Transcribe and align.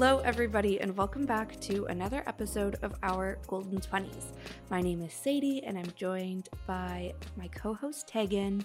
Hello, 0.00 0.20
everybody, 0.20 0.80
and 0.80 0.96
welcome 0.96 1.26
back 1.26 1.58
to 1.58 1.84
another 1.86 2.22
episode 2.28 2.76
of 2.82 2.94
our 3.02 3.36
Golden 3.48 3.80
20s. 3.80 4.26
My 4.70 4.80
name 4.80 5.02
is 5.02 5.12
Sadie, 5.12 5.64
and 5.64 5.76
I'm 5.76 5.90
joined 5.96 6.48
by 6.68 7.14
my 7.36 7.48
co 7.48 7.74
host 7.74 8.06
Tegan, 8.06 8.62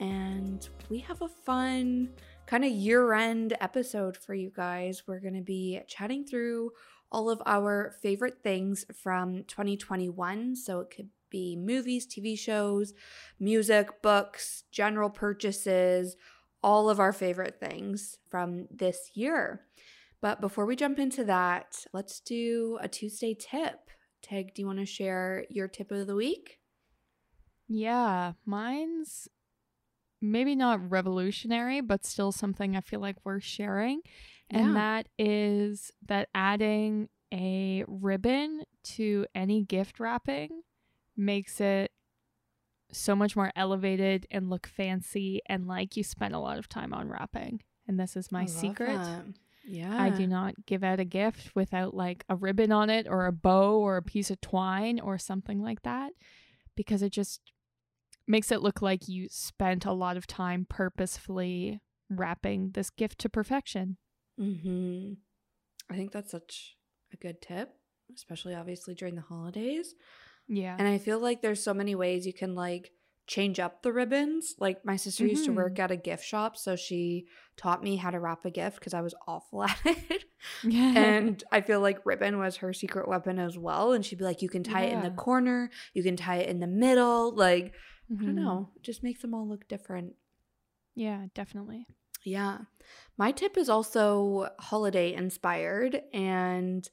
and 0.00 0.66
we 0.88 0.96
have 1.00 1.20
a 1.20 1.28
fun 1.28 2.08
kind 2.46 2.64
of 2.64 2.70
year 2.70 3.12
end 3.12 3.54
episode 3.60 4.16
for 4.16 4.32
you 4.32 4.50
guys. 4.56 5.02
We're 5.06 5.20
going 5.20 5.34
to 5.34 5.42
be 5.42 5.80
chatting 5.86 6.24
through 6.24 6.70
all 7.12 7.28
of 7.28 7.42
our 7.44 7.92
favorite 8.00 8.38
things 8.42 8.86
from 8.94 9.44
2021. 9.48 10.56
So 10.56 10.80
it 10.80 10.88
could 10.90 11.10
be 11.28 11.56
movies, 11.56 12.06
TV 12.06 12.38
shows, 12.38 12.94
music, 13.38 14.00
books, 14.00 14.64
general 14.72 15.10
purchases, 15.10 16.16
all 16.62 16.88
of 16.88 16.98
our 16.98 17.12
favorite 17.12 17.60
things 17.60 18.16
from 18.30 18.66
this 18.70 19.10
year. 19.12 19.66
But 20.20 20.40
before 20.40 20.66
we 20.66 20.76
jump 20.76 20.98
into 20.98 21.24
that, 21.24 21.84
let's 21.92 22.20
do 22.20 22.78
a 22.80 22.88
Tuesday 22.88 23.34
tip. 23.34 23.90
Teg, 24.22 24.54
do 24.54 24.62
you 24.62 24.66
want 24.66 24.78
to 24.78 24.86
share 24.86 25.46
your 25.48 25.66
tip 25.66 25.90
of 25.90 26.06
the 26.06 26.14
week? 26.14 26.58
Yeah, 27.68 28.32
mine's 28.44 29.28
maybe 30.20 30.54
not 30.54 30.90
revolutionary, 30.90 31.80
but 31.80 32.04
still 32.04 32.32
something 32.32 32.76
I 32.76 32.80
feel 32.82 33.00
like 33.00 33.16
we're 33.24 33.40
sharing. 33.40 34.02
And 34.50 34.68
Yeah. 34.68 34.74
that 34.74 35.08
is 35.18 35.90
that 36.06 36.28
adding 36.34 37.08
a 37.32 37.84
ribbon 37.86 38.64
to 38.82 39.26
any 39.34 39.62
gift 39.64 40.00
wrapping 40.00 40.62
makes 41.16 41.60
it 41.60 41.92
so 42.92 43.14
much 43.14 43.36
more 43.36 43.52
elevated 43.54 44.26
and 44.30 44.50
look 44.50 44.66
fancy 44.66 45.40
and 45.46 45.66
like 45.68 45.96
you 45.96 46.02
spent 46.02 46.34
a 46.34 46.38
lot 46.40 46.58
of 46.58 46.68
time 46.68 46.92
on 46.92 47.08
wrapping. 47.08 47.62
And 47.86 47.98
this 47.98 48.16
is 48.16 48.30
my 48.32 48.46
secret. 48.46 49.00
that. 49.00 49.24
Yeah. 49.70 50.02
I 50.02 50.10
do 50.10 50.26
not 50.26 50.54
give 50.66 50.82
out 50.82 50.98
a 50.98 51.04
gift 51.04 51.54
without 51.54 51.94
like 51.94 52.24
a 52.28 52.34
ribbon 52.34 52.72
on 52.72 52.90
it 52.90 53.06
or 53.08 53.26
a 53.26 53.32
bow 53.32 53.78
or 53.78 53.96
a 53.96 54.02
piece 54.02 54.30
of 54.30 54.40
twine 54.40 54.98
or 54.98 55.16
something 55.16 55.62
like 55.62 55.82
that 55.82 56.12
because 56.74 57.02
it 57.02 57.12
just 57.12 57.52
makes 58.26 58.50
it 58.50 58.62
look 58.62 58.82
like 58.82 59.08
you 59.08 59.28
spent 59.30 59.84
a 59.84 59.92
lot 59.92 60.16
of 60.16 60.26
time 60.26 60.66
purposefully 60.68 61.80
wrapping 62.08 62.72
this 62.72 62.90
gift 62.90 63.18
to 63.20 63.28
perfection. 63.28 63.96
Mm-hmm. 64.40 65.12
I 65.88 65.96
think 65.96 66.10
that's 66.10 66.32
such 66.32 66.76
a 67.12 67.16
good 67.16 67.40
tip, 67.40 67.70
especially 68.14 68.54
obviously 68.54 68.94
during 68.94 69.14
the 69.14 69.22
holidays. 69.22 69.94
Yeah. 70.48 70.74
And 70.78 70.88
I 70.88 70.98
feel 70.98 71.20
like 71.20 71.42
there's 71.42 71.62
so 71.62 71.74
many 71.74 71.94
ways 71.94 72.26
you 72.26 72.32
can 72.32 72.56
like 72.56 72.90
change 73.30 73.60
up 73.60 73.82
the 73.82 73.92
ribbons. 73.92 74.56
Like 74.58 74.84
my 74.84 74.96
sister 74.96 75.24
used 75.24 75.44
to 75.44 75.52
work 75.52 75.78
at 75.78 75.92
a 75.92 75.96
gift 75.96 76.24
shop, 76.24 76.56
so 76.56 76.74
she 76.74 77.26
taught 77.56 77.80
me 77.80 77.94
how 77.94 78.10
to 78.10 78.18
wrap 78.18 78.44
a 78.44 78.50
gift 78.50 78.80
because 78.80 78.92
I 78.92 79.02
was 79.02 79.14
awful 79.28 79.62
at 79.70 79.78
it. 79.84 80.24
yeah. 80.64 80.98
and 80.98 81.44
I 81.52 81.60
feel 81.60 81.80
like 81.80 82.04
ribbon 82.04 82.38
was 82.38 82.56
her 82.56 82.72
secret 82.72 83.06
weapon 83.06 83.38
as 83.38 83.56
well. 83.56 83.92
And 83.92 84.04
she'd 84.04 84.18
be 84.18 84.24
like, 84.24 84.42
you 84.42 84.48
can 84.48 84.64
tie 84.64 84.86
it 84.86 84.92
in 84.94 85.02
the 85.02 85.10
corner, 85.10 85.70
you 85.94 86.02
can 86.02 86.16
tie 86.16 86.38
it 86.38 86.48
in 86.48 86.58
the 86.58 86.66
middle. 86.66 87.32
Like, 87.32 87.72
I 88.10 88.24
don't 88.24 88.32
Mhm. 88.32 88.42
know, 88.42 88.70
just 88.82 89.04
makes 89.04 89.22
them 89.22 89.32
all 89.32 89.48
look 89.48 89.68
different. 89.68 90.14
Yeah, 90.96 91.26
definitely. 91.32 91.86
Yeah. 92.24 92.58
My 93.16 93.30
tip 93.30 93.56
is 93.56 93.68
also 93.68 94.48
holiday 94.58 95.14
inspired 95.14 96.02
and 96.12 96.88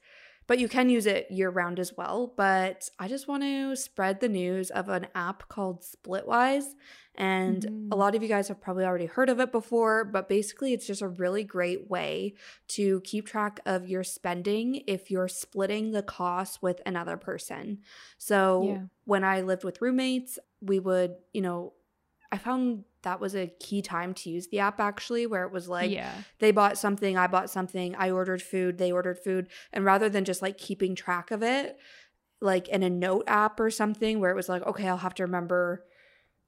but 0.48 0.58
you 0.58 0.68
can 0.68 0.88
use 0.90 1.06
it 1.06 1.30
year 1.30 1.50
round 1.50 1.78
as 1.78 1.96
well, 1.96 2.32
but 2.36 2.90
I 2.98 3.06
just 3.06 3.28
want 3.28 3.44
to 3.44 3.76
spread 3.76 4.18
the 4.20 4.28
news 4.28 4.70
of 4.70 4.88
an 4.88 5.06
app 5.14 5.48
called 5.48 5.82
Splitwise 5.82 6.74
and 7.14 7.66
a 7.90 7.96
Mhm. 7.96 7.96
lot 7.96 8.14
of 8.14 8.22
you 8.22 8.28
guys 8.28 8.48
have 8.48 8.60
probably 8.60 8.84
already 8.84 9.06
heard 9.06 9.28
of 9.28 9.40
it 9.40 9.52
before, 9.52 10.04
but 10.04 10.28
basically 10.28 10.72
it's 10.72 10.86
just 10.86 11.02
a 11.02 11.08
really 11.08 11.44
great 11.44 11.88
way 11.90 12.34
to 12.68 13.00
keep 13.02 13.26
track 13.26 13.60
of 13.66 13.88
your 13.88 14.02
spending 14.04 14.82
if 14.86 15.10
you're 15.10 15.28
splitting 15.28 15.90
the 15.92 16.02
cost 16.02 16.62
with 16.62 16.80
another 16.86 17.16
person. 17.16 17.78
So 18.18 18.62
Yeah. 18.64 18.86
when 19.04 19.24
I 19.24 19.42
lived 19.42 19.64
with 19.64 19.82
roommates, 19.82 20.38
we 20.60 20.80
would, 20.80 21.16
you 21.32 21.42
know, 21.42 21.74
I 22.32 22.38
found 22.38 22.84
that 23.08 23.20
was 23.20 23.34
a 23.34 23.50
key 23.58 23.80
time 23.80 24.12
to 24.12 24.28
use 24.28 24.48
the 24.48 24.58
app 24.58 24.78
actually, 24.80 25.26
where 25.26 25.44
it 25.44 25.52
was 25.52 25.66
like 25.66 25.90
yeah. 25.90 26.12
they 26.40 26.50
bought 26.50 26.76
something, 26.76 27.16
I 27.16 27.26
bought 27.26 27.48
something, 27.48 27.96
I 27.96 28.10
ordered 28.10 28.42
food, 28.42 28.76
they 28.76 28.92
ordered 28.92 29.18
food. 29.18 29.48
And 29.72 29.82
rather 29.82 30.10
than 30.10 30.24
just 30.26 30.42
like 30.42 30.58
keeping 30.58 30.94
track 30.94 31.30
of 31.30 31.42
it, 31.42 31.78
like 32.42 32.68
in 32.68 32.82
a 32.82 32.90
note 32.90 33.24
app 33.26 33.58
or 33.60 33.70
something 33.70 34.20
where 34.20 34.30
it 34.30 34.36
was 34.36 34.48
like, 34.48 34.62
okay, 34.66 34.86
I'll 34.88 34.98
have 34.98 35.14
to 35.14 35.22
remember 35.22 35.84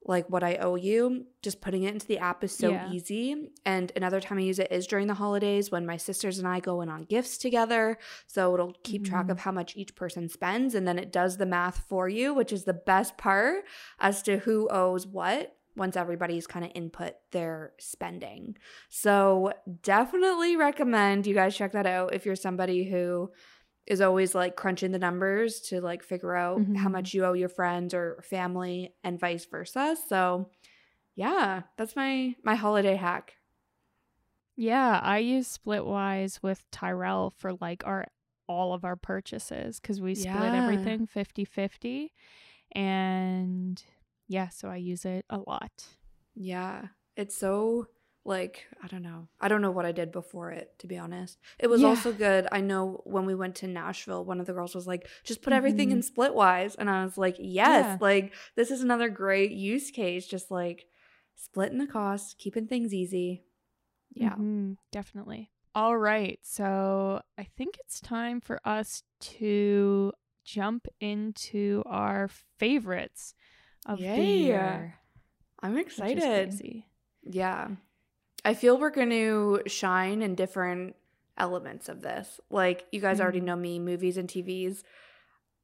like 0.03 0.27
what 0.29 0.43
I 0.43 0.55
owe 0.55 0.75
you, 0.75 1.25
just 1.43 1.61
putting 1.61 1.83
it 1.83 1.93
into 1.93 2.07
the 2.07 2.17
app 2.17 2.43
is 2.43 2.55
so 2.57 2.71
Yeah. 2.71 2.91
easy. 2.91 3.49
And 3.65 3.91
another 3.95 4.19
time 4.19 4.37
I 4.39 4.41
use 4.41 4.57
it 4.57 4.71
is 4.71 4.87
during 4.87 5.07
the 5.07 5.13
holidays 5.13 5.69
when 5.71 5.85
my 5.85 5.97
sisters 5.97 6.39
and 6.39 6.47
I 6.47 6.59
go 6.59 6.81
in 6.81 6.89
on 6.89 7.03
gifts 7.03 7.37
together. 7.37 7.97
So 8.25 8.51
it'll 8.53 8.73
keep 8.83 9.05
track 9.05 9.27
Mhm. 9.27 9.31
of 9.31 9.39
how 9.39 9.51
much 9.51 9.75
each 9.77 9.93
person 9.95 10.27
spends 10.27 10.73
and 10.75 10.87
then 10.87 10.97
it 10.97 11.11
does 11.11 11.37
the 11.37 11.45
math 11.45 11.85
for 11.87 12.09
you, 12.09 12.33
which 12.33 12.51
is 12.51 12.63
the 12.63 12.73
best 12.73 13.15
part 13.17 13.63
as 13.99 14.23
to 14.23 14.37
who 14.37 14.67
owes 14.69 15.05
what 15.05 15.55
once 15.75 15.95
everybody's 15.95 16.47
kind 16.47 16.65
of 16.65 16.71
input 16.75 17.13
their 17.31 17.73
spending. 17.79 18.57
So 18.89 19.53
definitely 19.83 20.55
recommend 20.55 21.25
you 21.27 21.33
guys 21.33 21.55
check 21.55 21.71
that 21.73 21.85
out 21.87 22.13
if 22.13 22.25
you're 22.25 22.35
somebody 22.35 22.83
who 22.89 23.31
is 23.87 24.01
always 24.01 24.35
like 24.35 24.55
crunching 24.55 24.91
the 24.91 24.99
numbers 24.99 25.59
to 25.61 25.81
like 25.81 26.03
figure 26.03 26.35
out 26.35 26.57
how 26.77 26.87
Mhm. 26.87 26.91
much 26.91 27.13
you 27.13 27.25
owe 27.25 27.33
your 27.33 27.49
friends 27.49 27.93
or 27.93 28.21
family 28.23 28.93
and 29.03 29.19
vice 29.19 29.45
versa. 29.45 29.97
So 30.07 30.49
yeah, 31.15 31.63
that's 31.77 31.95
my 31.95 32.35
my 32.43 32.55
holiday 32.55 32.95
hack. 32.95 33.33
Yeah, 34.55 34.99
I 35.01 35.19
use 35.19 35.57
Splitwise 35.57 36.43
with 36.43 36.69
Tyrell 36.71 37.31
for 37.31 37.53
like 37.53 37.85
our 37.87 38.05
all 38.47 38.73
of 38.73 38.83
our 38.85 38.95
purchases 38.97 39.79
because 39.79 40.01
we 40.01 40.13
split 40.13 40.53
Yeah. 40.53 40.61
everything 40.61 41.07
50-50 41.07 42.11
and 42.73 43.81
yeah, 44.31 44.49
so 44.49 44.69
I 44.69 44.77
use 44.77 45.03
it 45.05 45.25
a 45.29 45.37
lot. 45.37 45.85
Yeah. 46.35 46.87
It's 47.17 47.35
so 47.37 47.87
like 48.23 48.65
I 48.83 48.87
don't 48.87 49.01
know. 49.01 49.27
I 49.39 49.47
don't 49.49 49.61
know 49.61 49.71
what 49.71 49.85
I 49.85 49.91
did 49.91 50.11
before 50.11 50.51
it 50.51 50.67
to 50.79 50.87
be 50.87 50.97
honest. 50.97 51.39
It 51.59 51.67
was 51.69 51.81
Yeah. 51.81 51.89
also 51.89 52.13
good. 52.13 52.47
I 52.51 52.61
know 52.61 53.01
when 53.05 53.25
we 53.25 53.35
went 53.35 53.55
to 53.57 53.67
Nashville, 53.67 54.23
one 54.23 54.39
of 54.39 54.45
the 54.45 54.53
girls 54.53 54.73
was 54.75 54.87
like, 54.87 55.07
"Just 55.23 55.41
put 55.41 55.53
everything 55.53 55.91
in 55.91 55.99
Splitwise." 56.01 56.75
And 56.79 56.89
I 56.89 57.03
was 57.03 57.17
like, 57.17 57.35
"Yes, 57.39 57.85
Yeah. 57.85 57.97
like 57.99 58.33
this 58.55 58.71
is 58.71 58.81
another 58.81 59.09
great 59.09 59.51
use 59.51 59.91
case 59.91 60.25
just 60.27 60.49
like 60.51 60.85
splitting 61.35 61.79
the 61.79 61.87
cost, 61.87 62.37
keeping 62.37 62.67
things 62.67 62.93
easy." 62.93 63.43
Yeah. 64.13 64.35
Mhm, 64.35 64.77
definitely. 64.91 65.51
All 65.73 65.97
right, 65.97 66.37
so 66.43 67.21
I 67.37 67.45
think 67.57 67.77
it's 67.79 67.99
time 68.01 68.39
for 68.41 68.59
us 68.65 69.03
to 69.39 70.11
jump 70.43 70.87
into 70.99 71.81
our 71.85 72.27
favorites 72.59 73.33
of 73.85 73.99
the 73.99 74.05
year. 74.05 74.95
I'm 75.61 75.77
excited. 75.77 76.83
Yeah. 77.23 77.67
I 78.43 78.53
feel 78.55 78.79
we're 78.79 78.89
going 78.89 79.09
to 79.11 79.61
shine 79.67 80.21
in 80.21 80.33
different 80.35 80.95
elements 81.37 81.87
of 81.89 82.01
this. 82.01 82.39
Like, 82.49 82.85
you 82.91 82.99
guys 82.99 83.21
already 83.21 83.41
Mhm. 83.41 83.45
know 83.45 83.55
me, 83.55 83.79
movies 83.79 84.17
and 84.17 84.27
TVs, 84.27 84.83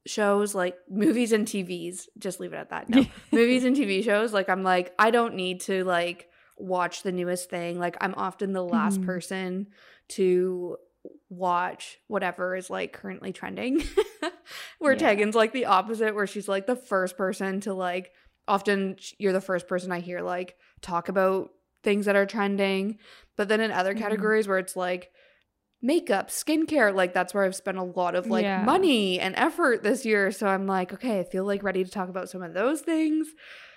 shows, 0.05 0.53
like 0.55 0.77
movies 0.89 1.31
and 1.31 1.47
TVs. 1.47 2.07
Just 2.17 2.39
leave 2.39 2.53
it 2.53 2.57
at 2.57 2.69
that. 2.69 2.89
No, 2.89 3.03
movies 3.31 3.63
and 3.65 3.75
TV 3.75 4.03
shows. 4.03 4.33
Like, 4.33 4.49
I'm 4.49 4.63
like, 4.63 4.93
I 4.99 5.09
don't 5.11 5.35
need 5.35 5.61
to 5.61 5.83
like 5.83 6.29
watch 6.57 7.03
the 7.03 7.11
newest 7.11 7.49
thing. 7.49 7.79
Like, 7.79 7.97
I'm 8.01 8.13
often 8.15 8.53
the 8.53 8.63
last 8.63 9.01
Mhm. 9.01 9.05
person 9.05 9.67
to 10.09 10.77
watch 11.29 11.99
whatever 12.07 12.55
is 12.55 12.69
like 12.69 12.93
currently 12.93 13.33
trending. 13.33 13.81
where 14.79 14.95
Yeah. 14.95 15.09
Tegan's 15.13 15.35
like 15.35 15.53
the 15.53 15.65
opposite, 15.65 16.15
where 16.15 16.27
she's 16.27 16.47
like 16.47 16.67
the 16.67 16.75
first 16.75 17.17
person 17.17 17.59
to 17.61 17.73
like, 17.73 18.11
often 18.47 18.97
you're 19.17 19.33
the 19.33 19.41
first 19.41 19.67
person 19.67 19.91
I 19.91 19.99
hear 19.99 20.21
like 20.21 20.55
talk 20.81 21.09
about 21.09 21.49
things 21.83 22.05
that 22.05 22.15
are 22.15 22.25
trending. 22.25 22.97
But 23.35 23.47
then 23.47 23.61
in 23.61 23.71
other 23.71 23.93
Mhm. 23.93 23.99
categories 23.99 24.47
where 24.47 24.57
it's 24.59 24.75
like 24.75 25.11
makeup, 25.81 26.29
skincare, 26.29 26.93
like 26.93 27.13
that's 27.13 27.33
where 27.33 27.43
I've 27.43 27.55
spent 27.55 27.77
a 27.77 27.83
lot 27.83 28.15
of 28.15 28.29
like 28.29 28.43
Yeah. 28.45 28.65
money 28.65 29.19
and 29.19 29.35
effort 29.35 29.83
this 29.83 30.05
year. 30.05 30.31
So 30.31 30.47
I'm 30.47 30.65
like, 30.67 30.93
okay, 30.93 31.19
I 31.19 31.23
feel 31.23 31.45
like 31.45 31.63
ready 31.63 31.83
to 31.83 31.91
talk 31.91 32.09
about 32.09 32.29
some 32.29 32.41
of 32.41 32.53
those 32.53 32.81
things. 32.81 33.27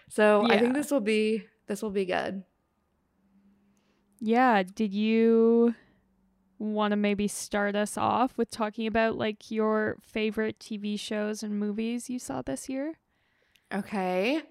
So 0.08 0.44
I 0.50 0.58
think 0.58 0.74
this 0.74 0.90
will 0.90 1.00
be 1.00 1.46
this 1.68 1.82
will 1.82 1.90
be 1.90 2.04
good. 2.06 2.42
Yeah, 4.20 4.62
did 4.62 4.92
you 4.92 5.74
want 6.60 6.92
to 6.92 6.96
maybe 6.96 7.26
start 7.26 7.74
us 7.74 7.96
off 7.98 8.36
with 8.36 8.50
talking 8.50 8.86
about 8.86 9.16
like 9.16 9.50
your 9.50 9.96
favorite 10.02 10.60
TV 10.60 10.96
shows 11.00 11.42
and 11.42 11.58
movies 11.58 12.08
you 12.08 12.18
saw 12.20 12.42
this 12.42 12.68
year? 12.68 12.98
Okay. 13.74 14.42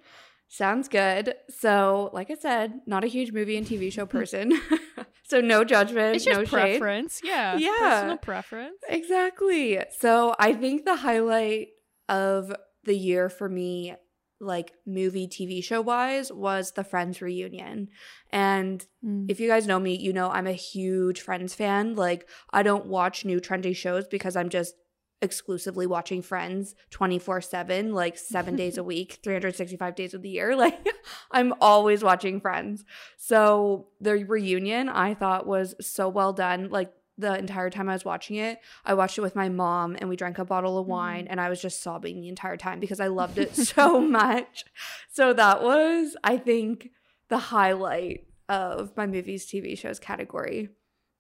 Sounds 0.47 0.88
good. 0.89 1.35
So, 1.50 2.09
like 2.11 2.31
I 2.31 2.35
said, 2.35 2.81
not 2.88 3.03
a 3.03 3.07
huge 3.07 3.31
movie 3.31 3.56
and 3.56 3.65
TV 3.67 3.91
show 3.91 4.06
person. 4.17 4.59
so 5.27 5.39
no 5.41 5.63
judgment, 5.63 6.15
It's 6.15 6.25
just 6.25 6.38
no 6.39 6.44
shade. 6.45 6.50
preference. 6.79 7.21
Yeah. 7.23 7.56
Yeah. 7.59 7.71
Personal 7.79 8.17
preference. 8.17 8.77
Exactly. 8.89 9.79
So 10.00 10.35
I 10.39 10.53
think 10.53 10.85
the 10.85 10.95
highlight 10.95 11.67
of 12.07 12.56
the 12.85 12.95
year 12.97 13.29
for 13.29 13.47
me 13.47 13.94
like 14.41 14.74
movie 14.86 15.27
TV 15.27 15.62
show 15.63 15.81
wise 15.81 16.31
was 16.31 16.71
the 16.71 16.83
Friends 16.83 17.21
reunion. 17.21 17.89
And 18.31 18.86
Mm. 19.06 19.30
if 19.30 19.39
you 19.39 19.47
guys 19.47 19.68
know 19.68 19.80
me, 19.80 19.95
you 19.97 20.12
know 20.13 20.30
I'm 20.30 20.47
a 20.47 20.51
huge 20.53 21.21
Friends 21.21 21.53
fan. 21.56 21.95
Like 21.95 22.27
I 22.51 22.63
don't 22.63 22.86
watch 22.86 23.25
new 23.25 23.39
trendy 23.39 23.75
shows 23.75 24.07
because 24.07 24.36
I'm 24.36 24.50
just 24.50 24.75
exclusively 25.21 25.86
watching 25.86 26.21
Friends 26.21 26.75
24/7, 26.91 27.94
like 27.94 28.18
7 28.18 28.56
days 28.56 28.77
a 28.77 28.83
week, 28.94 29.19
365 29.24 29.94
days 29.95 30.13
of 30.13 30.21
the 30.21 30.30
year. 30.30 30.56
Like 30.56 30.88
I'm 31.31 31.53
always 31.59 32.03
watching 32.03 32.39
Friends. 32.39 32.85
So 33.18 33.88
the 34.00 34.24
reunion 34.24 34.88
I 34.89 35.13
thought 35.15 35.45
was 35.47 35.75
so 35.81 36.07
well 36.07 36.31
done. 36.33 36.69
Like 36.69 36.92
the 37.19 37.38
entire 37.38 37.69
time 37.69 37.89
I 37.89 37.94
was 37.94 38.06
watching 38.06 38.38
it, 38.38 38.60
I 38.86 38.94
watched 38.94 39.18
it 39.18 39.21
with 39.21 39.36
my 39.36 39.50
mom 39.50 39.95
and 40.00 40.10
we 40.10 40.16
drank 40.16 40.39
a 40.39 40.45
bottle 40.45 40.77
of 40.80 40.88
wine 40.88 41.27
and 41.30 41.39
I 41.42 41.50
was 41.50 41.62
just 41.62 41.83
sobbing 41.83 42.21
the 42.21 42.30
entire 42.30 42.57
time 42.57 42.80
because 42.80 43.00
I 43.00 43.07
loved 43.07 43.38
it 43.38 43.56
so 43.56 44.00
much. 44.00 44.63
So 45.12 45.33
that 45.33 45.62
was 45.62 46.16
I 46.24 46.38
think 46.38 46.92
the 47.27 47.38
highlight 47.38 48.25
of 48.48 48.95
my 48.98 49.06
movies, 49.06 49.45
TV 49.45 49.77
shows 49.77 50.00
category. 50.00 50.69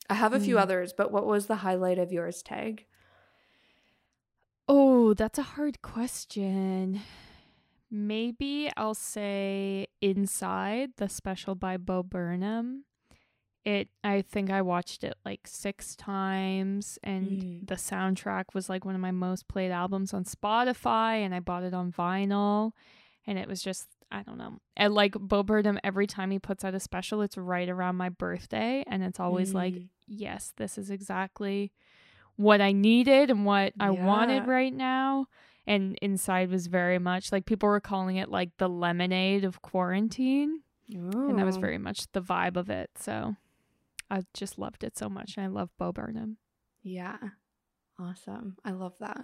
I 0.09 0.15
have 0.15 0.33
a 0.33 0.39
few 0.39 0.55
Mm. 0.55 0.61
others, 0.61 0.93
but 0.97 1.11
what 1.11 1.27
was 1.27 1.45
the 1.45 1.57
highlight 1.57 1.99
of 1.99 2.11
yours, 2.11 2.41
Teg? 2.41 2.85
Oh, 4.67 5.13
that's 5.13 5.37
a 5.37 5.43
hard 5.43 5.81
question. 5.81 7.01
Maybe 7.91 8.71
I'll 8.77 8.93
say 8.93 9.87
Inside, 10.01 10.91
the 10.97 11.09
special 11.09 11.55
by 11.55 11.77
Bo 11.77 12.03
Burnham. 12.03 12.85
It 13.65 13.89
I 14.03 14.21
think 14.21 14.49
I 14.49 14.61
watched 14.61 15.03
it 15.03 15.15
like 15.25 15.41
6 15.45 15.95
times 15.95 16.97
and 17.03 17.27
Mm. 17.27 17.67
the 17.67 17.75
soundtrack 17.75 18.45
was 18.53 18.69
like 18.69 18.85
one 18.85 18.95
of 18.95 19.01
my 19.01 19.11
most 19.11 19.47
played 19.47 19.71
albums 19.71 20.13
on 20.13 20.23
Spotify 20.23 21.17
and 21.25 21.35
I 21.35 21.39
bought 21.41 21.63
it 21.63 21.73
on 21.73 21.91
vinyl 21.91 22.71
and 23.27 23.37
it 23.37 23.47
was 23.47 23.61
just 23.61 23.87
I 24.11 24.23
don't 24.23 24.37
know. 24.39 24.59
And 24.75 24.93
like 24.95 25.13
Bo 25.13 25.43
Burnham 25.43 25.77
every 25.83 26.07
time 26.07 26.31
he 26.31 26.39
puts 26.39 26.63
out 26.65 26.73
a 26.73 26.79
special 26.79 27.21
it's 27.21 27.37
right 27.37 27.69
around 27.69 27.95
my 27.97 28.09
birthday 28.09 28.83
and 28.87 29.03
it's 29.03 29.19
always 29.19 29.53
like 29.53 29.73
Mm. 29.73 29.89
yes, 30.07 30.53
this 30.57 30.77
is 30.77 30.89
exactly 30.89 31.71
what 32.37 32.61
I 32.61 32.71
needed 32.71 33.29
and 33.29 33.45
what 33.45 33.73
I 33.79 33.89
wanted 34.05 34.47
right 34.47 34.73
now. 34.73 35.27
And 35.67 35.99
Inside 36.01 36.49
was 36.49 36.65
very 36.67 36.97
much 36.97 37.31
like 37.33 37.45
people 37.45 37.67
were 37.69 37.81
calling 37.81 38.15
it 38.15 38.29
like 38.29 38.55
the 38.57 38.69
lemonade 38.69 39.43
of 39.43 39.61
quarantine. 39.61 40.61
And 41.29 41.37
that 41.37 41.45
was 41.45 41.57
very 41.61 41.77
much 41.77 42.09
the 42.13 42.21
vibe 42.21 42.55
of 42.55 42.69
it. 42.71 42.89
So 42.97 43.35
I 44.09 44.23
just 44.33 44.57
loved 44.57 44.83
it 44.83 44.97
so 44.97 45.09
much. 45.09 45.35
And 45.37 45.45
I 45.45 45.49
love 45.49 45.69
Bo 45.77 45.91
Burnham. 45.91 46.37
Yeah. 46.83 47.17
Awesome. 47.99 48.57
I 48.63 48.71
love 48.71 48.93
that. 48.99 49.23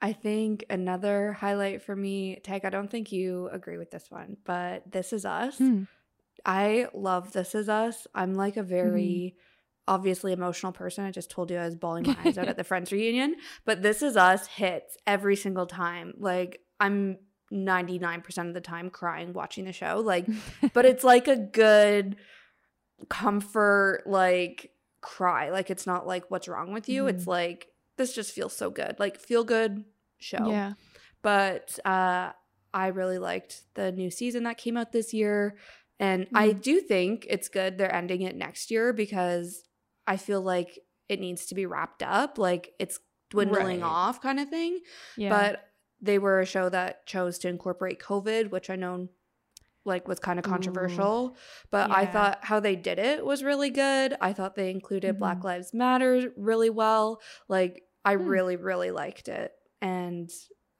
I 0.00 0.12
think 0.12 0.64
another 0.70 1.32
highlight 1.32 1.82
for 1.82 1.94
me, 1.96 2.38
Teg, 2.44 2.64
I 2.64 2.70
don't 2.70 2.90
think 2.90 3.10
you 3.10 3.48
agree 3.52 3.78
with 3.78 3.90
this 3.90 4.06
one, 4.10 4.36
but 4.44 4.90
This 4.90 5.12
Is 5.12 5.24
Us. 5.24 5.58
Hmm. 5.58 5.84
I 6.46 6.86
love 6.94 7.32
This 7.32 7.54
Is 7.54 7.68
Us. 7.68 8.06
I'm 8.14 8.34
like 8.34 8.56
a 8.56 8.62
very 8.62 9.34
obviously 9.88 10.32
emotional 10.32 10.70
person. 10.70 11.04
I 11.04 11.10
just 11.10 11.30
told 11.30 11.50
you 11.50 11.58
I 11.58 11.64
was 11.64 11.74
bawling 11.74 12.04
my 12.06 12.16
eyes 12.24 12.38
out 12.38 12.46
at 12.46 12.56
the 12.56 12.64
Friends 12.64 12.92
reunion, 12.92 13.34
but 13.64 13.82
This 13.82 14.02
Is 14.02 14.16
Us 14.16 14.46
hits 14.46 14.96
every 15.04 15.34
single 15.34 15.66
time. 15.66 16.14
Like 16.18 16.60
I'm 16.78 17.18
99% 17.52 18.48
of 18.48 18.54
the 18.54 18.60
time 18.60 18.90
crying 18.90 19.32
watching 19.32 19.64
the 19.64 19.72
show. 19.72 20.00
Like 20.04 20.26
but 20.72 20.84
it's 20.84 21.02
like 21.02 21.26
a 21.26 21.36
good 21.36 22.16
comfort 23.08 24.02
like 24.06 24.72
cry. 25.00 25.50
Like 25.50 25.70
it's 25.70 25.86
not 25.86 26.06
like 26.06 26.30
what's 26.30 26.48
wrong 26.48 26.72
with 26.72 26.88
you. 26.88 27.06
It's 27.06 27.26
like 27.26 27.68
this 27.96 28.14
just 28.14 28.32
feels 28.32 28.54
so 28.56 28.70
good. 28.70 28.96
Like 28.98 29.18
feel 29.18 29.44
good 29.44 29.84
show 30.20 30.50
yeah. 30.50 30.72
but 31.22 31.78
uh 31.84 32.32
I 32.74 32.88
really 32.88 33.18
liked 33.18 33.62
the 33.74 33.92
new 33.92 34.10
season 34.10 34.42
that 34.44 34.58
came 34.58 34.76
out 34.76 34.90
this 34.90 35.14
year 35.14 35.56
and 36.00 36.26
I 36.34 36.48
Mhm. 36.50 36.62
do 36.62 36.80
think 36.80 37.24
it's 37.30 37.48
good 37.48 37.78
they're 37.78 37.94
ending 37.94 38.22
it 38.22 38.34
next 38.34 38.70
year 38.72 38.92
because 38.92 39.62
I 40.08 40.16
feel 40.16 40.42
like 40.42 40.80
it 41.08 41.20
needs 41.20 41.46
to 41.46 41.54
be 41.54 41.66
wrapped 41.66 42.02
up 42.02 42.36
like 42.36 42.74
it's 42.80 42.98
dwindling 43.30 43.80
Right. 43.82 43.86
off 43.88 44.20
kind 44.20 44.40
of 44.40 44.48
thing 44.48 44.80
Yeah. 45.16 45.28
but 45.30 45.68
they 46.00 46.18
were 46.18 46.40
a 46.40 46.46
show 46.46 46.68
that 46.68 47.06
chose 47.06 47.38
to 47.40 47.48
incorporate 47.48 48.00
COVID 48.00 48.50
which 48.50 48.70
I 48.70 48.74
know 48.76 49.08
like 49.88 50.06
was 50.06 50.20
kind 50.20 50.38
of 50.38 50.46
Ooh. 50.46 50.50
controversial 50.50 51.36
but 51.72 51.90
I 51.90 52.06
thought 52.06 52.38
how 52.42 52.60
they 52.60 52.76
did 52.76 52.98
it 53.00 53.24
was 53.26 53.42
really 53.42 53.70
good 53.70 54.14
I 54.20 54.32
thought 54.32 54.54
they 54.54 54.70
included 54.70 55.18
Black 55.18 55.38
Mhm. 55.40 55.44
Lives 55.44 55.74
Matter 55.74 56.32
really 56.36 56.70
well 56.70 57.20
like 57.48 57.82
I 58.04 58.14
Hmm. 58.14 58.28
really 58.28 58.54
really 58.56 58.92
liked 58.92 59.26
it 59.28 59.52
and 59.82 60.30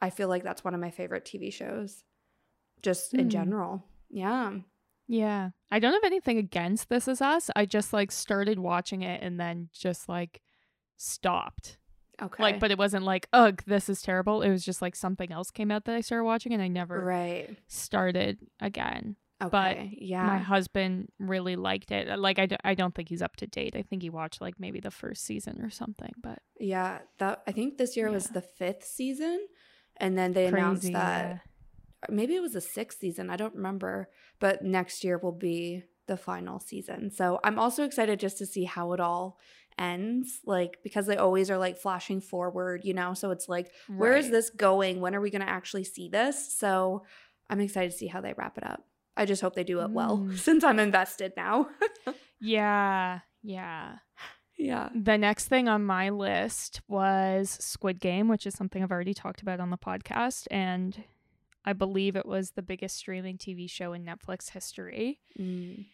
I 0.00 0.10
feel 0.10 0.28
like 0.28 0.44
that's 0.44 0.62
one 0.62 0.74
of 0.74 0.80
my 0.80 0.90
favorite 0.92 1.24
TV 1.24 1.50
shows 1.52 2.04
just 2.82 3.14
in 3.14 3.24
Hmm. 3.24 3.28
general 3.30 3.84
yeah 4.10 4.52
yeah. 5.10 5.50
I 5.70 5.78
don't 5.78 5.94
have 5.94 6.04
anything 6.04 6.36
against 6.36 6.90
This 6.90 7.08
Is 7.08 7.22
Us. 7.22 7.48
I 7.56 7.64
just 7.64 7.94
like 7.94 8.12
started 8.12 8.58
watching 8.58 9.00
it 9.00 9.22
and 9.22 9.40
then 9.40 9.70
just 9.72 10.06
like 10.06 10.42
stopped. 10.98 11.78
Okay 12.20 12.42
Like, 12.42 12.60
but 12.60 12.70
it 12.70 12.78
wasn't 12.78 13.04
like, 13.04 13.28
ugh, 13.32 13.62
this 13.66 13.88
is 13.88 14.02
terrible. 14.02 14.42
It 14.42 14.50
was 14.50 14.64
just 14.64 14.82
like 14.82 14.96
something 14.96 15.30
else 15.32 15.50
came 15.50 15.70
out 15.70 15.84
that 15.86 15.94
I 15.94 16.00
started 16.00 16.24
watching 16.24 16.52
and 16.52 16.62
I 16.62 16.68
never 16.68 17.00
right 17.04 17.56
started 17.68 18.38
again. 18.60 19.16
okay 19.42 19.50
But 19.50 20.02
yeah 20.02 20.26
My 20.26 20.38
husband 20.38 21.08
really 21.18 21.56
liked 21.56 21.90
it. 21.92 22.18
Like, 22.18 22.38
I, 22.38 22.46
d- 22.46 22.56
I 22.64 22.74
don't 22.74 22.94
think 22.94 23.08
he's 23.08 23.22
up 23.22 23.36
to 23.36 23.46
date. 23.46 23.74
I 23.76 23.82
think 23.82 24.02
he 24.02 24.10
watched 24.10 24.40
like 24.40 24.54
maybe 24.58 24.80
the 24.80 24.90
first 24.90 25.24
season 25.24 25.60
or 25.62 25.70
something, 25.70 26.12
but 26.22 26.40
yeah 26.58 27.00
that 27.18 27.42
I 27.46 27.52
think 27.52 27.78
this 27.78 27.96
year 27.96 28.10
was 28.10 28.26
the 28.26 28.42
fifth 28.42 28.84
season 28.84 29.46
and 29.96 30.16
then 30.18 30.32
they 30.32 30.46
announced 30.46 30.82
crazy. 30.82 30.94
that 30.94 31.40
maybe 32.08 32.34
it 32.36 32.42
was 32.42 32.52
the 32.52 32.60
sixth 32.60 32.98
season. 33.00 33.30
I 33.30 33.36
don't 33.36 33.54
remember, 33.54 34.08
but 34.40 34.62
next 34.62 35.02
year 35.04 35.18
will 35.18 35.32
be 35.32 35.84
the 36.06 36.16
final 36.16 36.58
season. 36.58 37.10
So 37.10 37.38
I'm 37.44 37.58
also 37.58 37.84
excited 37.84 38.18
just 38.18 38.38
to 38.38 38.46
see 38.46 38.64
how 38.64 38.92
it 38.92 39.00
all 39.00 39.36
ends, 39.78 40.40
like 40.44 40.78
because 40.82 41.06
they 41.06 41.16
always 41.16 41.50
are 41.50 41.58
like 41.58 41.76
flashing 41.78 42.20
forward, 42.20 42.82
you 42.84 42.94
know. 42.94 43.14
So 43.14 43.30
it's 43.30 43.48
like, 43.48 43.70
yeah. 43.88 43.96
where 43.96 44.16
is 44.16 44.30
this 44.30 44.50
going? 44.50 45.00
When 45.00 45.14
are 45.14 45.20
we 45.20 45.30
going 45.30 45.42
to 45.42 45.48
actually 45.48 45.84
see 45.84 46.08
this? 46.08 46.56
So 46.58 47.04
I'm 47.48 47.60
excited 47.60 47.92
to 47.92 47.96
see 47.96 48.06
how 48.08 48.20
they 48.20 48.34
wrap 48.36 48.58
it 48.58 48.64
up. 48.66 48.84
I 49.16 49.24
just 49.24 49.42
hope 49.42 49.54
they 49.54 49.64
do 49.64 49.80
it 49.80 49.90
well 49.90 50.18
Mm. 50.18 50.38
since 50.48 50.62
I'm 50.64 50.78
invested 50.78 51.32
now. 51.36 51.68
Yeah, 52.40 53.18
yeah. 53.42 53.96
yeah. 54.56 54.90
The 54.94 55.18
next 55.18 55.46
thing 55.48 55.66
on 55.68 55.84
my 55.84 56.10
list 56.10 56.80
was 56.86 57.50
Squid 57.50 57.98
Game, 57.98 58.28
which 58.28 58.46
is 58.46 58.54
something 58.54 58.80
I've 58.80 58.92
already 58.92 59.12
talked 59.14 59.42
about 59.42 59.58
on 59.58 59.70
the 59.70 59.76
podcast. 59.76 60.46
And 60.50 61.02
I 61.64 61.72
believe 61.72 62.14
it 62.14 62.26
was 62.26 62.52
the 62.52 62.62
biggest 62.62 62.96
streaming 62.96 63.38
TV 63.38 63.68
show 63.68 63.92
in 63.92 64.04
Netflix 64.04 64.50
history. 64.50 65.18
Mm. 65.36 65.86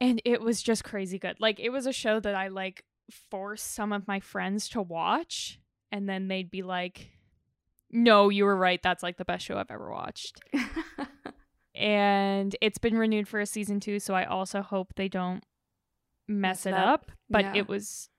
And 0.00 0.22
it 0.24 0.40
was 0.40 0.62
just 0.62 0.84
crazy 0.84 1.18
good. 1.18 1.36
Like, 1.38 1.60
it 1.60 1.68
was 1.68 1.84
a 1.84 1.92
show 1.92 2.18
that 2.20 2.34
I 2.34 2.48
like 2.48 2.84
forced 3.10 3.72
some 3.74 3.92
of 3.92 4.06
my 4.08 4.20
friends 4.20 4.68
to 4.70 4.82
watch. 4.82 5.58
And 5.92 6.08
then 6.08 6.28
they'd 6.28 6.50
be 6.50 6.62
like, 6.62 7.10
no, 7.90 8.28
you 8.28 8.44
were 8.44 8.56
right. 8.56 8.80
That's 8.82 9.02
like 9.02 9.16
the 9.16 9.24
best 9.24 9.44
show 9.44 9.56
I've 9.58 9.70
ever 9.70 9.90
watched. 9.90 10.40
And 11.74 12.54
it's 12.60 12.78
been 12.78 12.98
renewed 12.98 13.28
for 13.28 13.40
a 13.40 13.46
season 13.46 13.80
two. 13.80 14.00
So 14.00 14.12
I 14.12 14.24
also 14.24 14.60
hope 14.60 14.94
they 14.96 15.08
don't 15.08 15.42
mess 16.28 16.64
Mess 16.64 16.66
it 16.66 16.74
up. 16.74 16.88
up. 17.04 17.12
But 17.30 17.44
Yeah. 17.44 17.52
it 17.56 17.68
was 17.68 18.10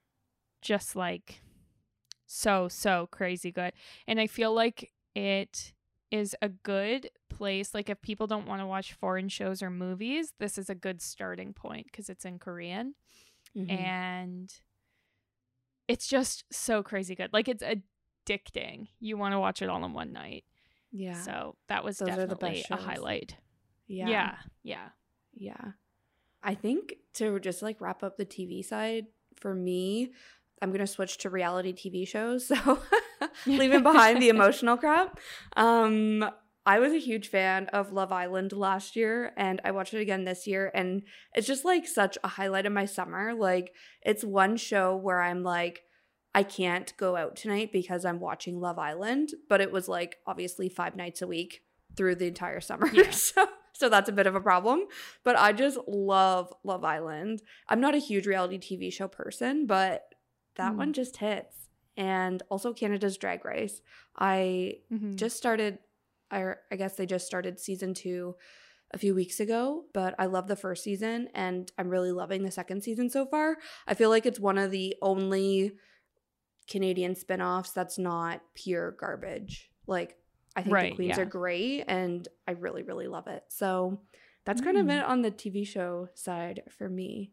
just 0.61 0.95
like 0.95 1.41
so, 2.25 2.67
so 2.69 3.07
crazy 3.11 3.51
good. 3.51 3.73
And 4.07 4.19
I 4.19 4.27
feel 4.27 4.53
like 4.53 4.91
it 5.15 5.73
is 6.11 6.35
a 6.41 6.49
good 6.49 7.09
place. 7.29 7.73
Like, 7.73 7.89
if 7.89 8.01
people 8.01 8.25
don't 8.25 8.47
want 8.47 8.61
to 8.61 8.65
watch 8.65 8.93
foreign 8.93 9.27
shows 9.29 9.61
or 9.61 9.69
movies, 9.69 10.33
this 10.39 10.57
is 10.57 10.69
a 10.69 10.75
good 10.75 11.01
starting 11.01 11.53
point 11.53 11.87
because 11.87 12.09
it's 12.09 12.25
in 12.25 12.39
Korean 12.39 12.95
Mhm. 13.55 13.69
and 13.69 14.53
it's 15.91 16.07
just 16.07 16.43
so 16.51 16.81
crazy 16.83 17.15
good. 17.15 17.31
Like, 17.33 17.47
it's 17.47 17.63
addicting. 17.63 18.87
You 18.99 19.17
want 19.17 19.33
to 19.33 19.39
watch 19.39 19.61
it 19.61 19.69
all 19.69 19.83
in 19.85 19.93
one 19.93 20.13
night. 20.13 20.43
yeah. 20.91 21.21
So, 21.21 21.55
that 21.67 21.83
was 21.83 21.97
Those 21.97 22.09
definitely 22.09 22.65
a 22.69 22.75
highlight. 22.75 23.35
yeah. 23.87 24.07
Yeah. 24.09 24.35
Yeah. 24.63 24.87
Yeah. 25.33 25.71
I 26.43 26.55
think 26.55 26.95
to 27.15 27.39
just 27.39 27.61
like 27.61 27.79
wrap 27.81 28.03
up 28.03 28.17
the 28.17 28.25
TV 28.25 28.63
side, 28.65 29.05
for 29.35 29.53
me, 29.53 30.11
I'm 30.61 30.69
going 30.69 30.79
to 30.79 30.87
switch 30.87 31.17
to 31.19 31.29
reality 31.29 31.73
TV 31.73 32.07
shows. 32.07 32.51
So 32.65 32.79
leaving 33.45 33.83
behind 33.83 34.19
the 34.21 34.29
emotional 34.29 34.77
crap. 34.77 35.19
Um, 35.55 36.27
I 36.65 36.79
was 36.79 36.93
a 36.93 36.99
huge 36.99 37.27
fan 37.29 37.67
of 37.67 37.91
Love 37.91 38.11
Island 38.11 38.53
last 38.53 38.95
year 38.95 39.33
and 39.35 39.59
I 39.63 39.71
watched 39.71 39.93
it 39.95 40.01
again 40.01 40.25
this 40.25 40.45
year. 40.45 40.69
And 40.75 41.01
it's 41.33 41.47
just 41.47 41.65
like 41.65 41.87
such 41.87 42.17
a 42.23 42.27
highlight 42.27 42.65
of 42.67 42.73
my 42.73 42.85
summer. 42.85 43.33
Like, 43.33 43.73
it's 44.03 44.23
one 44.23 44.57
show 44.57 44.95
where 44.95 45.21
I'm 45.21 45.41
like, 45.43 45.81
I 46.35 46.43
can't 46.43 46.95
go 46.97 47.15
out 47.15 47.35
tonight 47.35 47.71
because 47.73 48.05
I'm 48.05 48.19
watching 48.19 48.59
Love 48.59 48.77
Island, 48.79 49.29
but 49.49 49.59
it 49.59 49.71
was 49.71 49.87
like 49.89 50.17
obviously 50.27 50.69
five 50.69 50.95
nights 50.95 51.21
a 51.21 51.27
week 51.27 51.61
through 51.97 52.15
the 52.15 52.27
entire 52.27 52.61
summer. 52.61 52.87
Yeah. 52.93 53.09
so 53.11 53.47
so 53.73 53.89
that's 53.89 54.09
a 54.09 54.13
bit 54.13 54.27
of 54.27 54.35
a 54.35 54.41
problem. 54.41 54.85
But 55.23 55.37
I 55.37 55.53
just 55.53 55.79
love 55.87 56.53
Love 56.63 56.83
Island. 56.85 57.41
I'm 57.67 57.81
not 57.81 57.95
a 57.95 57.99
huge 57.99 58.27
reality 58.27 58.59
TV 58.59 58.93
show 58.93 59.07
person, 59.07 59.65
but 59.65 60.03
that 60.57 60.73
Mm. 60.73 60.77
one 60.77 60.93
just 60.93 61.17
hits. 61.17 61.69
And 61.97 62.43
also 62.49 62.73
Canada's 62.73 63.17
Drag 63.17 63.43
Race. 63.43 63.81
I 64.15 64.81
Mhm. 64.91 65.15
just 65.15 65.35
started 65.37 65.79
I, 66.31 66.53
I 66.71 66.75
guess 66.75 66.95
they 66.95 67.05
just 67.05 67.27
started 67.27 67.59
season 67.59 67.93
two 67.93 68.35
a 68.93 68.97
few 68.97 69.15
weeks 69.15 69.39
ago, 69.39 69.85
but 69.93 70.15
I 70.19 70.25
love 70.25 70.47
the 70.47 70.55
first 70.55 70.83
season 70.83 71.29
and 71.33 71.71
I'm 71.77 71.89
really 71.89 72.11
loving 72.11 72.43
the 72.43 72.51
second 72.51 72.83
season 72.83 73.09
so 73.09 73.25
far. 73.25 73.57
I 73.87 73.93
feel 73.93 74.09
like 74.09 74.25
it's 74.25 74.39
one 74.39 74.57
of 74.57 74.71
the 74.71 74.95
only 75.01 75.73
Canadian 76.69 77.15
spin-offs 77.15 77.71
that's 77.71 77.97
not 77.97 78.41
pure 78.53 78.91
garbage. 78.91 79.71
Like 79.87 80.17
I 80.55 80.63
think 80.63 80.73
Right, 80.73 80.91
the 80.91 80.95
queens 80.95 81.17
yeah. 81.17 81.23
are 81.23 81.25
great 81.25 81.83
and 81.87 82.27
I 82.47 82.51
really 82.51 82.83
really 82.83 83.07
love 83.07 83.27
it. 83.27 83.43
So 83.49 84.01
that's 84.45 84.61
kind 84.61 84.77
of 84.77 84.85
Mm. 84.87 84.97
it 84.99 85.05
on 85.05 85.21
the 85.21 85.31
TV 85.31 85.65
show 85.65 86.09
side 86.13 86.63
for 86.69 86.89
me. 86.89 87.31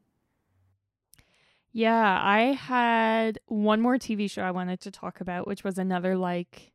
Yeah, 1.72 2.18
I 2.22 2.52
had 2.54 3.38
one 3.46 3.80
more 3.80 3.98
TV 3.98 4.28
show 4.30 4.42
I 4.42 4.50
wanted 4.50 4.80
to 4.80 4.90
talk 4.90 5.20
about, 5.20 5.46
which 5.46 5.64
was 5.64 5.78
another 5.78 6.16
like 6.16 6.72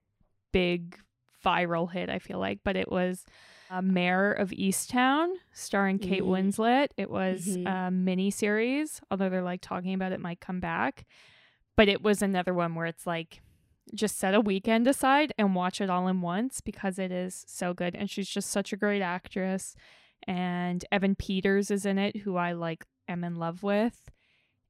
big 0.51 0.98
viral 1.43 1.91
hit, 1.91 2.09
I 2.09 2.19
feel 2.19 2.39
like, 2.39 2.59
but 2.63 2.75
it 2.75 2.91
was 2.91 3.25
uh, 3.69 3.81
Mare 3.81 4.31
of 4.31 4.51
Easttown 4.51 5.33
starring 5.51 5.97
Kate 5.97 6.21
Mm. 6.21 6.27
Winslet. 6.51 6.89
It 6.97 7.09
was 7.09 7.57
Mhm. 7.57 7.88
a 7.88 7.89
mini 7.91 8.29
series, 8.29 9.01
although 9.09 9.29
they're 9.29 9.41
like 9.41 9.62
talking 9.62 9.93
about 9.95 10.12
it 10.12 10.19
might 10.19 10.39
come 10.39 10.59
back. 10.59 11.05
But 11.75 11.88
it 11.88 12.03
was 12.03 12.21
another 12.21 12.53
one 12.53 12.75
where 12.75 12.85
it's 12.85 13.07
like 13.07 13.41
just 13.95 14.17
set 14.17 14.33
a 14.35 14.39
weekend 14.41 14.88
aside 14.88 15.33
and 15.38 15.55
watch 15.55 15.81
it 15.81 15.89
all 15.89 16.07
in 16.07 16.21
once 16.21 16.62
because 16.62 17.00
it 17.00 17.12
is 17.12 17.43
so 17.47 17.73
good. 17.73 17.95
And 17.95 18.09
she's 18.09 18.29
just 18.29 18.50
such 18.51 18.71
a 18.73 18.77
great 18.77 19.01
actress. 19.01 19.75
And 20.27 20.85
Evan 20.91 21.15
Peters 21.15 21.71
is 21.71 21.85
in 21.85 21.97
it, 21.97 22.17
who 22.17 22.35
I 22.35 22.51
like 22.51 22.85
am 23.07 23.23
in 23.23 23.35
love 23.38 23.63
with. 23.63 24.12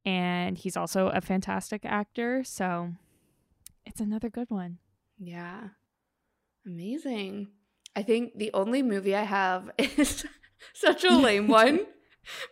And 0.06 0.58
he's 0.58 0.78
also 0.78 1.08
a 1.10 1.20
fantastic 1.22 1.84
actor. 1.86 2.44
So 2.46 2.94
it's 3.86 4.00
another 4.02 4.30
good 4.30 4.50
one. 4.50 4.78
Yeah. 5.20 5.70
Amazing. 6.66 7.50
I 7.96 8.04
think 8.04 8.38
the 8.38 8.52
only 8.54 8.82
movie 8.82 9.16
I 9.16 9.24
have 9.24 9.70
is 9.78 10.26
such 10.74 11.04
a 11.04 11.16
lame 11.18 11.48
one, 11.48 11.82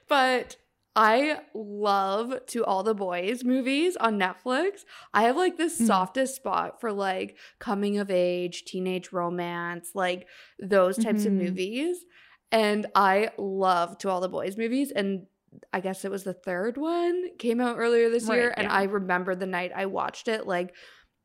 but 0.07 0.57
I 0.95 1.39
love 1.53 2.45
To 2.47 2.65
All 2.65 2.83
the 2.83 2.93
Boys 2.93 3.43
movies 3.45 3.95
on 3.95 4.19
Netflix. 4.19 4.81
I 5.13 5.23
have 5.23 5.37
like 5.37 5.57
this 5.57 5.79
Mm. 5.81 5.87
softest 5.87 6.35
spot 6.35 6.81
for 6.81 6.91
like 6.91 7.37
coming 7.59 7.97
of 7.97 8.11
age, 8.11 8.65
teenage 8.65 9.13
romance, 9.13 9.91
like 9.95 10.27
those 10.59 10.97
types 10.97 11.25
of 11.25 11.31
Mhm. 11.31 11.37
movies. 11.45 12.05
And 12.51 12.87
I 12.93 13.29
love 13.37 13.97
To 13.99 14.09
All 14.09 14.19
the 14.19 14.27
Boys 14.27 14.57
movies. 14.57 14.91
And 14.91 15.27
I 15.71 15.79
guess 15.79 16.03
it 16.03 16.11
was 16.11 16.25
the 16.25 16.33
third 16.33 16.77
one 16.77 17.37
came 17.37 17.61
out 17.61 17.77
earlier 17.77 18.09
this 18.09 18.27
Right, 18.27 18.39
year. 18.39 18.53
And. 18.57 18.67
I 18.67 18.83
remember 18.83 19.33
the 19.35 19.45
night 19.45 19.71
I 19.73 19.85
watched 19.85 20.27
it, 20.27 20.45
like 20.45 20.75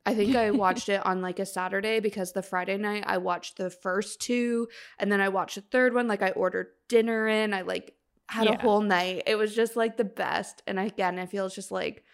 I 0.06 0.14
think 0.14 0.36
I 0.36 0.50
watched 0.52 0.88
it 0.88 1.04
on 1.04 1.20
like 1.20 1.38
a 1.38 1.46
Saturday 1.46 2.00
because 2.00 2.32
the 2.32 2.42
Friday 2.42 2.76
night 2.78 3.04
I 3.06 3.18
watched 3.18 3.56
the 3.56 3.68
first 3.68 4.20
two 4.20 4.68
and 4.98 5.10
then 5.10 5.20
I 5.20 5.28
watched 5.28 5.56
the 5.56 5.60
third 5.60 5.94
one. 5.94 6.08
Like 6.08 6.22
I 6.22 6.30
ordered 6.30 6.68
dinner 6.88 7.26
in. 7.28 7.52
I 7.52 7.62
like 7.62 7.94
had 8.28 8.46
a 8.46 8.58
whole 8.58 8.80
night. 8.80 9.24
It 9.26 9.34
was 9.36 9.54
just 9.54 9.76
like 9.76 9.96
the 9.96 10.04
best. 10.04 10.62
And 10.66 10.78
again, 10.78 11.18
I 11.18 11.26
feel 11.26 11.46
it's 11.46 11.54
just 11.54 11.72
like 11.72 12.04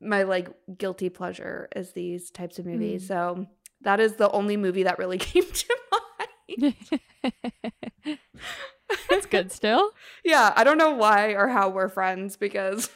my 0.00 0.24
like 0.24 0.48
guilty 0.76 1.10
pleasure 1.10 1.68
is 1.76 1.92
these 1.92 2.30
types 2.30 2.58
of 2.58 2.66
movies. 2.66 3.04
Mm. 3.04 3.08
So 3.08 3.46
that 3.82 4.00
is 4.00 4.14
the 4.14 4.30
only 4.30 4.56
movie 4.56 4.84
that 4.84 4.98
really 4.98 5.18
came 5.18 5.44
to 5.44 5.76
mind. 6.58 6.74
That's 9.08 9.26
good 9.26 9.52
still. 9.52 9.90
Yeah, 10.24 10.52
I 10.56 10.64
don't 10.64 10.78
know 10.78 10.94
why 10.94 11.32
or 11.32 11.48
how 11.48 11.68
we're 11.68 11.88
friends 11.88 12.36
because 12.36 12.90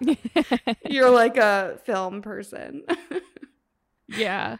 you're 0.88 1.10
like 1.10 1.36
a 1.36 1.78
film 1.84 2.22
person. 2.22 2.82
yeah. 4.08 4.56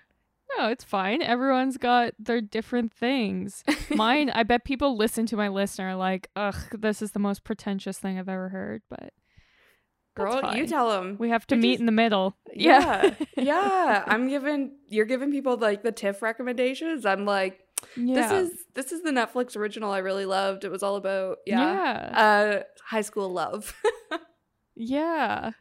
No, 0.56 0.68
it's 0.68 0.84
fine. 0.84 1.22
Everyone's 1.22 1.78
got 1.78 2.14
their 2.18 2.40
different 2.40 2.92
things. 2.92 3.64
Mine, 3.90 4.30
I 4.30 4.42
bet 4.44 4.64
people 4.64 4.96
listen 4.96 5.26
to 5.26 5.36
my 5.36 5.48
list 5.48 5.78
and 5.78 5.88
are 5.88 5.96
like, 5.96 6.30
ugh, 6.36 6.56
this 6.72 7.02
is 7.02 7.12
the 7.12 7.18
most 7.18 7.44
pretentious 7.44 7.98
thing 7.98 8.18
I've 8.18 8.28
ever 8.28 8.50
heard. 8.50 8.82
But 8.88 9.12
Girl, 10.14 10.54
you 10.54 10.66
tell 10.66 10.90
them. 10.90 11.16
we 11.18 11.30
have 11.30 11.46
to 11.48 11.56
meet 11.56 11.80
in 11.80 11.86
the 11.86 11.92
middle. 11.92 12.36
Yeah. 12.54 13.14
yeah. 13.36 14.04
I'm 14.06 14.28
giving 14.28 14.76
you're 14.86 15.06
giving 15.06 15.32
people 15.32 15.56
like 15.56 15.82
the 15.82 15.90
TIFF 15.90 16.22
recommendations. 16.22 17.04
I'm 17.04 17.24
like, 17.24 17.60
yeah. 17.96 18.14
this 18.14 18.32
is 18.32 18.64
this 18.74 18.92
is 18.92 19.02
the 19.02 19.10
Netflix 19.10 19.56
original 19.56 19.90
I 19.90 19.98
really 19.98 20.24
loved. 20.24 20.64
It 20.64 20.70
was 20.70 20.84
all 20.84 20.94
about 20.94 21.38
yeah. 21.46 21.60
yeah. 21.60 22.20
Uh 22.20 22.62
high 22.84 23.00
school 23.00 23.32
love. 23.32 23.74
Yeah. 24.74 25.52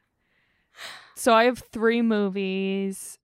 So 1.15 1.33
I 1.33 1.43
have 1.45 1.59
three 1.59 2.01
movies 2.01 3.17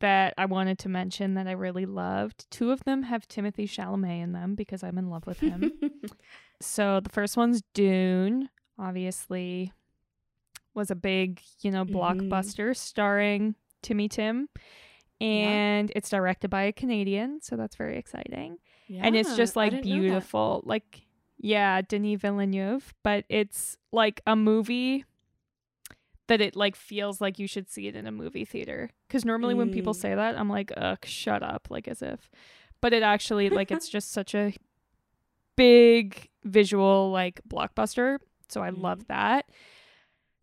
that 0.00 0.34
I 0.38 0.46
wanted 0.46 0.78
to 0.80 0.88
mention 0.88 1.34
that 1.34 1.46
I 1.46 1.52
really 1.52 1.86
loved. 1.86 2.50
Two 2.50 2.70
of 2.70 2.84
them 2.84 3.04
have 3.04 3.26
Timothée 3.28 3.64
Chalamet 3.68 4.22
in 4.22 4.32
them 4.32 4.54
because 4.54 4.82
I'm 4.82 4.98
in 4.98 5.10
love 5.10 5.26
with 5.26 5.38
him. 5.40 5.72
so 6.60 7.00
the 7.00 7.08
first 7.10 7.36
one's 7.36 7.62
Dune, 7.74 8.48
obviously 8.78 9.72
was 10.74 10.90
a 10.90 10.94
big, 10.96 11.40
you 11.60 11.70
know, 11.70 11.84
Mhm. 11.84 11.92
blockbuster 12.28 12.74
starring 12.76 13.54
Timmy 13.82 14.08
Tim. 14.08 14.48
And 15.20 15.92
it's 15.94 16.08
directed 16.10 16.48
by 16.48 16.62
a 16.62 16.72
Canadian, 16.72 17.40
so 17.42 17.56
that's 17.56 17.76
very 17.76 17.96
exciting 17.96 18.58
and 18.90 19.14
it's 19.16 19.36
just 19.36 19.54
like 19.56 19.70
didn't 19.70 19.86
know 19.86 19.94
that. 19.96 20.00
beautiful 20.02 20.62
like 20.66 21.06
yeah 21.38 21.80
denis 21.80 22.20
villeneuve 22.20 22.92
but 23.02 23.24
it's 23.30 23.74
like 23.90 24.20
a 24.26 24.36
movie 24.36 25.04
that 26.28 26.40
it 26.40 26.54
like 26.56 26.76
feels 26.76 27.20
like 27.20 27.38
you 27.38 27.46
should 27.46 27.68
see 27.68 27.88
it 27.88 27.96
in 27.96 28.06
a 28.06 28.12
movie 28.12 28.44
theater 28.44 28.90
because 29.08 29.24
normally 29.24 29.54
when 29.54 29.70
people 29.70 29.92
Mm. 29.92 30.00
say 30.00 30.14
that 30.14 30.38
i'm 30.38 30.48
like 30.48 30.72
ugh 30.76 31.04
shut 31.04 31.42
up 31.42 31.66
like 31.70 31.86
as 31.88 32.00
if 32.02 32.30
but 32.80 32.92
it 32.92 33.02
actually 33.02 33.50
like 33.50 33.70
it's 33.70 33.88
just 33.88 34.10
such 34.18 34.34
a 34.34 34.54
big 35.56 36.28
visual 36.44 37.10
like 37.10 37.40
blockbuster 37.48 38.18
so 38.48 38.62
i 38.62 38.70
Mhm. 38.70 38.80
love 38.82 39.06
that 39.08 39.46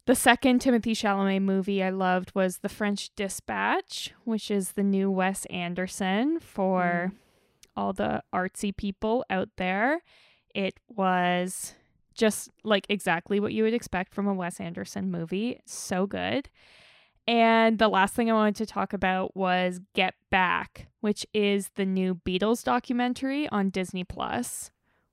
the 0.06 0.16
second 0.16 0.60
Timothée 0.60 0.94
Chalamet 0.96 1.44
movie 1.44 1.84
I 1.84 1.92
loved 1.92 2.34
was 2.34 2.60
The 2.60 2.70
French 2.70 3.12
Dispatch, 3.16 4.12
which 4.24 4.50
is 4.50 4.72
the 4.72 4.82
new 4.82 5.12
Wes 5.12 5.46
Anderson 5.52 6.40
for 6.40 7.12
all 7.78 7.94
the 7.94 8.24
artsy 8.34 8.76
people 8.76 9.24
out 9.30 9.50
there. 9.58 10.02
It 10.56 10.80
was 10.88 11.76
just 12.20 12.50
like 12.64 12.86
exactly 12.90 13.40
what 13.40 13.54
you 13.54 13.64
would 13.64 13.74
expect 13.74 14.14
from 14.14 14.28
a 14.28 14.34
Wes 14.34 14.60
Anderson 14.60 15.10
movie. 15.10 15.60
So 15.66 16.06
good. 16.06 16.50
And 17.28 17.80
the 17.80 17.88
last 17.88 18.14
thing 18.14 18.30
I 18.30 18.34
wanted 18.34 18.56
to 18.58 18.66
talk 18.66 18.92
about 18.92 19.36
was 19.38 19.80
Get 19.94 20.16
Back, 20.30 20.88
which 21.00 21.26
is 21.34 21.70
the 21.76 21.86
new 21.86 22.16
Beatles 22.16 22.64
documentary 22.64 23.48
on 23.50 23.70
Disney 23.70 24.04
Plus, 24.04 24.70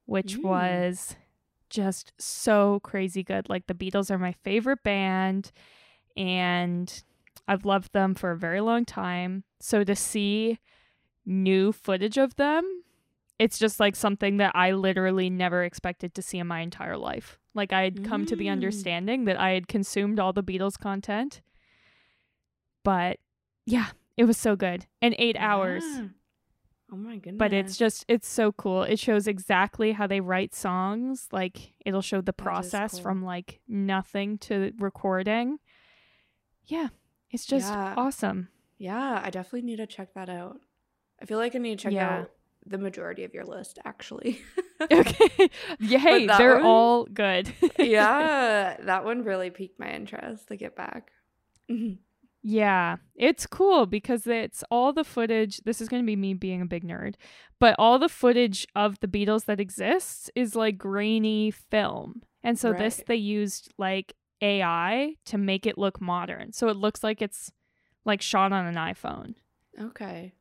which 0.06 0.36
Mm. 0.38 0.42
was 0.44 1.14
just 1.70 2.12
so 2.18 2.80
crazy 2.80 3.22
good. 3.22 3.48
Like 3.48 3.66
the 3.66 3.74
Beatles 3.74 4.10
are 4.10 4.18
my 4.18 4.32
favorite 4.32 4.82
band 4.82 5.52
and 6.16 7.02
I've 7.46 7.64
loved 7.64 7.92
them 7.92 8.14
for 8.14 8.32
a 8.32 8.36
very 8.36 8.60
long 8.60 8.84
time. 8.84 9.44
So 9.60 9.84
to 9.84 9.94
see 9.94 10.58
new 11.24 11.70
footage 11.72 12.16
of 12.18 12.36
them, 12.36 12.82
it's 13.38 13.58
just 13.58 13.78
like 13.80 13.94
something 13.96 14.38
that 14.38 14.52
I 14.54 14.72
literally 14.72 15.28
never 15.30 15.62
expected 15.64 16.14
to 16.14 16.22
see 16.22 16.38
in 16.38 16.46
my 16.46 16.60
entire 16.60 16.96
life. 16.96 17.38
Like 17.54 17.72
I 17.72 17.82
had 17.82 18.04
come 18.04 18.24
to 18.26 18.36
the 18.36 18.46
Mm. 18.46 18.52
understanding 18.52 19.24
that 19.26 19.38
I 19.38 19.50
had 19.50 19.68
consumed 19.68 20.18
all 20.18 20.32
the 20.32 20.42
Beatles 20.42 20.78
content. 20.78 21.40
But 22.84 23.18
yeah, 23.64 23.88
it 24.16 24.24
was 24.24 24.36
so 24.36 24.56
good. 24.56 24.86
And 25.02 25.14
8 25.18 25.36
hours. 25.38 25.84
Oh 26.92 26.96
my 26.96 27.16
goodness. 27.16 27.38
But 27.38 27.52
it's 27.52 27.76
just 27.76 28.04
it's 28.08 28.28
so 28.28 28.52
cool. 28.52 28.84
It 28.84 28.98
shows 28.98 29.26
exactly 29.26 29.92
how 29.92 30.06
they 30.06 30.20
write 30.20 30.54
songs. 30.54 31.28
Like 31.32 31.72
it'll 31.84 32.00
show 32.02 32.20
the 32.20 32.32
process 32.32 32.92
cool. 32.92 33.02
from 33.02 33.24
like 33.24 33.60
nothing 33.66 34.38
to 34.38 34.72
recording. 34.78 35.58
Yeah, 36.64 36.88
it's 37.30 37.44
just 37.44 37.72
Yeah. 37.72 37.94
awesome. 37.96 38.48
Yeah, 38.78 39.20
I 39.24 39.30
definitely 39.30 39.62
need 39.62 39.76
to 39.76 39.86
check 39.86 40.14
that 40.14 40.28
out. 40.28 40.60
I 41.20 41.24
feel 41.24 41.38
like 41.38 41.54
I 41.56 41.58
need 41.58 41.78
to 41.78 41.82
check 41.82 41.92
Yeah. 41.92 42.18
out 42.20 42.30
the 42.66 42.78
majority 42.78 43.24
of 43.24 43.32
your 43.32 43.44
list 43.44 43.78
actually. 43.84 44.40
okay. 44.92 45.48
Yeah, 45.80 45.98
hey, 45.98 46.26
they're 46.26 46.56
one- 46.56 46.64
all 46.64 47.04
good. 47.04 47.52
yeah, 47.78 48.76
that 48.80 49.04
one 49.04 49.24
really 49.24 49.50
piqued 49.50 49.78
my 49.78 49.90
interest 49.90 50.48
to 50.48 50.56
get 50.56 50.74
back. 50.76 51.10
Yeah, 52.42 52.96
it's 53.16 53.46
cool 53.46 53.86
because 53.86 54.26
it's 54.26 54.62
all 54.70 54.92
the 54.92 55.02
footage. 55.02 55.58
This 55.64 55.80
is 55.80 55.88
going 55.88 56.02
to 56.02 56.06
be 56.06 56.14
me 56.14 56.32
being 56.34 56.62
a 56.62 56.66
big 56.66 56.84
nerd, 56.84 57.14
but 57.58 57.74
all 57.78 57.98
the 57.98 58.08
footage 58.08 58.66
of 58.76 59.00
the 59.00 59.08
Beatles 59.08 59.46
that 59.46 59.58
exists 59.58 60.30
is 60.36 60.54
like 60.54 60.78
grainy 60.78 61.50
film. 61.50 62.22
And 62.44 62.56
so 62.56 62.72
this 62.72 63.02
they 63.06 63.16
used 63.16 63.72
like 63.78 64.14
AI 64.40 65.14
to 65.24 65.38
make 65.38 65.66
it 65.66 65.76
look 65.76 66.00
modern. 66.00 66.52
So 66.52 66.68
it 66.68 66.76
looks 66.76 67.02
like 67.02 67.20
it's 67.20 67.50
like 68.04 68.22
shot 68.22 68.52
on 68.52 68.66
an 68.66 68.76
iPhone, 68.76 69.34
Okay. 69.80 70.32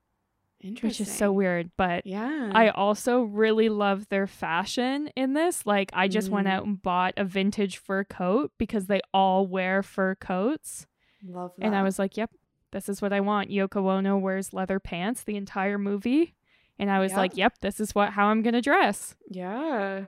Interesting. 0.66 0.88
which 0.90 1.02
is 1.02 1.16
so 1.16 1.32
weird, 1.32 1.70
but 1.78 2.06
Yeah. 2.06 2.52
I 2.54 2.70
also 2.70 3.22
really 3.24 3.70
love 3.70 4.10
their 4.10 4.28
fashion 4.28 5.10
in 5.16 5.34
this. 5.34 5.66
Like 5.66 5.90
I 5.94 6.08
just 6.08 6.30
went 6.30 6.48
Mm. 6.48 6.52
out 6.52 6.66
and 6.66 6.82
bought 6.82 7.14
a 7.18 7.24
vintage 7.24 7.78
fur 7.78 8.04
coat 8.04 8.52
because 8.58 8.88
they 8.88 9.02
all 9.14 9.46
wear 9.48 9.84
fur 9.84 10.16
coats. 10.16 10.88
love 11.28 11.54
that. 11.58 11.66
And 11.66 11.76
I 11.76 11.82
was 11.84 11.98
like, 11.98 12.18
yep, 12.18 12.30
this 12.72 12.88
is 12.90 13.02
what 13.02 13.12
I 13.14 13.20
want. 13.20 13.50
Yoko 13.50 13.90
Ono 13.92 14.18
wears 14.18 14.54
leather 14.54 14.80
pants 14.80 15.24
the 15.24 15.38
entire 15.38 15.78
movie. 15.78 16.36
And 16.78 16.92
I 16.92 17.00
was 17.00 17.12
Yep. 17.14 17.18
like, 17.18 17.38
"Yep, 17.38 17.60
this 17.62 17.80
is 17.80 17.96
what 17.96 18.12
how 18.12 18.28
I'm 18.28 18.42
gonna 18.42 18.62
dress." 18.62 19.16
Yeah. 19.30 20.06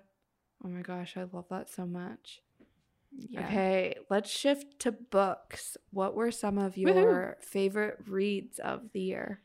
Oh 0.63 0.67
my 0.67 0.81
gosh, 0.81 1.15
I 1.17 1.23
love 1.23 1.45
that 1.49 1.69
so 1.69 1.85
much. 1.85 2.41
Yeah. 3.11 3.45
Okay, 3.47 3.95
let's 4.09 4.29
shift 4.29 4.79
to 4.79 4.91
books. 4.91 5.77
What 5.91 6.13
were 6.13 6.29
some 6.29 6.57
of 6.57 6.75
Woohoo. 6.75 6.93
your 6.95 7.37
favorite 7.41 7.99
reads 8.05 8.59
of 8.59 8.91
the 8.91 8.99
year? 9.01 9.41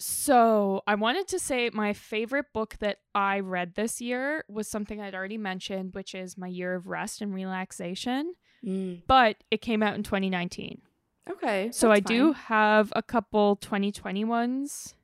So 0.00 0.82
I 0.86 0.94
wanted 0.94 1.28
to 1.28 1.38
say 1.38 1.68
my 1.72 1.92
favorite 1.92 2.46
book 2.54 2.76
that 2.80 3.00
I 3.14 3.40
read 3.40 3.74
this 3.74 4.00
year 4.00 4.44
was 4.48 4.66
something 4.66 4.98
I'd 5.00 5.14
already 5.14 5.36
mentioned, 5.36 5.92
which 5.92 6.14
is 6.14 6.38
My 6.38 6.46
Year 6.46 6.74
of 6.74 6.86
Rest 6.86 7.20
and 7.20 7.34
Relaxation. 7.34 8.34
Mm, 8.64 9.02
But 9.06 9.36
it 9.50 9.60
came 9.60 9.82
out 9.82 9.94
in 9.94 10.02
2019. 10.02 10.80
Okay. 11.28 11.70
So 11.72 11.90
I 11.92 12.00
that's 12.00 12.08
do 12.10 12.32
have 12.32 12.92
a 12.96 13.02
couple 13.02 13.56
2020 13.56 14.24
ones. 14.24 14.94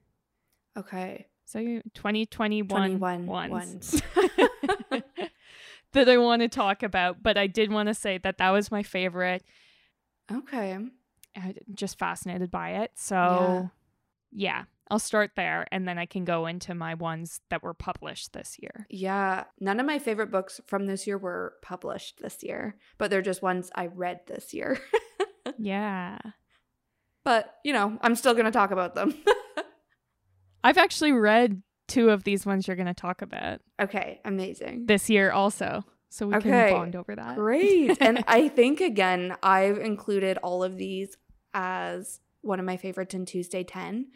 Okay. 0.79 1.27
So 1.45 1.61
2021 1.61 2.67
21 2.99 3.27
ones 3.27 3.51
ones. 3.51 4.03
that 5.93 6.09
I 6.09 6.17
want 6.17 6.41
to 6.43 6.49
talk 6.49 6.83
about. 6.83 7.23
But 7.23 7.37
I 7.37 7.47
did 7.47 7.71
want 7.71 7.89
to 7.89 7.95
say 7.95 8.19
that 8.19 8.39
that 8.39 8.51
was 8.51 8.71
my 8.71 8.83
favorite. 8.83 9.45
okay. 10.33 10.73
I'm 10.73 11.55
just 11.75 11.99
fascinated 11.99 12.51
by 12.51 12.71
it. 12.77 12.93
So 12.95 13.15
Yeah. 13.15 13.69
yeah, 14.33 14.65
I'll 14.91 14.99
start 15.01 15.33
there 15.37 15.67
and 15.73 15.87
then 15.89 15.99
I 15.99 16.07
can 16.07 16.25
go 16.25 16.47
into 16.47 16.75
my 16.75 16.95
ones 16.95 17.41
that 17.51 17.63
were 17.63 17.75
published 17.75 18.33
this 18.33 18.57
year. 18.61 18.87
Yeah. 18.89 19.45
None 19.61 19.81
of 19.81 19.87
my 19.87 19.99
favorite 19.99 20.31
books 20.31 20.61
from 20.67 20.87
this 20.87 21.07
year 21.07 21.19
were 21.19 21.55
published 21.63 22.21
this 22.23 22.43
year, 22.43 22.77
but 22.99 23.11
they're 23.11 23.23
just 23.23 23.43
ones 23.43 23.71
I 23.75 23.87
read 23.87 24.21
this 24.27 24.53
year. 24.55 24.79
Yeah. 25.59 26.19
but, 27.25 27.55
you 27.65 27.73
know, 27.73 27.97
I'm 28.03 28.15
still 28.17 28.35
going 28.35 28.47
to 28.47 28.51
talk 28.51 28.73
about 28.73 28.95
them. 28.97 29.15
I've 30.65 30.79
actually 30.79 31.13
read 31.13 31.63
two 31.89 32.11
of 32.11 32.25
these 32.25 32.45
ones 32.45 32.67
you're 32.67 32.77
going 32.77 32.87
to 32.89 32.95
talk 32.95 33.23
about 33.23 33.61
okay. 33.81 34.21
Amazing. 34.25 34.87
this 34.87 35.09
year 35.09 35.31
also. 35.31 35.85
So 36.09 36.27
we 36.27 36.35
Okay, 36.37 36.51
can 36.51 36.73
bond 36.73 36.97
over 36.97 37.15
that. 37.15 37.37
Great. 37.37 38.01
and 38.01 38.25
I 38.29 38.49
think, 38.49 38.81
again, 38.81 39.37
I've 39.43 39.79
included 39.79 40.39
all 40.39 40.65
of 40.65 40.77
these 40.77 41.17
as 41.55 42.21
one 42.43 42.59
of 42.59 42.67
my 42.67 42.77
favorites 42.77 43.15
in 43.15 43.25
Tuesday 43.27 43.65
10. 43.65 44.07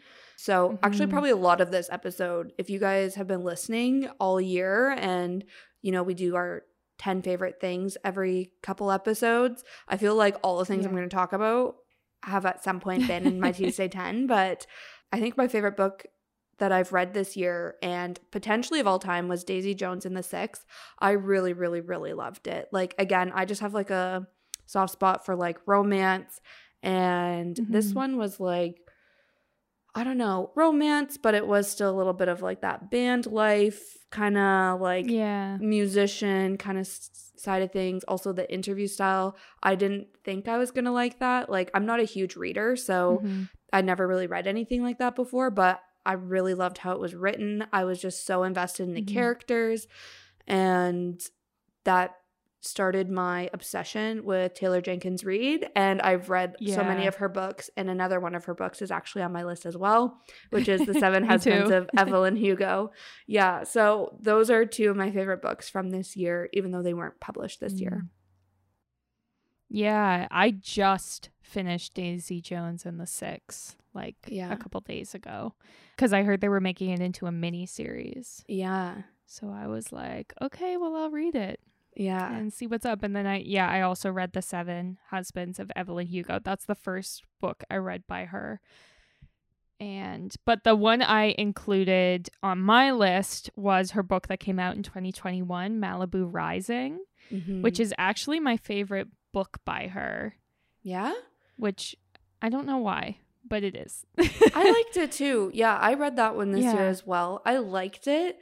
So, 0.43 0.79
actually, 0.81 1.05
Mhm. 1.05 1.09
probably 1.11 1.29
a 1.29 1.35
lot 1.35 1.61
of 1.61 1.69
this 1.69 1.87
episode, 1.91 2.51
if 2.57 2.67
you 2.67 2.79
guys 2.79 3.13
have 3.13 3.27
been 3.27 3.43
listening 3.43 4.09
all 4.19 4.41
year 4.41 4.89
and, 4.97 5.45
you 5.83 5.91
know, 5.91 6.01
we 6.01 6.15
do 6.15 6.35
our 6.35 6.63
10 6.97 7.21
favorite 7.21 7.59
things 7.61 7.95
every 8.03 8.51
couple 8.63 8.89
episodes, 8.91 9.63
I 9.87 9.97
feel 9.97 10.15
like 10.15 10.37
all 10.41 10.57
the 10.57 10.65
things 10.65 10.83
I'm 10.83 10.93
going 10.93 11.07
to 11.07 11.15
talk 11.15 11.31
about 11.31 11.75
have 12.23 12.47
at 12.47 12.63
some 12.63 12.79
point 12.79 13.07
been 13.07 13.27
in 13.27 13.39
my 13.39 13.51
Tuesday 13.59 13.87
10. 13.87 14.25
But 14.25 14.65
I 15.13 15.19
think 15.19 15.37
my 15.37 15.47
favorite 15.47 15.77
book 15.77 16.07
that 16.57 16.71
I've 16.71 16.91
read 16.91 17.13
this 17.13 17.37
year 17.37 17.75
and 17.83 18.19
potentially 18.31 18.79
of 18.79 18.87
all 18.87 18.97
time 18.97 19.27
was 19.27 19.43
Daisy 19.43 19.75
Jones 19.75 20.07
and 20.07 20.17
the 20.17 20.23
Six. 20.23 20.65
I 20.97 21.11
really, 21.11 21.53
really, 21.53 21.81
really 21.81 22.13
loved 22.13 22.47
it. 22.47 22.67
Like, 22.71 22.95
again, 22.97 23.31
I 23.35 23.45
just 23.45 23.61
have 23.61 23.75
like 23.75 23.91
a 23.91 24.27
soft 24.65 24.93
spot 24.93 25.23
for 25.23 25.35
like 25.35 25.59
romance. 25.67 26.41
And 26.81 27.59
this 27.69 27.91
Mhm. 27.91 27.95
one 27.95 28.17
was 28.17 28.39
like, 28.39 28.79
I 29.93 30.03
don't 30.05 30.17
know, 30.17 30.51
romance, 30.55 31.17
but 31.17 31.33
it 31.35 31.45
was 31.45 31.69
still 31.69 31.89
a 31.89 31.97
little 31.97 32.13
bit 32.13 32.29
of 32.29 32.41
like 32.41 32.61
that 32.61 32.89
band 32.89 33.25
life 33.25 33.97
kind 34.09 34.37
of 34.37 34.79
like 34.79 35.05
Yeah. 35.09 35.57
musician 35.57 36.57
kind 36.57 36.77
of 36.77 36.81
s- 36.85 37.31
side 37.35 37.61
of 37.61 37.71
things. 37.71 38.03
Also, 38.05 38.31
the 38.31 38.49
interview 38.53 38.87
style. 38.87 39.35
I 39.63 39.75
didn't 39.75 40.07
think 40.23 40.47
I 40.47 40.57
was 40.57 40.71
going 40.71 40.85
to 40.85 40.91
like 40.91 41.19
that. 41.19 41.49
Like, 41.49 41.71
I'm 41.73 41.85
not 41.85 41.99
a 41.99 42.03
huge 42.05 42.35
reader, 42.37 42.75
so 42.77 43.21
Mhm. 43.23 43.49
I 43.73 43.81
never 43.81 44.07
really 44.07 44.27
read 44.27 44.47
anything 44.47 44.81
like 44.81 44.99
that 44.99 45.15
before, 45.15 45.49
but 45.49 45.81
I 46.05 46.13
really 46.13 46.53
loved 46.53 46.77
how 46.79 46.93
it 46.93 46.99
was 46.99 47.13
written. 47.13 47.65
I 47.73 47.83
was 47.83 47.99
just 48.01 48.25
so 48.25 48.43
invested 48.43 48.83
in 48.87 48.93
the 48.93 49.01
Mhm. 49.01 49.13
characters, 49.13 49.87
and 50.47 51.21
that 51.83 52.15
started 52.61 53.09
my 53.09 53.49
obsession 53.53 54.23
with 54.23 54.53
Taylor 54.53 54.81
Jenkins 54.81 55.23
Reid. 55.25 55.67
And 55.75 55.99
I've 56.01 56.29
read 56.29 56.55
so 56.65 56.83
many 56.83 57.07
of 57.07 57.15
her 57.15 57.27
books, 57.27 57.69
and 57.75 57.89
another 57.89 58.19
one 58.19 58.35
of 58.35 58.45
her 58.45 58.53
books 58.53 58.81
is 58.81 58.91
actually 58.91 59.23
on 59.23 59.33
my 59.33 59.43
list 59.43 59.65
as 59.65 59.75
well, 59.75 60.21
which 60.51 60.67
is 60.69 60.85
The 60.85 60.93
Seven 60.99 61.23
Husbands 61.23 61.71
of 61.71 61.89
Evelyn 61.97 62.35
Hugo. 62.35 62.91
Yeah, 63.27 63.63
so 63.63 64.15
those 64.21 64.49
are 64.51 64.65
two 64.65 64.89
of 64.91 64.95
my 64.95 65.11
favorite 65.11 65.41
books 65.41 65.69
from 65.69 65.89
this 65.89 66.15
year, 66.15 66.49
even 66.53 66.71
though 66.71 66.83
they 66.83 66.93
weren't 66.93 67.19
published 67.19 67.59
this 67.59 67.73
year. 67.73 68.03
Mm. 68.05 68.09
Yeah, 69.69 70.27
I 70.29 70.51
just 70.51 71.29
finished 71.41 71.93
Daisy 71.93 72.41
Jones 72.41 72.85
and 72.85 72.99
the 72.99 73.07
Six 73.07 73.75
like 73.93 74.15
Yeah. 74.27 74.51
a 74.51 74.57
couple 74.57 74.79
days 74.81 75.15
ago 75.15 75.53
because 75.95 76.13
I 76.13 76.23
heard 76.23 76.41
they 76.41 76.49
were 76.49 76.61
making 76.61 76.91
it 76.91 76.99
into 77.01 77.25
a 77.25 77.31
mini 77.31 77.65
series. 77.65 78.43
Yeah, 78.47 79.03
So 79.25 79.49
I 79.49 79.67
was 79.67 79.91
like, 79.91 80.33
okay, 80.41 80.77
well, 80.77 80.95
I'll 80.95 81.09
read 81.09 81.35
it 81.35 81.59
yeah, 81.95 82.33
and 82.35 82.51
see 82.53 82.67
what's 82.67 82.85
up. 82.85 83.03
And 83.03 83.15
then 83.15 83.27
I, 83.27 83.39
yeah, 83.39 83.67
I 83.69 83.81
also 83.81 84.09
read 84.11 84.33
The 84.33 84.41
Seven 84.41 84.97
Husbands 85.09 85.59
of 85.59 85.71
Evelyn 85.75 86.07
Hugo. 86.07 86.39
That's 86.43 86.65
the 86.65 86.75
first 86.75 87.23
book 87.39 87.63
I 87.69 87.75
read 87.77 88.03
by 88.07 88.25
her. 88.25 88.61
And, 89.79 90.33
but 90.45 90.63
the 90.63 90.75
one 90.75 91.01
I 91.01 91.33
included 91.39 92.29
on 92.43 92.59
my 92.59 92.91
list 92.91 93.49
was 93.55 93.91
her 93.91 94.03
book 94.03 94.27
that 94.27 94.39
came 94.39 94.59
out 94.59 94.75
in 94.75 94.83
2021, 94.83 95.79
Malibu 95.79 96.27
Rising, 96.31 96.99
Mhm. 97.31 97.63
which 97.63 97.79
is 97.79 97.93
actually 97.97 98.39
my 98.39 98.57
favorite 98.57 99.07
book 99.33 99.57
by 99.65 99.87
her, 99.87 100.35
yeah. 100.83 101.13
which 101.57 101.95
I 102.43 102.49
don't 102.49 102.67
know 102.67 102.77
why, 102.77 103.17
but 103.47 103.63
it 103.63 103.75
is. 103.75 104.05
I 104.19 104.71
liked 104.85 104.97
it 104.97 105.11
too. 105.13 105.49
Yeah, 105.53 105.75
I 105.77 105.95
read 105.95 106.15
that 106.17 106.35
one 106.35 106.51
this 106.51 106.63
year 106.63 106.87
as 106.87 107.05
well. 107.07 107.41
I 107.45 107.57
liked 107.57 108.07
it. 108.07 108.37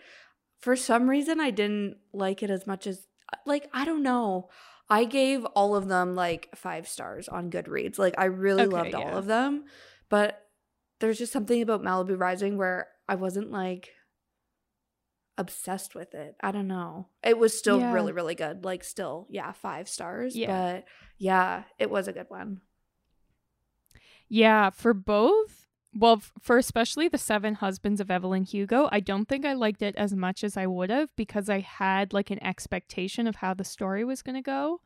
For 0.60 0.76
some 0.76 1.10
reason, 1.10 1.40
I 1.40 1.52
didn't 1.52 1.98
like 2.12 2.44
it 2.44 2.50
as 2.50 2.68
much 2.68 2.86
as, 2.86 3.08
like, 3.46 3.70
I 3.74 3.86
don't 3.86 4.04
know. 4.04 4.50
I 4.90 5.06
gave 5.06 5.46
all 5.46 5.76
of 5.76 5.88
them 5.88 6.16
like 6.16 6.50
five 6.56 6.88
stars 6.88 7.28
on 7.28 7.52
Goodreads. 7.52 8.00
Like, 8.00 8.16
I 8.18 8.26
really 8.26 8.64
Okay, 8.64 8.72
loved 8.76 8.96
all 8.96 9.18
of 9.18 9.26
them. 9.28 9.66
But 10.10 10.48
there's 11.00 11.18
just 11.20 11.32
something 11.34 11.62
about 11.62 11.84
Malibu 11.84 12.20
Rising 12.20 12.58
where 12.58 12.88
I 13.08 13.16
wasn't 13.16 13.52
like 13.52 13.90
obsessed 15.38 15.96
with 15.96 16.14
it. 16.16 16.36
I 16.42 16.52
don't 16.52 16.68
know. 16.68 17.08
It 17.24 17.38
was 17.38 17.58
still 17.58 17.80
Yeah. 17.80 17.94
really, 17.94 18.12
really 18.12 18.36
good. 18.36 18.66
Like, 18.66 18.84
still, 18.84 19.28
yeah, 19.30 19.52
five 19.54 19.88
stars. 19.88 20.36
Yeah. 20.36 20.48
But 20.76 20.86
yeah, 21.18 21.64
it 21.78 21.90
was 21.90 22.08
a 22.08 22.14
good 22.14 22.30
one. 22.30 22.62
Yeah, 24.28 24.70
for 24.70 24.94
both. 24.94 25.59
Well, 25.96 26.22
for 26.40 26.58
especially 26.58 27.08
the 27.08 27.18
Seven 27.18 27.56
Husbands 27.56 28.00
of 28.00 28.12
Evelyn 28.12 28.44
Hugo, 28.44 28.88
I 28.92 29.00
don't 29.00 29.26
think 29.28 29.44
I 29.46 29.54
liked 29.54 29.82
it 29.82 29.96
as 29.96 30.14
much 30.14 30.44
as 30.44 30.56
I 30.56 30.68
would 30.68 30.90
have 30.92 31.10
because 31.16 31.50
I 31.50 31.60
had 31.62 32.14
like 32.14 32.30
an 32.30 32.42
expectation 32.44 33.26
of 33.26 33.38
how 33.38 33.54
the 33.56 33.64
story 33.64 34.04
was 34.04 34.22
going 34.22 34.36
to 34.36 34.42
go. 34.42 34.82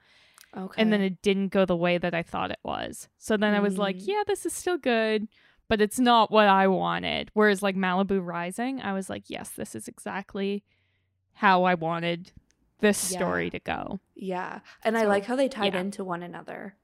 Okay. 0.56 0.82
And 0.82 0.94
then 0.94 1.02
it 1.02 1.22
didn't 1.22 1.50
go 1.50 1.66
the 1.66 1.76
way 1.76 1.98
that 1.98 2.13
I 2.13 2.24
thought 2.24 2.52
it 2.52 2.60
was. 2.63 3.10
So 3.18 3.36
then 3.36 3.54
I 3.54 3.60
was 3.60 3.78
like, 3.78 3.98
Mm. 3.98 4.08
yeah, 4.08 4.24
this 4.28 4.46
is 4.46 4.54
still 4.54 4.78
good, 4.78 5.28
but 5.68 5.82
it's 5.82 6.00
not 6.00 6.32
what 6.32 6.48
I 6.48 6.68
wanted. 6.68 7.32
Whereas 7.34 7.62
like 7.62 7.76
Malibu 7.76 8.26
Rising, 8.26 8.80
I 8.82 8.94
was 8.94 9.10
like, 9.10 9.24
yes, 9.30 9.50
this 9.50 9.76
is 9.76 9.88
exactly 9.88 10.63
how 11.34 11.63
I 11.63 11.74
wanted 11.74 12.32
this 12.80 13.12
Yeah. 13.12 13.18
story 13.18 13.50
to 13.50 13.60
go. 13.60 14.00
Yeah. 14.16 14.60
And 14.84 14.98
I 14.98 15.06
like 15.06 15.26
how 15.26 15.36
they 15.36 15.50
tied 15.50 15.74
yeah. 15.74 15.82
into 15.82 16.04
one 16.06 16.24
another. 16.24 16.76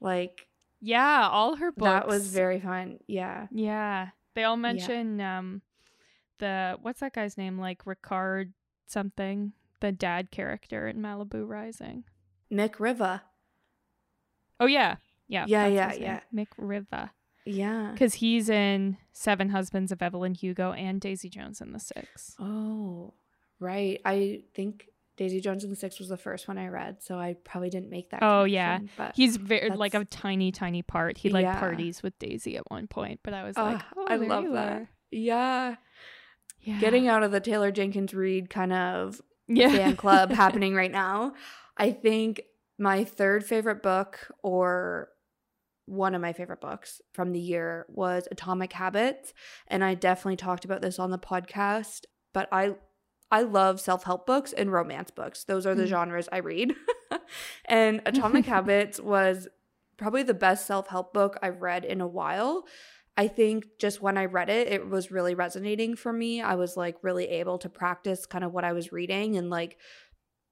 Like 0.00 0.47
Yeah, 0.80 1.28
all 1.30 1.56
her 1.56 1.72
books. 1.72 1.90
that 1.90 2.06
was 2.06 2.28
very 2.28 2.60
fun. 2.60 2.98
Yeah. 3.06 3.46
Yeah. 3.50 4.08
They 4.34 4.44
all 4.44 4.56
mention 4.56 5.20
um 5.20 5.62
the 6.38 6.78
what's 6.82 7.00
that 7.00 7.12
guy's 7.14 7.36
name? 7.36 7.58
Like 7.58 7.84
Ricard 7.84 8.52
something, 8.86 9.52
the 9.80 9.92
dad 9.92 10.30
character 10.30 10.86
in 10.86 10.98
Malibu 10.98 11.46
Rising. 11.46 12.04
Mick 12.52 12.78
Riva. 12.78 13.22
Oh 14.60 14.66
yeah. 14.66 14.96
Yeah. 15.26 15.44
Yeah, 15.46 15.66
yeah, 15.66 15.88
name, 15.88 16.02
yeah. 16.02 16.20
Mick 16.34 16.48
Riva. 16.56 17.12
Yeah. 17.44 17.90
Because 17.92 18.14
he's 18.14 18.48
in 18.48 18.96
Seven 19.12 19.50
Husbands 19.50 19.90
of 19.92 20.02
Evelyn 20.02 20.34
Hugo 20.34 20.72
and 20.72 21.00
Daisy 21.00 21.28
Jones 21.28 21.60
and 21.60 21.74
the 21.74 21.80
Six. 21.80 22.36
Oh, 22.38 23.14
right. 23.58 24.00
I 24.04 24.42
think 24.54 24.86
Daisy 25.18 25.40
Jones 25.42 25.64
and 25.64 25.70
the 25.70 25.76
Six 25.76 25.98
was 25.98 26.08
the 26.08 26.16
first 26.16 26.48
one 26.48 26.56
I 26.56 26.68
read, 26.68 27.02
so 27.02 27.18
I 27.18 27.34
probably 27.44 27.68
didn't 27.68 27.90
make 27.90 28.10
that. 28.10 28.20
Oh, 28.22 28.44
yeah. 28.44 28.78
But 28.96 29.14
He's 29.14 29.36
very 29.36 29.68
like 29.70 29.92
a 29.94 30.04
tiny, 30.06 30.50
tiny 30.52 30.80
part. 30.80 31.18
He 31.18 31.28
like 31.28 31.42
Yeah. 31.44 31.58
parties 31.60 32.02
with 32.02 32.18
Daisy 32.18 32.56
at 32.56 32.70
one 32.70 32.86
point, 32.86 33.20
but 33.22 33.34
I 33.34 33.44
was 33.44 33.54
Ah, 33.58 33.64
like, 33.64 33.82
oh, 33.96 34.06
I 34.08 34.16
love 34.16 34.44
that. 34.52 34.72
are. 34.72 34.90
yeah. 35.10 35.76
Yeah. 36.62 36.80
Getting 36.80 37.06
out 37.08 37.22
of 37.22 37.30
the 37.30 37.40
Taylor 37.40 37.70
Jenkins 37.70 38.14
Reid 38.14 38.48
kind 38.50 38.72
of 38.72 39.20
yeah. 39.46 39.68
fan 39.70 39.96
club 39.96 40.30
happening 40.32 40.74
right 40.74 40.90
now. 40.90 41.34
I 41.76 41.92
think 41.92 42.42
my 42.78 43.04
third 43.04 43.44
favorite 43.44 43.82
book, 43.82 44.30
or 44.42 45.08
one 45.86 46.14
of 46.14 46.20
my 46.20 46.32
favorite 46.32 46.60
books 46.60 47.00
from 47.12 47.32
the 47.32 47.40
year, 47.40 47.86
was 47.88 48.28
Atomic 48.30 48.72
Habits, 48.72 49.32
and 49.68 49.82
I 49.84 49.94
definitely 49.94 50.36
talked 50.36 50.64
about 50.64 50.82
this 50.82 50.98
on 50.98 51.10
the 51.10 51.18
podcast. 51.18 52.04
But 52.34 52.48
I, 52.52 52.74
I 53.30 53.42
love 53.42 53.80
self 53.80 54.04
help 54.04 54.26
books 54.26 54.52
and 54.52 54.72
romance 54.72 55.10
books. 55.10 55.44
Those 55.44 55.66
are 55.66 55.74
the 55.74 55.84
Mm. 55.84 55.88
genres 55.88 56.28
I 56.32 56.38
read. 56.38 56.74
and 57.66 58.00
Atomic 58.06 58.46
Habits 58.54 58.98
was 59.00 59.48
probably 59.96 60.22
the 60.22 60.34
best 60.34 60.66
self 60.66 60.88
help 60.88 61.12
book 61.12 61.38
I've 61.42 61.60
read 61.60 61.84
in 61.84 62.00
a 62.00 62.06
while. 62.06 62.64
I 63.16 63.26
think 63.28 63.66
just 63.78 64.00
when 64.00 64.16
I 64.16 64.26
read 64.26 64.48
it, 64.48 64.68
it 64.68 64.88
was 64.88 65.10
really 65.10 65.34
resonating 65.34 65.96
for 65.96 66.12
me. 66.12 66.40
I 66.40 66.54
was 66.54 66.76
like 66.76 66.96
really 67.02 67.28
able 67.28 67.58
to 67.58 67.68
practice 67.68 68.26
kind 68.26 68.44
of 68.44 68.52
what 68.52 68.64
I 68.64 68.72
was 68.72 68.92
reading 68.92 69.36
and 69.36 69.50
like 69.50 69.76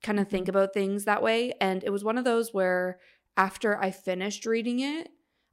kind 0.03 0.19
of 0.19 0.29
think 0.29 0.49
about 0.49 0.75
things 0.75 1.05
that 1.05 1.23
way. 1.23 1.55
And 1.61 1.83
it 1.85 1.91
was 1.91 2.03
one 2.05 2.19
of 2.19 2.25
those 2.25 2.53
where 2.53 2.99
after 3.37 3.79
I 3.81 3.91
finished 3.93 4.47
reading 4.47 4.81
it, 4.81 5.09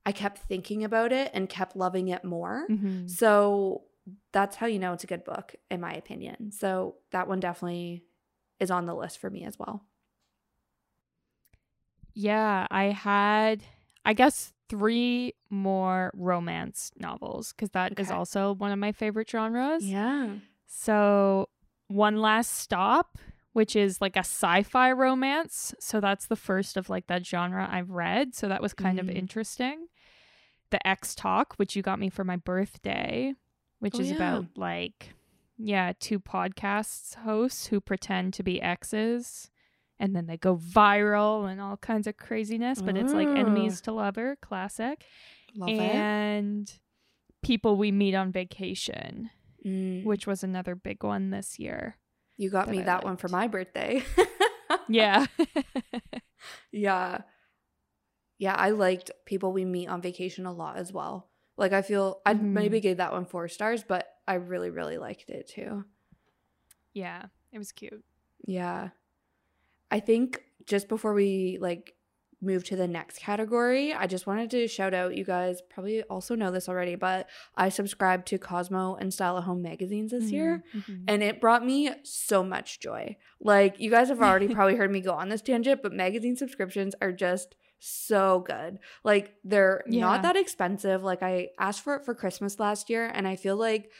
I 0.06 0.12
kept 0.12 0.40
thinking 0.40 0.84
about 0.84 1.14
it 1.14 1.30
and 1.34 1.48
kept 1.48 1.76
loving 1.76 2.08
it 2.08 2.26
more. 2.26 2.66
Mhm. 2.70 3.08
So 3.10 3.84
that's 4.32 4.56
how 4.58 4.68
you 4.68 4.80
know 4.80 4.94
it's 4.94 5.04
a 5.04 5.08
good 5.08 5.24
book, 5.24 5.56
in 5.72 5.80
my 5.82 5.94
opinion. 5.94 6.52
So 6.52 6.96
that 7.12 7.28
one 7.28 7.40
definitely 7.40 8.04
is 8.60 8.72
on 8.72 8.86
the 8.86 8.96
list 8.96 9.18
for 9.20 9.30
me 9.30 9.44
as 9.46 9.58
well. 9.58 9.86
Yeah, 12.14 12.68
I 12.70 12.86
had, 12.86 13.64
I 14.06 14.14
guess, 14.14 14.54
three 14.70 15.34
more 15.50 16.12
romance 16.16 16.92
novels 16.98 17.54
because 17.54 17.72
that 17.72 17.94
is 18.00 18.08
Okay. 18.10 18.16
also 18.16 18.54
one 18.54 18.72
of 18.72 18.80
my 18.80 18.92
favorite 18.92 19.30
genres. 19.30 19.84
Yeah. 19.84 20.36
So, 20.68 21.50
One 21.88 22.18
Last 22.18 22.52
Stop, 22.60 23.18
which 23.54 23.76
is 23.76 24.00
like 24.02 24.16
a 24.16 24.20
sci 24.20 24.64
fi 24.64 24.92
romance. 24.92 25.74
So, 25.80 26.00
that's 26.00 26.28
the 26.28 26.36
first 26.36 26.78
of 26.78 26.90
like 26.90 27.08
that 27.08 27.26
genre 27.26 27.68
I've 27.70 27.90
read. 27.90 28.36
So, 28.36 28.48
that 28.48 28.62
was 28.62 28.74
kind 28.74 29.00
of 29.00 29.08
Mm. 29.08 29.16
interesting. 29.16 29.88
The 30.70 30.86
Ex 30.88 31.14
Talk, 31.16 31.54
which 31.58 31.76
you 31.76 31.82
got 31.84 32.00
me 32.00 32.10
for 32.10 32.24
my 32.24 32.36
birthday, 32.38 33.34
which 33.84 33.96
Oh, 33.96 34.00
is 34.00 34.10
yeah. 34.10 34.16
about 34.16 34.46
like, 34.56 35.14
yeah, 35.58 35.92
two 36.00 36.20
podcasts 36.20 37.16
hosts 37.16 37.68
who 37.68 37.80
pretend 37.82 38.34
to 38.36 38.44
be 38.44 38.62
exes 38.62 39.52
and 40.00 40.16
then 40.16 40.26
they 40.26 40.38
go 40.38 40.56
viral 40.58 41.50
and 41.52 41.62
all 41.62 41.78
kinds 41.78 42.08
of 42.08 42.18
craziness, 42.18 42.82
but 42.82 42.98
it's 42.98 43.14
like 43.14 43.28
enemies 43.28 43.80
to 43.82 43.92
lover, 43.92 44.38
classic. 44.42 45.04
Love 45.56 45.70
it. 45.70 45.80
and 45.80 46.80
people 47.44 47.76
we 47.78 47.92
meet 47.92 48.16
on 48.16 48.32
vacation 48.32 49.30
Mm. 49.66 50.04
which 50.04 50.28
was 50.28 50.44
another 50.44 50.76
big 50.76 51.04
one 51.06 51.30
this 51.30 51.58
year. 51.58 51.96
You 52.36 52.50
got 52.50 52.66
that 52.66 52.72
me 52.72 52.80
I 52.82 52.84
that 52.84 53.04
one 53.06 53.16
for 53.18 53.28
my 53.30 53.48
birthday. 53.48 54.04
Yeah. 54.90 55.28
yeah. 56.72 57.22
Yeah, 58.40 58.56
I 58.56 58.72
liked 58.72 59.12
people 59.26 59.54
we 59.54 59.64
meet 59.66 59.88
on 59.88 60.02
vacation 60.02 60.46
a 60.46 60.52
lot 60.52 60.78
as 60.78 60.92
well. 60.92 61.30
Like 61.58 61.74
I 61.74 61.82
feel 61.82 62.22
I 62.26 62.34
Mhm. 62.34 62.42
maybe 62.54 62.80
gave 62.80 62.98
that 62.98 63.12
one 63.12 63.26
4 63.26 63.48
stars, 63.48 63.84
but 63.84 64.08
I 64.28 64.36
really 64.36 64.70
really 64.70 64.98
liked 64.98 65.30
it 65.30 65.48
too. 65.48 65.86
yeah. 66.94 67.26
It 67.52 67.58
was 67.58 67.72
cute. 67.72 68.04
Yeah. 68.46 68.90
I 69.92 70.00
think 70.00 70.44
just 70.66 70.88
before 70.88 71.14
we 71.14 71.58
like 71.62 71.94
move 72.42 72.64
to 72.66 72.76
the 72.76 72.88
next 72.88 73.20
category, 73.20 73.94
I 73.94 74.06
just 74.06 74.28
wanted 74.28 74.50
to 74.52 74.68
shout 74.68 74.94
out 74.94 75.16
you 75.16 75.24
guys 75.24 75.62
probably 75.70 76.04
also 76.04 76.36
know 76.36 76.52
this 76.52 76.68
already, 76.68 76.96
but 76.96 77.30
I 77.56 77.70
subscribed 77.70 78.28
to 78.28 78.38
Cosmo 78.38 78.96
and 78.96 79.14
Style 79.14 79.38
at 79.38 79.46
Home 79.46 79.62
magazines 79.62 80.12
this 80.12 80.30
year. 80.32 80.64
Mhm. 80.74 81.04
And 81.08 81.24
it 81.24 81.40
brought 81.40 81.66
me 81.66 81.92
so 82.04 82.44
much 82.44 82.80
joy. 82.82 83.16
Like, 83.40 83.80
you 83.80 83.90
guys 83.90 84.10
have 84.10 84.22
already 84.22 84.48
probably 84.54 84.76
heard 84.76 84.92
me 84.92 85.00
go 85.00 85.14
on 85.14 85.30
this 85.30 85.42
tangent, 85.42 85.82
but 85.82 85.94
magazine 85.94 86.36
subscriptions 86.36 86.96
are 87.02 87.12
just 87.14 87.56
so 87.86 88.40
good. 88.40 88.80
Like, 89.04 89.36
they're 89.44 89.84
Yeah. 89.88 90.02
not 90.02 90.22
that 90.24 90.36
expensive. 90.38 91.04
Like, 91.04 91.22
I 91.22 91.50
asked 91.60 91.82
for 91.82 91.96
it 91.96 92.06
for 92.06 92.16
Christmas 92.16 92.60
last 92.60 92.90
year, 92.90 93.06
and 93.14 93.28
I 93.28 93.36
feel 93.36 93.58
like 93.58 93.92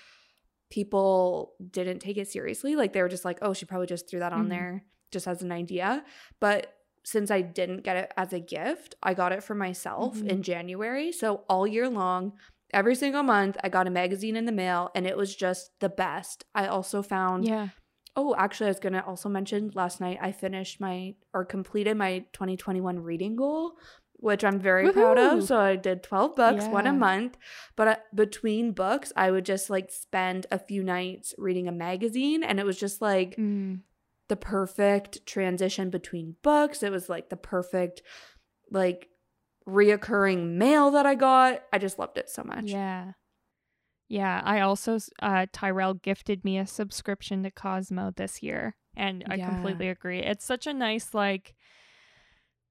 people 0.70 1.54
didn't 1.72 2.00
take 2.00 2.18
it 2.18 2.28
seriously. 2.28 2.76
Like, 2.76 2.94
they 2.94 3.02
were 3.02 3.10
just 3.10 3.26
like, 3.26 3.40
oh, 3.42 3.54
she 3.54 3.66
probably 3.66 3.88
just 3.88 4.10
threw 4.10 4.20
that 4.20 4.34
on 4.34 4.46
Mhm. 4.46 4.50
there 4.50 4.86
just 5.12 5.28
as 5.28 5.42
an 5.44 5.52
idea. 5.52 6.04
But 6.40 6.74
since 7.04 7.30
I 7.30 7.42
didn't 7.42 7.82
get 7.84 7.98
it 7.98 8.14
as 8.18 8.34
a 8.34 8.40
gift, 8.40 8.96
I 9.04 9.14
got 9.14 9.34
it 9.34 9.44
for 9.44 9.54
myself 9.56 10.16
Mhm. 10.18 10.28
in 10.30 10.42
January. 10.44 11.12
So, 11.12 11.44
all 11.50 11.68
year 11.68 11.90
long, 11.90 12.38
every 12.72 12.96
single 12.96 13.24
month, 13.24 13.58
I 13.64 13.70
got 13.70 13.88
a 13.88 13.92
magazine 13.92 14.36
in 14.38 14.46
the 14.46 14.52
mail, 14.52 14.90
and 14.96 15.06
it 15.06 15.18
was 15.18 15.36
just 15.36 15.78
the 15.80 15.90
best. 15.90 16.46
I 16.56 16.68
also 16.68 17.04
found 17.04 17.46
Yeah. 17.46 17.68
Oh, 18.16 18.36
actually, 18.38 18.68
I 18.68 18.70
was 18.70 18.80
going 18.80 18.94
to 18.94 19.04
also 19.04 19.28
mention 19.30 19.72
last 19.74 20.00
night 20.00 20.20
I 20.22 20.32
finished 20.32 20.80
my 20.80 21.16
or 21.34 21.46
completed 21.46 21.98
my 21.98 22.20
2021 22.34 23.00
reading 23.00 23.36
goal, 23.36 23.74
which 24.18 24.44
I'm 24.44 24.60
very 24.60 24.92
proud 24.94 25.18
of. 25.18 25.44
So 25.46 25.60
I 25.60 25.76
did 25.76 26.04
12 26.04 26.36
books, 26.36 26.66
one 26.68 26.86
a 26.88 26.94
month. 26.94 27.38
But 27.76 27.88
uh, 27.88 27.96
between 28.14 28.72
books, 28.72 29.12
I 29.16 29.32
would 29.32 29.46
just 29.46 29.70
like 29.70 29.90
spend 29.92 30.46
a 30.52 30.60
few 30.60 30.84
nights 30.84 31.34
reading 31.38 31.68
a 31.68 31.72
magazine. 31.72 32.44
And 32.44 32.60
it 32.60 32.66
was 32.66 32.80
just 32.80 33.02
like 33.02 33.36
Mm. 33.36 33.82
the 34.28 34.36
perfect 34.36 35.26
transition 35.26 35.90
between 35.90 36.36
books. 36.44 36.84
It 36.84 36.92
was 36.92 37.10
like 37.10 37.30
the 37.30 37.36
perfect, 37.38 38.04
like, 38.70 39.10
reoccurring 39.68 40.52
mail 40.58 40.92
that 40.92 41.06
I 41.06 41.16
got. 41.16 41.64
I 41.72 41.78
just 41.78 41.98
loved 42.00 42.18
it 42.18 42.30
so 42.30 42.44
much. 42.44 42.66
Yeah. 42.66 43.14
Yeah. 44.14 44.42
I 44.46 44.60
also, 44.60 45.00
uh, 45.22 45.48
Tyrell 45.52 45.96
gifted 45.96 46.46
me 46.46 46.58
a 46.60 46.68
subscription 46.68 47.42
to 47.44 47.52
Cosmo 47.52 48.12
this 48.16 48.44
year. 48.44 48.76
And 48.96 49.24
I 49.28 49.36
Yeah. 49.36 49.50
completely 49.50 49.90
agree. 49.90 50.20
It's 50.20 50.46
such 50.46 50.68
a 50.68 50.74
nice, 50.74 51.14
like, 51.16 51.56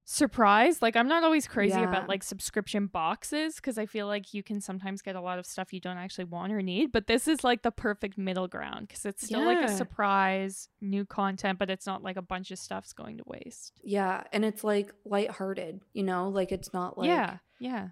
surprise. 0.04 0.82
Like, 0.82 0.96
I'm 0.96 1.08
not 1.08 1.22
always 1.24 1.46
crazy 1.46 1.78
Yeah. 1.78 1.88
about 1.88 2.08
like 2.08 2.22
subscription 2.22 2.86
boxes 2.86 3.56
because 3.56 3.78
I 3.78 3.86
feel 3.86 4.06
like 4.06 4.34
you 4.34 4.42
can 4.42 4.60
sometimes 4.60 5.00
get 5.00 5.14
a 5.16 5.20
lot 5.20 5.38
of 5.38 5.46
stuff 5.46 5.72
you 5.72 5.80
don't 5.80 5.96
actually 5.96 6.24
want 6.24 6.52
or 6.52 6.60
need. 6.60 6.90
But 6.92 7.06
this 7.06 7.28
is 7.28 7.44
like 7.44 7.62
the 7.62 7.70
perfect 7.70 8.18
middle 8.18 8.48
ground 8.48 8.88
because 8.88 9.06
it's 9.06 9.24
still 9.24 9.44
like 9.44 9.64
a 9.64 9.68
surprise, 9.68 10.68
new 10.80 11.04
content, 11.04 11.58
but 11.58 11.70
it's 11.70 11.86
not 11.86 12.02
like 12.02 12.16
a 12.16 12.22
bunch 12.22 12.50
of 12.50 12.58
stuff's 12.58 12.92
going 12.92 13.18
to 13.18 13.24
waste. 13.26 13.80
Yeah. 13.82 14.24
And 14.32 14.44
it's 14.44 14.64
like 14.64 14.92
lighthearted, 15.04 15.80
you 15.92 16.02
know, 16.02 16.28
like 16.28 16.52
it's 16.52 16.72
not 16.72 16.98
like. 16.98 17.06
yeah. 17.08 17.38
Yeah. 17.60 17.88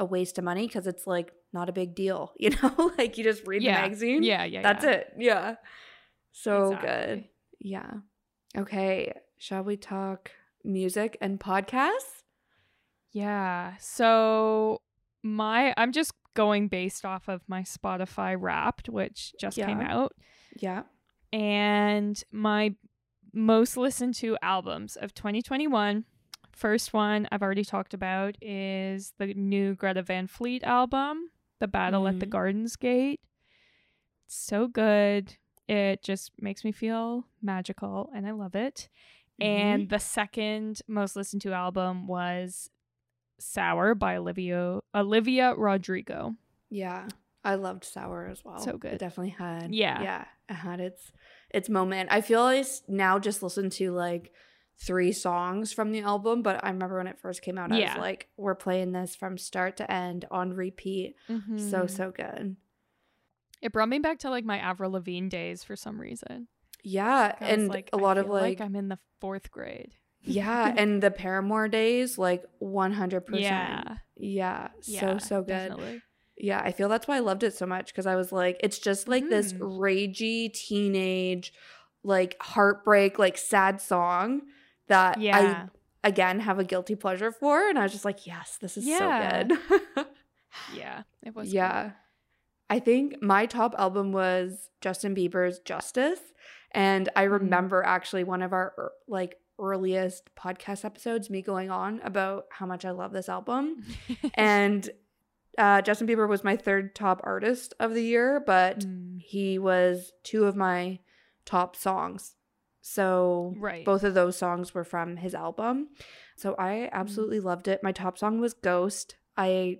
a 0.00 0.04
waste 0.04 0.38
of 0.38 0.44
money 0.44 0.66
because 0.68 0.86
it's 0.86 1.08
like 1.08 1.32
not 1.52 1.68
a 1.68 1.72
big 1.72 1.94
deal, 1.94 2.32
you 2.38 2.50
know? 2.62 2.92
like 2.98 3.16
you 3.18 3.24
just 3.24 3.46
read 3.46 3.62
Yeah. 3.62 3.76
the 3.76 3.82
magazine. 3.82 4.22
Yeah. 4.22 4.44
Yeah. 4.44 4.62
That's 4.62 4.84
yeah. 4.84 4.90
it. 4.90 5.12
Yeah. 5.18 5.54
So 6.32 6.76
good. 6.80 7.24
Yeah. 7.60 7.90
Okay. 8.56 9.12
Shall 9.38 9.62
we 9.62 9.76
talk 9.76 10.30
music 10.64 11.16
and 11.20 11.38
podcasts? 11.40 12.22
Yeah. 13.12 13.74
So 13.78 14.82
my 15.22 15.72
I'm 15.76 15.92
just 15.92 16.12
going 16.34 16.68
based 16.68 17.04
off 17.04 17.28
of 17.28 17.42
my 17.48 17.62
Spotify 17.62 18.36
Wrapped, 18.38 18.88
which 18.88 19.32
just 19.40 19.56
came 19.56 19.80
out, 19.80 20.12
Yeah. 20.60 20.82
and 21.32 22.22
my 22.30 22.74
most 23.32 23.76
listened 23.76 24.14
to 24.16 24.36
albums 24.42 24.96
of 24.96 25.14
2021. 25.14 26.04
First 26.52 26.92
one 26.92 27.28
I've 27.32 27.42
already 27.42 27.64
talked 27.64 27.92
about 27.94 28.36
is 28.40 29.12
the 29.18 29.34
new 29.34 29.74
Greta 29.74 30.02
Van 30.02 30.26
Fleet 30.28 30.62
album, 30.64 31.30
The 31.60 31.68
Battle 31.68 32.06
at 32.08 32.20
the 32.20 32.26
Mhm. 32.26 32.30
Gardens 32.30 32.76
Gate. 32.76 33.20
It's 34.26 34.36
so 34.36 34.68
good. 34.68 35.36
It 35.68 36.02
just 36.02 36.32
makes 36.40 36.64
me 36.64 36.72
feel 36.72 37.26
magical 37.42 38.10
and 38.14 38.26
I 38.26 38.30
love 38.32 38.54
it. 38.54 38.88
Mm-hmm. 39.40 39.50
And 39.50 39.88
the 39.90 39.98
second 39.98 40.80
most 40.88 41.16
listened 41.16 41.42
to 41.42 41.52
album 41.52 42.06
was 42.06 42.70
Sour 43.38 43.94
by 43.94 44.16
Olivia 44.16 44.80
Olivia 44.94 45.54
Rodrigo. 45.54 46.34
Yeah. 46.70 47.08
I 47.44 47.54
loved 47.54 47.84
Sour 47.84 48.26
as 48.26 48.44
well. 48.44 48.58
So 48.58 48.76
good. 48.76 48.94
It 48.94 48.98
definitely 48.98 49.30
had. 49.30 49.72
Yeah. 49.74 50.02
Yeah. 50.02 50.24
It 50.48 50.54
had 50.54 50.80
its 50.80 51.12
its 51.50 51.68
moment. 51.68 52.08
I 52.12 52.20
feel 52.20 52.42
like 52.42 52.66
now 52.88 53.18
just 53.18 53.42
listen 53.42 53.70
to 53.70 53.92
like 53.92 54.32
three 54.80 55.12
songs 55.12 55.72
from 55.72 55.90
the 55.92 56.00
album, 56.00 56.42
but 56.42 56.62
I 56.64 56.68
remember 56.70 56.98
when 56.98 57.06
it 57.08 57.18
first 57.18 57.42
came 57.42 57.58
out, 57.58 57.72
I 57.72 57.78
was 57.80 57.96
like, 57.98 58.28
we're 58.36 58.54
playing 58.54 58.92
this 58.92 59.16
from 59.16 59.36
start 59.36 59.76
to 59.78 59.90
end 59.90 60.24
on 60.30 60.52
repeat. 60.54 61.16
So, 61.26 61.34
Mhm. 61.34 61.90
so 61.90 62.10
good. 62.10 62.56
it 63.60 63.72
brought 63.72 63.88
me 63.88 63.98
back 63.98 64.20
to 64.20 64.30
like 64.30 64.44
my 64.44 64.56
Avril 64.58 64.92
Lavigne 64.92 65.28
days 65.28 65.64
for 65.64 65.74
some 65.74 66.00
reason. 66.00 66.46
Yeah. 66.84 67.34
And 67.40 67.66
like, 67.66 67.90
a 67.92 67.96
lot 67.96 68.16
of 68.18 68.26
feel 68.26 68.34
like, 68.34 68.60
I'm 68.60 68.76
in 68.76 68.88
the 68.88 69.00
fourth 69.20 69.50
grade. 69.50 69.94
yeah. 70.22 70.72
And 70.76 71.02
the 71.02 71.10
Paramore 71.10 71.66
days, 71.68 72.18
like 72.18 72.44
100%. 72.62 73.40
Yeah. 73.40 73.82
Yeah. 74.16 74.68
Yeah, 74.86 75.00
so, 75.00 75.18
so 75.18 75.42
good. 75.42 75.48
definitely. 75.48 76.02
Yeah, 76.36 76.60
I 76.64 76.70
feel 76.70 76.88
that's 76.88 77.08
why 77.08 77.16
I 77.16 77.18
loved 77.18 77.42
it 77.42 77.52
so 77.52 77.66
much 77.66 77.88
because 77.88 78.06
I 78.06 78.14
was 78.14 78.30
like, 78.30 78.60
it's 78.62 78.78
just 78.78 79.08
like 79.08 79.28
this 79.28 79.52
Mhm. 79.54 79.58
ragey 79.80 80.52
teenage, 80.54 81.52
like 82.04 82.36
heartbreak, 82.40 83.18
like 83.18 83.36
sad 83.36 83.80
song 83.80 84.42
that 84.88 85.20
Yeah. 85.20 85.66
I 86.04 86.08
again 86.08 86.40
have 86.40 86.58
a 86.58 86.64
guilty 86.64 86.94
pleasure 86.94 87.32
for, 87.32 87.68
and 87.68 87.78
I 87.78 87.82
was 87.84 87.92
just 87.92 88.04
like, 88.04 88.26
yes, 88.26 88.58
this 88.60 88.76
is 88.76 88.86
Yeah. 88.86 89.46
so 89.48 89.56
good. 89.96 90.06
Yeah. 90.74 91.02
It 91.22 91.34
was 91.34 91.52
yeah, 91.52 91.92
I 92.70 92.78
think 92.80 93.22
my 93.22 93.46
top 93.46 93.74
album 93.78 94.12
was 94.12 94.70
Justin 94.80 95.14
Bieber's 95.14 95.58
Justice, 95.60 96.20
and 96.72 97.08
I 97.16 97.26
Mm. 97.26 97.32
remember 97.32 97.82
actually 97.82 98.24
one 98.24 98.42
of 98.42 98.52
our 98.52 98.92
like 99.06 99.36
earliest 99.58 100.30
podcast 100.36 100.84
episodes, 100.84 101.30
me 101.30 101.42
going 101.42 101.70
on 101.70 102.00
about 102.02 102.44
how 102.50 102.64
much 102.66 102.84
I 102.84 102.90
love 102.92 103.12
this 103.12 103.28
album 103.28 103.82
and 104.34 104.88
uh, 105.58 105.82
Justin 105.82 106.06
Bieber 106.06 106.28
was 106.28 106.44
my 106.44 106.56
third 106.56 106.94
top 106.94 107.20
artist 107.24 107.74
of 107.80 107.92
the 107.94 108.02
year, 108.02 108.40
but 108.46 108.80
Mm, 108.80 109.20
he 109.20 109.58
was 109.58 110.12
two 110.22 110.44
of 110.44 110.54
my 110.54 111.00
top 111.44 111.74
songs. 111.74 112.34
So 112.80 113.54
right. 113.58 113.84
both 113.84 114.04
of 114.04 114.14
those 114.14 114.36
songs 114.36 114.74
were 114.74 114.84
from 114.84 115.16
his 115.16 115.34
album. 115.34 115.88
So 116.36 116.54
I 116.58 116.88
absolutely 116.92 117.40
loved 117.40 117.68
it. 117.68 117.82
My 117.82 117.92
top 117.92 118.18
song 118.18 118.40
was 118.40 118.54
Ghost. 118.54 119.16
I 119.36 119.78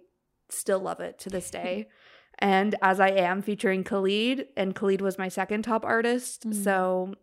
still 0.51 0.81
love 0.81 1.01
it 1.01 1.19
to 1.21 1.31
this 1.31 1.51
day. 1.51 1.89
and 2.39 2.75
As 2.83 3.01
I 3.01 3.11
Am 3.11 3.43
featuring 3.43 3.85
Khalid, 3.85 4.47
and 4.57 4.75
Khalid 4.75 5.01
was 5.01 5.19
my 5.19 5.29
second 5.29 5.63
top 5.63 5.85
artist. 5.85 6.49
Mm. 6.49 6.65
So, 6.65 7.15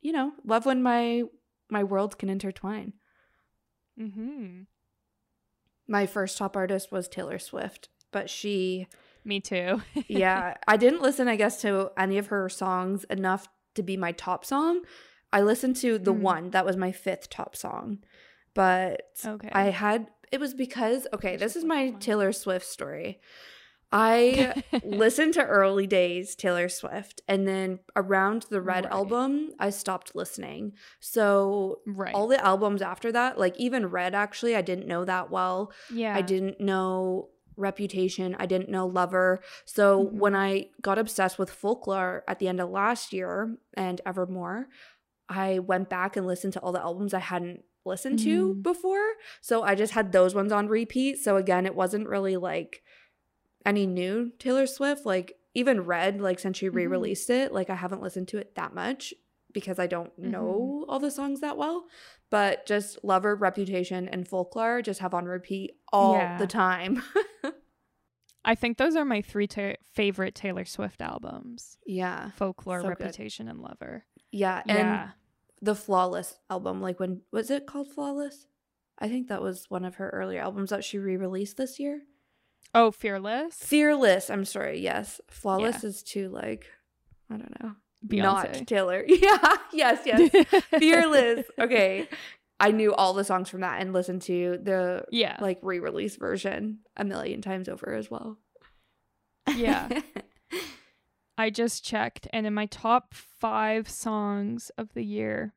you 0.00 0.12
know, 0.12 0.32
love 0.44 0.66
when 0.66 0.82
my 0.82 1.24
my 1.70 1.82
worlds 1.82 2.14
can 2.14 2.28
intertwine. 2.28 2.92
Mm-hmm. 3.98 4.62
My 5.88 6.06
first 6.06 6.38
top 6.38 6.56
artist 6.56 6.92
was 6.92 7.08
Taylor 7.08 7.38
Swift, 7.38 7.88
but 8.10 8.28
she 8.28 8.86
Me 9.24 9.40
too. 9.40 9.82
yeah, 10.08 10.54
I 10.68 10.76
didn't 10.76 11.02
listen, 11.02 11.28
I 11.28 11.36
guess, 11.36 11.60
to 11.62 11.90
any 11.96 12.18
of 12.18 12.28
her 12.28 12.48
songs 12.48 13.04
enough 13.04 13.48
to 13.74 13.82
be 13.82 13.96
my 13.96 14.12
top 14.12 14.44
song. 14.44 14.82
I 15.32 15.40
listened 15.42 15.76
to 15.76 15.98
the 15.98 16.12
Mm. 16.14 16.20
one 16.20 16.50
that 16.50 16.64
was 16.66 16.76
my 16.76 16.92
fifth 16.92 17.30
top 17.30 17.56
song, 17.56 17.98
but 18.54 19.02
Okay. 19.24 19.48
I 19.52 19.64
had 19.70 20.08
it 20.30 20.40
was 20.40 20.54
because 20.54 21.06
okay, 21.12 21.36
this 21.36 21.56
is 21.56 21.64
my? 21.64 21.90
Taylor 22.00 22.32
Swift 22.32 22.66
story. 22.66 23.20
I 23.94 24.62
listened 24.82 25.34
to 25.34 25.44
early 25.44 25.86
days 25.86 26.34
Taylor 26.34 26.68
Swift, 26.70 27.20
and 27.28 27.46
then 27.46 27.80
around 27.94 28.46
the 28.48 28.62
Red 28.62 28.84
Right. 28.84 28.92
album, 28.92 29.50
I 29.58 29.68
stopped 29.68 30.14
listening. 30.14 30.72
So 31.00 31.80
right. 31.86 32.14
all 32.14 32.26
the 32.26 32.42
albums 32.42 32.80
after 32.80 33.12
that, 33.12 33.38
like 33.38 33.54
even 33.58 33.86
Red, 33.86 34.14
actually, 34.14 34.56
I 34.56 34.62
didn't 34.62 34.86
know 34.88 35.04
that 35.04 35.30
well. 35.30 35.72
yeah. 35.92 36.14
I 36.16 36.22
didn't 36.22 36.58
know 36.60 37.28
Reputation. 37.58 38.34
I 38.38 38.46
didn't 38.46 38.70
know 38.70 38.86
Lover. 38.86 39.40
So 39.66 40.04
Mhm. 40.06 40.12
when 40.12 40.34
I 40.34 40.70
got 40.80 40.98
obsessed 40.98 41.38
with 41.38 41.50
folklore 41.50 42.24
at 42.26 42.38
the 42.38 42.48
end 42.48 42.60
of 42.62 42.70
last 42.70 43.12
year 43.12 43.58
and 43.74 44.00
Evermore, 44.06 44.68
I 45.28 45.58
went 45.60 45.88
back 45.88 46.16
and 46.16 46.26
listened 46.26 46.52
to 46.54 46.60
all 46.60 46.72
the 46.72 46.80
albums 46.80 47.14
I 47.14 47.18
hadn't 47.20 47.64
listened 47.84 48.18
to 48.20 48.54
Mhm. 48.54 48.62
before. 48.62 49.14
So 49.40 49.62
I 49.62 49.74
just 49.74 49.92
had 49.92 50.12
those 50.12 50.34
ones 50.34 50.52
on 50.52 50.68
repeat. 50.68 51.18
So 51.18 51.36
again, 51.36 51.66
it 51.66 51.74
wasn't 51.74 52.08
really 52.08 52.36
like 52.36 52.82
any 53.66 53.86
new 53.86 54.30
Taylor 54.38 54.66
Swift. 54.66 55.04
Like 55.06 55.38
even 55.54 55.80
Red, 55.82 56.20
like 56.20 56.38
since 56.38 56.58
she 56.58 56.68
Mhm. 56.68 56.74
re 56.74 56.86
released 56.86 57.28
it, 57.30 57.52
like 57.52 57.70
I 57.70 57.74
haven't 57.74 58.02
listened 58.02 58.28
to 58.28 58.38
it 58.38 58.54
that 58.54 58.74
much 58.74 59.12
because 59.52 59.78
I 59.78 59.86
don't 59.86 60.16
know 60.18 60.84
all 60.88 60.98
the 60.98 61.10
songs 61.10 61.40
that 61.40 61.56
well. 61.58 61.86
But 62.30 62.64
just 62.66 63.02
Lover, 63.04 63.34
Reputation, 63.34 64.08
and 64.08 64.26
Folklore 64.26 64.80
just 64.80 65.00
have 65.00 65.12
on 65.12 65.26
repeat 65.26 65.72
all 65.92 66.14
Yeah. 66.14 66.38
the 66.38 66.46
time. 66.46 67.02
I 68.44 68.54
think 68.56 68.76
those 68.78 68.96
are 68.96 69.04
my 69.04 69.22
three 69.22 69.46
ta- 69.46 69.74
favorite 69.92 70.34
Taylor 70.34 70.64
Swift 70.64 71.00
albums: 71.00 71.78
yeah. 71.86 72.30
Folklore, 72.32 72.80
So 72.80 72.88
good. 72.88 72.98
Reputation, 73.00 73.46
and 73.48 73.60
Lover. 73.60 74.04
Yeah. 74.32 74.62
And 74.66 74.78
yeah. 74.78 75.08
the 75.60 75.74
Flawless 75.74 76.38
album, 76.50 76.80
like 76.80 76.98
when 76.98 77.20
was 77.30 77.50
it 77.50 77.66
called 77.66 77.88
Flawless? 77.88 78.46
I 78.98 79.08
think 79.08 79.28
that 79.28 79.42
was 79.42 79.66
one 79.68 79.84
of 79.84 79.96
her 79.96 80.10
earlier 80.10 80.40
albums 80.40 80.70
that 80.70 80.84
she 80.84 80.98
re 80.98 81.16
released 81.16 81.56
this 81.56 81.78
year. 81.78 82.02
Oh, 82.74 82.90
Fearless. 82.90 83.56
Fearless. 83.56 84.30
I'm 84.30 84.44
sorry. 84.44 84.80
Yes. 84.80 85.20
Flawless 85.28 85.84
is 85.84 86.02
too, 86.02 86.28
like, 86.30 86.66
I 87.30 87.36
don't 87.36 87.62
know. 87.62 87.72
Not 88.10 88.48
Beyonce. 88.48 88.66
Taylor. 88.66 89.04
Yeah. 89.08 89.56
yes. 89.72 90.00
Yes. 90.06 90.64
Fearless. 90.78 91.46
Okay. 91.58 92.08
I 92.58 92.70
knew 92.70 92.94
all 92.94 93.12
the 93.12 93.24
songs 93.24 93.48
from 93.48 93.60
that 93.60 93.80
and 93.80 93.92
listened 93.92 94.22
to 94.22 94.58
the 94.62 95.04
yeah. 95.10 95.36
like 95.40 95.58
re 95.62 95.80
release 95.80 96.16
version 96.16 96.78
a 96.96 97.04
million 97.04 97.42
times 97.42 97.68
over 97.68 97.92
as 97.94 98.10
well. 98.10 98.38
Yeah. 99.54 99.88
I 101.38 101.50
just 101.50 101.84
checked, 101.84 102.28
and 102.32 102.46
in 102.46 102.54
my 102.54 102.66
top 102.66 103.14
five 103.14 103.88
songs 103.88 104.70
of 104.76 104.92
the 104.94 105.04
year, 105.04 105.54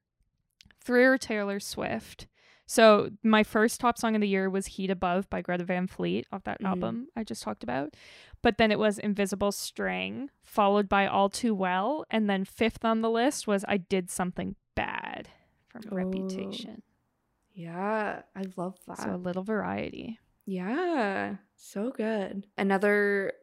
three 0.81 1.03
are 1.03 1.17
Taylor 1.17 1.59
Swift. 1.59 2.27
So 2.67 3.11
my 3.21 3.43
first 3.43 3.79
top 3.79 3.97
song 3.97 4.15
of 4.15 4.21
the 4.21 4.27
year 4.27 4.49
was 4.49 4.65
"Heat 4.65 4.89
Above" 4.89 5.29
by 5.29 5.41
Greta 5.41 5.63
Van 5.65 5.85
Fleet 5.85 6.25
off 6.31 6.43
that 6.45 6.61
Mhm. 6.61 6.65
album 6.67 7.07
I 7.15 7.23
just 7.23 7.43
talked 7.43 7.61
about. 7.63 7.93
But 8.41 8.57
then 8.57 8.71
it 8.71 8.79
was 8.79 8.97
"Invisible 8.97 9.51
String," 9.51 10.31
followed 10.43 10.89
by 10.89 11.05
"All 11.05 11.29
Too 11.29 11.53
Well," 11.53 12.05
and 12.09 12.27
then 12.29 12.43
fifth 12.45 12.83
on 12.83 13.01
the 13.01 13.09
list 13.11 13.45
was 13.45 13.63
"I 13.67 13.77
Did 13.77 14.09
Something 14.09 14.55
Bad" 14.73 15.29
from 15.67 15.83
Oh. 15.91 15.95
Reputation. 15.95 16.81
yeah. 17.53 18.23
I 18.35 18.43
love 18.55 18.79
that. 18.87 18.97
So 18.99 19.13
a 19.13 19.17
little 19.17 19.43
variety. 19.43 20.19
Yeah, 20.45 21.37
so 21.55 21.91
good. 21.91 22.47
Another 22.57 23.33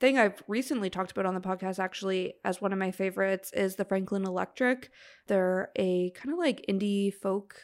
thing 0.00 0.18
I've 0.18 0.42
recently 0.48 0.90
talked 0.90 1.12
about 1.12 1.26
on 1.26 1.34
the 1.34 1.40
podcast, 1.40 1.78
actually, 1.78 2.34
as 2.44 2.60
one 2.60 2.72
of 2.72 2.78
my 2.78 2.90
favorites, 2.90 3.52
is 3.52 3.76
the 3.76 3.84
Franklin 3.84 4.24
Electric. 4.26 4.90
They're 5.26 5.70
a 5.76 6.10
kind 6.10 6.32
of 6.32 6.38
like 6.38 6.64
indie 6.68 7.12
folk 7.12 7.62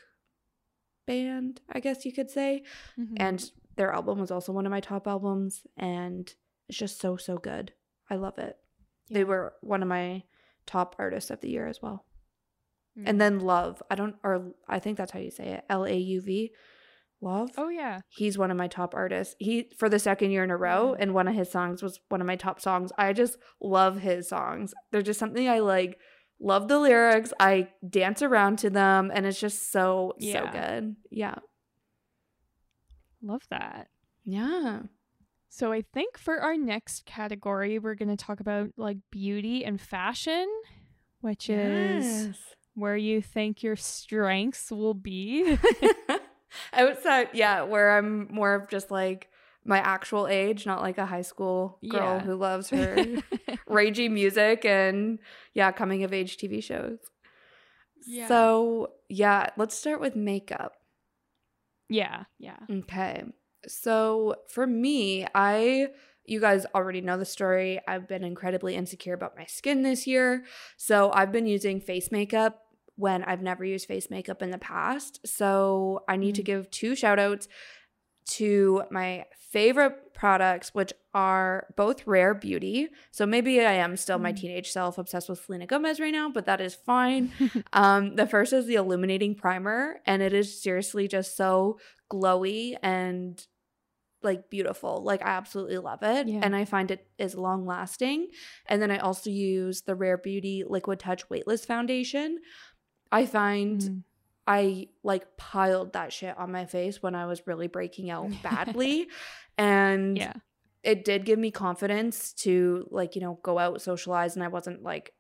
band, 1.07 1.61
I 1.70 1.81
guess 1.81 2.05
you 2.05 2.12
could 2.12 2.31
say. 2.31 2.64
Mhm. 2.99 3.14
And 3.16 3.51
their 3.77 3.92
album 3.92 4.18
was 4.18 4.31
also 4.31 4.53
one 4.53 4.66
of 4.66 4.70
my 4.70 4.81
top 4.81 5.07
albums, 5.07 5.66
and 5.77 6.33
it's 6.68 6.79
just 6.79 7.01
so, 7.01 7.16
so 7.16 7.38
good. 7.38 7.72
I 8.11 8.16
love 8.16 8.38
it. 8.38 8.59
They 9.11 9.25
were 9.25 9.55
one 9.61 9.83
of 9.83 9.88
my 9.88 10.25
top 10.66 10.96
artists 10.99 11.31
of 11.31 11.40
the 11.40 11.51
year 11.51 11.66
as 11.66 11.81
well. 11.81 12.05
Mm. 12.99 13.03
And 13.07 13.20
then 13.20 13.40
Lauv, 13.40 13.81
I 13.90 13.94
don't, 13.94 14.16
or 14.22 14.53
I 14.68 14.79
think 14.79 14.99
that's 14.99 15.12
how 15.12 15.18
you 15.20 15.31
say 15.31 15.49
it 15.49 15.64
L 15.68 15.85
A 15.85 15.96
U 15.96 16.20
V. 16.20 16.53
Lauv 17.22 17.48
oh 17.57 17.68
yeah, 17.70 18.00
he's 18.09 18.37
one 18.37 18.50
of 18.50 18.57
my 18.57 18.68
top 18.68 18.94
artists. 18.94 19.35
He 19.38 19.70
for 19.79 19.88
the 19.88 19.98
second 19.98 20.31
year 20.33 20.44
in 20.44 20.50
a 20.50 20.57
row, 20.57 20.94
and 20.98 21.14
one 21.14 21.29
of 21.29 21.35
his 21.35 21.50
songs 21.50 21.83
was 21.83 21.98
one 22.09 22.20
of 22.20 22.26
my 22.26 22.37
top 22.37 22.61
songs. 22.61 22.92
I 22.98 23.12
just 23.12 23.38
love 23.61 24.00
his 24.00 24.29
songs. 24.29 24.74
They're 24.92 25.02
just 25.02 25.18
something 25.18 25.48
I 25.48 25.61
like. 25.61 25.98
Love 26.38 26.68
the 26.68 26.79
lyrics. 26.79 27.33
I 27.40 27.68
dance 27.88 28.20
around 28.20 28.59
to 28.59 28.70
them, 28.70 29.11
and 29.14 29.24
it's 29.24 29.40
just 29.40 29.72
so 29.72 30.12
so 30.20 30.48
good. 30.52 30.96
Yeah, 31.11 31.37
love 33.22 33.42
that. 33.50 33.88
yeah. 34.24 34.81
So 35.48 35.72
I 35.72 35.81
think 35.94 36.18
for 36.18 36.38
our 36.40 36.55
next 36.55 37.07
category, 37.07 37.79
we're 37.79 37.94
going 37.94 38.14
to 38.14 38.16
talk 38.16 38.40
about 38.40 38.72
like 38.76 38.98
beauty 39.11 39.64
and 39.64 39.81
fashion, 39.81 40.46
which 41.22 41.48
is 41.48 42.37
where 42.74 42.96
you 42.96 43.22
think 43.22 43.62
your 43.62 43.76
strengths 43.76 44.70
will 44.70 44.92
be. 44.92 45.57
outside. 46.73 47.29
Yeah, 47.33 47.62
where 47.62 47.97
I'm 47.97 48.29
more 48.33 48.55
of 48.55 48.69
just 48.69 48.90
like 48.90 49.29
my 49.64 49.79
actual 49.79 50.29
age, 50.29 50.64
not 50.66 50.81
like 50.83 50.99
a 50.99 51.07
high 51.07 51.23
school 51.23 51.79
girl 51.88 52.19
Yeah. 52.19 52.21
who 52.21 52.35
loves 52.37 52.71
her 52.71 52.97
ragey 53.69 54.11
music 54.11 54.64
and 54.64 55.19
yeah, 55.55 55.73
coming 55.73 56.05
of 56.05 56.12
age 56.12 56.37
TV 56.37 56.61
shows. 56.62 56.99
Yeah. 58.07 58.29
So, 58.29 58.90
yeah, 59.09 59.49
let's 59.57 59.77
start 59.77 60.01
with 60.01 60.14
makeup. 60.14 60.75
yeah, 61.88 62.25
yeah. 62.38 62.59
Okay. 62.71 63.25
So, 63.66 64.37
for 64.49 64.66
me, 64.66 65.27
I 65.35 65.88
you 66.25 66.40
guys 66.40 66.66
already 66.75 67.01
know 67.01 67.16
the 67.19 67.25
story. 67.25 67.81
I've 67.87 68.09
been 68.09 68.25
incredibly 68.25 68.75
insecure 68.75 69.14
about 69.14 69.37
my 69.37 69.47
skin 69.47 69.83
this 69.83 70.07
year. 70.07 70.45
So, 70.77 71.11
I've 71.12 71.33
been 71.33 71.47
using 71.47 71.81
face 71.81 72.11
makeup 72.12 72.62
when 72.97 73.23
I've 73.25 73.43
never 73.43 73.65
used 73.65 73.87
face 73.87 74.11
makeup 74.11 74.43
in 74.43 74.51
the 74.51 74.59
past. 74.59 75.21
So, 75.27 76.01
I 76.09 76.17
need 76.17 76.35
to 76.37 76.43
Mm. 76.43 76.47
give 76.47 76.71
two 76.71 76.95
shout 76.97 77.19
outs 77.19 77.47
to 78.31 78.83
my 78.91 79.25
favorite 79.51 80.13
products, 80.13 80.75
which 80.75 80.93
are 81.15 81.73
both 81.77 82.07
Rare 82.07 82.35
Beauty. 82.35 82.89
So 83.13 83.25
maybe 83.25 83.61
I 83.61 83.75
am 83.75 83.97
still 83.97 84.19
my 84.19 84.33
Mm. 84.33 84.37
teenage 84.41 84.71
self 84.73 84.99
obsessed 84.99 85.29
with 85.29 85.39
Selena 85.45 85.67
Gomez 85.67 86.01
right 86.01 86.11
now, 86.13 86.29
but 86.31 86.47
that 86.47 86.61
is 86.61 86.75
fine. 86.75 87.31
um, 87.73 88.17
the 88.17 88.27
first 88.27 88.53
is 88.53 88.67
the 88.67 88.75
illuminating 88.75 89.35
primer, 89.37 90.01
and 90.07 90.23
it 90.23 90.33
is 90.33 90.61
seriously 90.61 91.07
just 91.07 91.37
so 91.37 91.79
glowy 92.11 92.77
and 92.83 93.47
like 94.23 94.51
beautiful. 94.51 95.03
Like 95.05 95.23
I 95.23 95.29
absolutely 95.29 95.79
love 95.79 96.03
it. 96.03 96.27
Yeah. 96.27 96.41
And 96.43 96.57
I 96.57 96.65
find 96.65 96.91
it 96.91 97.07
is 97.19 97.37
long 97.37 97.65
lasting. 97.65 98.29
And 98.67 98.83
then 98.83 98.91
I 98.91 98.99
also 98.99 99.31
use 99.31 99.83
the 99.83 99.95
Rare 99.95 100.19
Beauty 100.19 100.65
Liquid 100.67 100.99
Touch 100.99 101.31
Weightless 101.31 101.65
Foundation. 101.65 102.39
I 103.12 103.27
find 103.27 103.81
Mm. 103.81 104.03
I 104.49 104.88
like 105.03 105.37
piled 105.37 105.95
that 105.95 106.12
shit 106.12 106.38
on 106.38 106.53
my 106.53 106.66
face 106.66 107.03
when 107.03 107.16
I 107.16 107.27
was 107.27 107.47
really 107.49 107.66
breaking 107.66 108.11
out 108.11 108.31
badly. 108.45 109.09
and 109.59 110.16
yeah. 110.16 110.35
it 110.85 111.05
did 111.05 111.25
give 111.25 111.38
me 111.38 111.51
confidence 111.51 112.33
to 112.35 112.87
like, 112.92 113.16
you 113.16 113.21
know, 113.23 113.40
go 113.42 113.59
out, 113.59 113.83
socialize. 113.83 114.37
And 114.37 114.45
I 114.45 114.49
wasn't 114.49 114.83
like, 114.85 115.12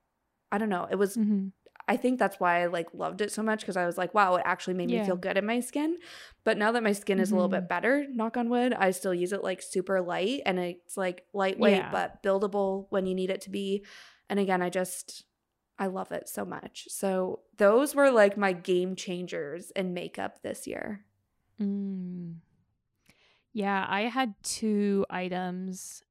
I 0.52 0.58
don't 0.58 0.68
know. 0.68 0.86
It 0.88 0.94
was, 0.94 1.16
Mhm. 1.16 1.50
I 1.88 1.96
think 1.96 2.18
that's 2.20 2.38
why 2.40 2.62
I 2.62 2.66
like 2.66 2.88
loved 2.94 3.20
it 3.20 3.30
so 3.32 3.42
much 3.42 3.60
because 3.60 3.76
I 3.76 3.84
was 3.86 3.96
like, 3.98 4.12
wow, 4.14 4.34
it 4.36 4.42
actually 4.44 4.74
made 4.74 4.90
me 4.90 5.04
feel 5.04 5.16
good 5.16 5.36
in 5.36 5.46
my 5.46 5.60
skin. 5.60 5.98
But 6.44 6.56
now 6.58 6.70
that 6.72 6.82
my 6.82 6.92
skin 6.92 7.18
is 7.20 7.30
a 7.30 7.34
little 7.34 7.48
bit 7.48 7.68
better, 7.68 8.06
knock 8.10 8.36
on 8.36 8.48
wood, 8.48 8.74
I 8.74 8.90
still 8.92 9.14
use 9.14 9.32
it 9.32 9.42
like 9.44 9.60
super 9.62 10.00
light 10.00 10.42
and 10.46 10.58
it's 10.58 10.96
like 10.96 11.24
lightweight 11.32 11.76
Yeah. 11.78 11.90
but 11.92 12.22
buildable 12.24 12.86
when 12.90 13.06
you 13.06 13.14
need 13.14 13.30
it 13.30 13.40
to 13.42 13.50
be. 13.50 13.84
And 14.28 14.40
again, 14.40 14.62
I 14.62 14.68
just, 14.70 15.24
I 15.78 15.86
love 15.86 16.10
it 16.12 16.28
so 16.28 16.44
much. 16.44 16.86
So 16.90 17.40
those 17.58 17.94
were 17.94 18.10
like 18.10 18.36
my 18.36 18.52
game 18.52 18.96
changers 18.96 19.70
in 19.72 19.92
makeup 19.94 20.42
this 20.42 20.66
year. 20.66 21.04
Mm. 21.60 22.36
Yeah, 23.52 23.86
I 23.88 24.02
had 24.02 24.34
two 24.42 25.06
items 25.08 26.02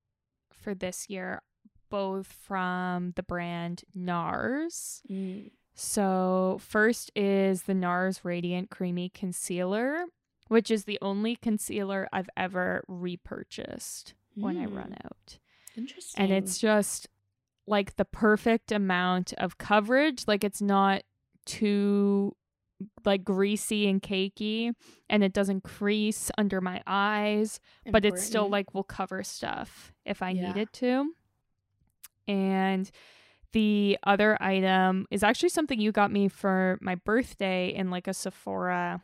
for 0.52 0.74
this 0.74 1.10
year, 1.10 1.42
both 1.90 2.28
from 2.28 3.14
the 3.16 3.24
brand 3.24 3.84
NARS. 3.96 5.02
So, 5.78 6.58
first 6.62 7.12
is 7.16 7.64
the 7.64 7.74
NARS 7.74 8.22
Radiant 8.24 8.70
Creamy 8.70 9.10
Concealer, 9.10 10.06
which 10.48 10.72
is 10.72 10.86
the 10.86 10.98
only 11.02 11.36
concealer 11.36 12.08
I've 12.14 12.30
ever 12.38 12.84
repurchased 12.88 14.14
when 14.36 14.58
I 14.58 14.66
run 14.66 14.92
Mm. 15.00 15.06
out. 15.06 15.40
Interesting. 15.78 16.24
and 16.24 16.32
it's 16.32 16.58
just 16.58 17.10
like 17.68 17.96
the 17.96 18.06
perfect 18.06 18.72
amount 18.72 19.34
of 19.38 19.58
coverage 19.58 20.26
like 20.28 20.44
it's 20.44 20.62
not 20.62 21.02
too 21.46 22.36
like 23.06 23.24
greasy 23.24 23.88
and 23.88 24.02
cakey 24.02 24.72
and 25.10 25.24
it 25.24 25.32
doesn't 25.34 25.64
crease 25.64 26.30
under 26.38 26.60
my 26.62 26.82
eyes 26.86 27.60
but 27.92 28.04
it's 28.06 28.24
still 28.24 28.50
like 28.50 28.74
will 28.74 28.84
cover 28.84 29.24
stuff 29.24 29.94
if 30.06 30.22
I 30.22 30.32
Yeah. 30.32 30.48
needed 30.48 30.74
to. 30.74 31.12
And 32.28 32.90
the 33.54 33.98
other 34.04 34.38
item 34.42 35.06
is 35.12 35.24
actually 35.24 35.50
something 35.50 35.80
you 35.80 35.92
got 35.92 36.12
me 36.12 36.28
for 36.28 36.78
my 36.82 36.96
birthday 36.96 37.70
in 37.74 37.90
like 37.92 38.08
a 38.08 38.14
Sephora. 38.14 39.02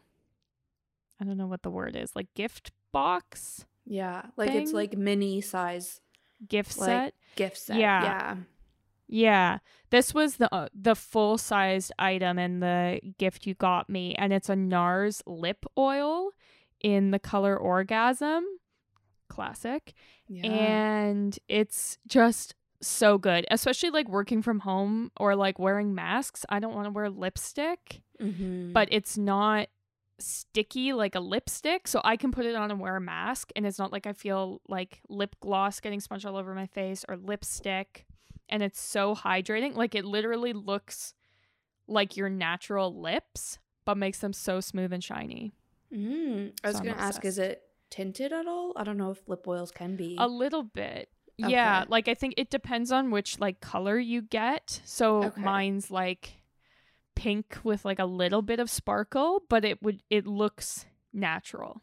I 1.20 1.24
don't 1.24 1.38
know 1.38 1.48
what 1.48 1.62
the 1.64 1.70
word 1.70 1.96
is, 1.96 2.16
like 2.16 2.28
gift 2.34 2.72
box, 2.92 3.66
yeah, 3.86 4.24
like 4.38 4.52
it's 4.52 4.74
like 4.74 4.98
mini 4.98 5.40
size 5.42 6.02
gift 6.48 6.78
Like- 6.80 6.88
set. 6.88 7.14
gift 7.36 7.58
set. 7.58 7.78
Yeah. 7.78 8.04
Yeah. 8.04 8.36
Yeah, 9.14 9.58
this 9.90 10.14
was 10.14 10.38
the 10.38 10.52
uh, 10.56 10.70
the 10.74 10.96
full 10.96 11.38
sized 11.38 11.92
item 12.00 12.40
in 12.40 12.62
the 12.62 13.00
gift 13.20 13.46
you 13.46 13.54
got 13.54 13.90
me, 13.90 14.16
and 14.16 14.32
it's 14.32 14.50
a 14.50 14.56
NARS 14.56 15.22
lip 15.28 15.66
oil 15.78 16.30
in 16.80 17.12
the 17.12 17.20
color 17.20 17.56
Orgasm, 17.58 18.46
classic. 19.30 19.94
Yeah. 20.28 20.48
and 20.48 21.38
it's 21.50 21.98
just 22.08 22.56
so 22.84 23.18
good 23.18 23.46
especially 23.52 23.90
like 23.92 24.08
working 24.10 24.42
from 24.42 24.60
home 24.62 25.12
or 25.18 25.36
like 25.36 25.60
wearing 25.60 25.94
masks 25.94 26.46
i 26.50 26.58
don't 26.58 26.74
want 26.74 26.86
to 26.86 26.92
wear 26.92 27.10
lipstick 27.12 28.02
Mhm. 28.20 28.72
but 28.74 28.88
it's 28.92 29.18
not 29.20 29.68
sticky 30.20 30.94
like 30.94 31.14
a 31.16 31.20
lipstick 31.20 31.88
so 31.88 32.00
i 32.04 32.16
can 32.18 32.32
put 32.32 32.46
it 32.46 32.56
on 32.56 32.72
and 32.72 32.80
wear 32.80 32.96
a 32.96 33.02
mask 33.02 33.52
and 33.56 33.68
it's 33.68 33.78
not 33.78 33.92
like 33.92 34.08
i 34.08 34.14
feel 34.14 34.62
like 34.70 35.02
lip 35.10 35.36
gloss 35.42 35.80
getting 35.80 36.00
smudged 36.00 36.26
all 36.26 36.38
over 36.38 36.56
my 36.56 36.66
face 36.66 37.04
or 37.10 37.18
lipstick 37.18 38.06
and 38.52 38.62
it's 38.62 38.80
so 38.80 39.16
hydrating 39.16 39.76
like 39.76 39.96
it 39.96 40.06
literally 40.06 40.54
looks 40.54 41.14
like 41.88 42.16
your 42.18 42.30
natural 42.30 43.00
lips 43.02 43.58
but 43.86 43.98
makes 43.98 44.20
them 44.20 44.34
so 44.34 44.60
smooth 44.60 44.94
and 44.94 45.04
shiny 45.04 45.54
Mm. 45.94 46.54
I 46.64 46.68
was 46.70 46.78
So 46.78 46.84
gonna 46.84 46.96
ask, 46.98 47.26
is 47.26 47.38
it 47.38 47.64
tinted 47.90 48.32
at 48.32 48.48
all? 48.48 48.72
I 48.78 48.86
don't 48.86 48.98
know 48.98 49.12
if 49.12 49.28
lip 49.28 49.46
oils 49.46 49.72
can 49.72 49.98
be. 49.98 50.16
A 50.18 50.26
little 50.28 50.64
bit. 50.64 51.10
Yeah, 51.38 51.84
like 51.90 52.08
I 52.08 52.14
think 52.14 52.36
it 52.38 52.50
depends 52.50 52.94
on 52.94 53.12
which 53.12 53.40
like 53.42 53.60
color 53.60 54.00
you 54.00 54.22
get. 54.22 54.80
So 54.86 55.24
Okay. 55.24 55.42
mine's 55.42 55.92
like 55.92 56.44
pink 57.16 57.58
with 57.66 57.84
like 57.84 58.00
a 58.00 58.06
little 58.06 58.42
bit 58.42 58.62
of 58.62 58.70
sparkle, 58.70 59.44
but 59.50 59.66
it 59.66 59.84
would 59.84 60.02
it 60.10 60.26
looks 60.26 60.86
natural. 61.12 61.82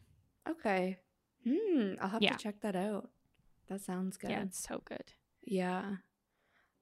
okay. 0.49 0.97
Hmm. 1.47 1.93
I'll 2.01 2.09
have 2.09 2.23
Yeah. 2.23 2.31
to 2.31 2.37
check 2.43 2.61
that 2.61 2.75
out. 2.75 3.11
That 3.67 3.81
sounds 3.81 4.17
good. 4.17 4.31
Yeah, 4.31 4.41
it's 4.41 4.59
so 4.67 4.81
good. 4.85 5.13
Yeah. 5.43 5.97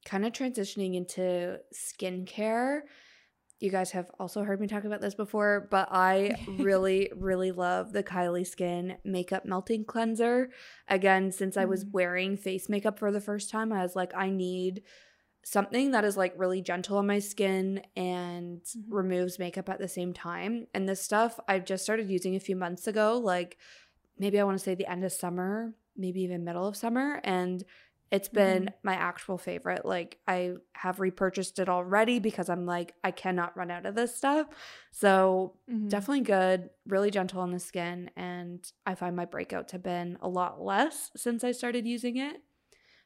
Kind 0.07 0.25
of 0.25 0.31
transitioning 0.31 0.95
into 0.95 1.59
skincare. 1.73 2.81
You 3.59 3.69
guys 3.69 3.91
have 3.91 4.09
also 4.19 4.43
heard 4.43 4.61
me 4.61 4.67
talk 4.67 4.85
about 4.85 5.01
this 5.01 5.15
before, 5.15 5.67
but 5.69 5.89
I 5.91 6.35
really, 6.47 7.11
really 7.13 7.51
love 7.51 7.91
the 7.91 8.03
Kylie 8.03 8.47
Skin 8.47 8.97
Makeup 9.03 9.45
Melting 9.45 9.83
Cleanser. 9.83 10.49
Again, 10.87 11.33
since 11.33 11.57
I 11.57 11.65
was 11.65 11.83
Mm. 11.83 11.91
wearing 11.91 12.37
face 12.37 12.69
makeup 12.69 12.97
for 12.99 13.11
the 13.11 13.19
first 13.19 13.49
time, 13.49 13.73
I 13.73 13.81
was 13.81 13.97
like, 13.97 14.13
I 14.15 14.29
need 14.29 14.83
something 15.43 15.91
that 15.91 16.05
is 16.05 16.15
like 16.15 16.33
really 16.37 16.61
gentle 16.61 16.97
on 16.99 17.07
my 17.07 17.19
skin 17.19 17.81
and 17.97 18.61
Mhm. 18.61 18.83
removes 18.87 19.39
makeup 19.39 19.67
at 19.67 19.79
the 19.79 19.89
same 19.89 20.13
time. 20.13 20.67
And 20.73 20.87
this 20.87 21.01
stuff 21.01 21.37
I've 21.49 21.65
just 21.65 21.83
started 21.83 22.09
using 22.09 22.35
a 22.37 22.39
few 22.39 22.55
months 22.55 22.87
ago, 22.87 23.17
like 23.17 23.57
maybe 24.17 24.39
I 24.39 24.45
want 24.45 24.57
to 24.57 24.63
say 24.63 24.73
the 24.73 24.89
end 24.89 25.03
of 25.03 25.11
summer, 25.11 25.73
maybe 25.97 26.21
even 26.21 26.45
middle 26.45 26.65
of 26.67 26.77
summer. 26.77 27.19
And 27.25 27.65
it's 28.11 28.29
been 28.29 28.69
my 28.83 28.93
actual 28.93 29.37
favorite. 29.37 29.85
Like 29.85 30.17
I 30.27 30.53
have 30.73 30.99
repurchased 30.99 31.59
it 31.59 31.67
already 31.69 32.19
because 32.19 32.49
I'm 32.49 32.65
like, 32.65 32.93
I 33.03 33.11
cannot 33.11 33.57
run 33.57 33.69
out 33.71 33.85
of 33.85 33.95
this 33.95 34.15
stuff. 34.15 34.47
So 34.91 35.55
Mhm. 35.69 35.89
definitely 35.89 36.21
good, 36.21 36.69
really 36.85 37.11
gentle 37.11 37.41
on 37.41 37.51
the 37.51 37.59
skin. 37.59 38.09
And 38.15 38.65
I 38.85 38.95
find 38.95 39.15
my 39.15 39.25
breakouts 39.25 39.71
have 39.71 39.83
been 39.83 40.17
a 40.21 40.29
lot 40.29 40.61
less 40.61 41.11
since 41.15 41.43
I 41.43 41.51
started 41.51 41.85
using 41.85 42.17
it. 42.17 42.37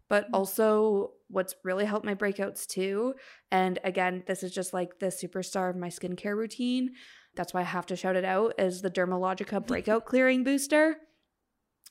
But 0.07 0.25
Mm. 0.27 0.35
also, 0.35 1.13
what's 1.29 1.55
really 1.63 1.85
helped 1.85 2.05
my 2.05 2.15
breakouts 2.15 2.67
too, 2.67 3.15
and 3.49 3.79
again, 3.85 4.23
this 4.27 4.43
is 4.43 4.51
just 4.53 4.73
like 4.73 4.99
the 4.99 5.05
superstar 5.07 5.69
of 5.69 5.77
my 5.77 5.87
skincare 5.87 6.35
routine. 6.35 6.95
That's 7.35 7.53
why 7.53 7.61
I 7.61 7.63
have 7.63 7.85
to 7.87 7.95
shout 7.95 8.17
it 8.17 8.25
out 8.25 8.53
is 8.59 8.81
the 8.81 8.91
Dermalogica 8.91 9.65
Breakout 9.65 10.05
Clearing 10.11 10.43
Booster. 10.43 10.97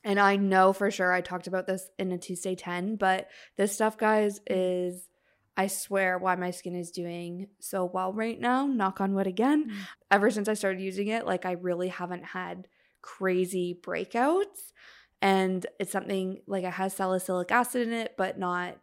And 0.03 0.19
I 0.19 0.35
know 0.35 0.73
for 0.73 0.89
sure 0.89 1.13
I 1.13 1.21
talked 1.21 1.47
about 1.47 1.67
this 1.67 1.89
in 1.99 2.11
a 2.11 2.17
Tuesday 2.17 2.55
10, 2.55 2.95
but 2.95 3.27
this 3.55 3.73
stuff, 3.73 3.97
guys, 3.97 4.39
is 4.47 5.07
I 5.55 5.67
swear 5.67 6.17
why 6.17 6.35
my 6.35 6.51
skin 6.51 6.75
is 6.75 6.91
doing 6.91 7.47
so 7.59 7.85
well 7.85 8.13
right 8.13 8.39
now. 8.39 8.65
Knock 8.65 9.01
on 9.01 9.13
wood 9.13 9.27
again. 9.27 9.69
Mm. 9.69 9.75
Ever 10.09 10.31
since 10.31 10.47
I 10.47 10.53
started 10.53 10.81
using 10.81 11.07
it, 11.07 11.25
like 11.25 11.45
I 11.45 11.51
really 11.51 11.89
haven't 11.89 12.25
had 12.25 12.67
crazy 13.01 13.77
breakouts. 13.79 14.71
And 15.21 15.65
it's 15.79 15.91
something 15.91 16.39
like 16.47 16.63
it 16.63 16.73
has 16.73 16.95
salicylic 16.95 17.51
acid 17.51 17.87
in 17.87 17.93
it, 17.93 18.15
but 18.17 18.39
not 18.39 18.77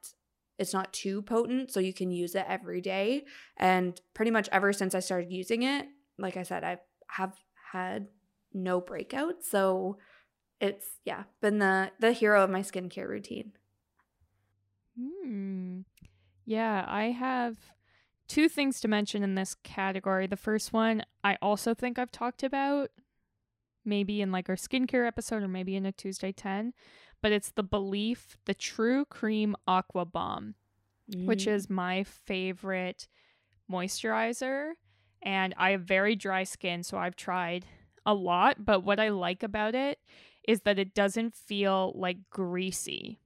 it's 0.59 0.75
not 0.75 0.93
too 0.93 1.23
potent, 1.23 1.71
so 1.71 1.79
you 1.79 1.95
can 1.95 2.11
use 2.11 2.35
it 2.35 2.45
every 2.49 2.81
day. 2.81 3.25
And 3.57 3.99
pretty 4.13 4.33
much 4.33 4.49
ever 4.51 4.73
since 4.73 4.95
I 4.95 5.01
started 5.01 5.33
using 5.33 5.63
it, 5.63 5.87
like 6.19 6.37
I 6.37 6.43
said, 6.43 6.65
I 6.65 6.79
have 7.09 7.37
had 7.73 8.09
no 8.53 8.81
breakouts. 8.81 9.45
So 9.49 9.99
it's 10.61 10.87
yeah, 11.05 11.25
been 11.41 11.59
the 11.59 11.93
the 11.99 12.13
hero 12.13 12.43
of 12.43 12.51
my 12.51 12.61
skincare 12.61 13.09
routine. 13.09 13.53
Hmm. 14.99 15.81
Yeah, 16.45 16.85
I 16.89 17.05
have 17.11 17.57
two 18.27 18.49
things 18.49 18.81
to 18.81 18.89
mention 18.89 19.23
in 19.23 19.35
this 19.35 19.55
category. 19.63 20.27
The 20.27 20.37
first 20.37 20.73
one, 20.73 21.03
I 21.23 21.37
also 21.41 21.75
think 21.75 21.99
I've 21.99 22.11
talked 22.11 22.43
about, 22.43 22.91
maybe 23.85 24.21
in 24.21 24.33
like 24.33 24.49
our 24.49 24.57
skincare 24.57 25.07
episode 25.07 25.43
or 25.43 25.49
maybe 25.49 25.77
in 25.77 25.87
a 25.87 25.93
Tuesday 25.93 26.33
10, 26.33 26.73
but 27.23 27.33
it's 27.33 27.51
the 27.53 27.65
belif, 27.65 28.37
the 28.45 28.55
True 28.55 29.05
Cream 29.05 29.57
Aqua 29.67 30.05
Bomb, 30.05 30.55
which 31.25 31.47
Mm. 31.47 31.53
is 31.55 31.71
my 31.71 32.03
favorite 32.05 33.09
moisturizer. 33.71 34.73
And 35.23 35.55
I 35.57 35.71
have 35.71 35.83
very 35.83 36.17
dry 36.17 36.45
skin, 36.45 36.83
so 36.83 36.97
I've 36.99 37.17
tried 37.17 37.67
a 38.07 38.15
lot. 38.15 38.65
But 38.65 38.85
what 38.85 39.01
I 39.01 39.09
like 39.09 39.43
about 39.43 39.75
it 39.75 39.99
is 40.49 40.63
that 40.63 40.79
it 40.81 40.95
doesn't 40.95 41.37
feel 41.37 41.93
like 41.95 42.17
greasy. 42.31 43.21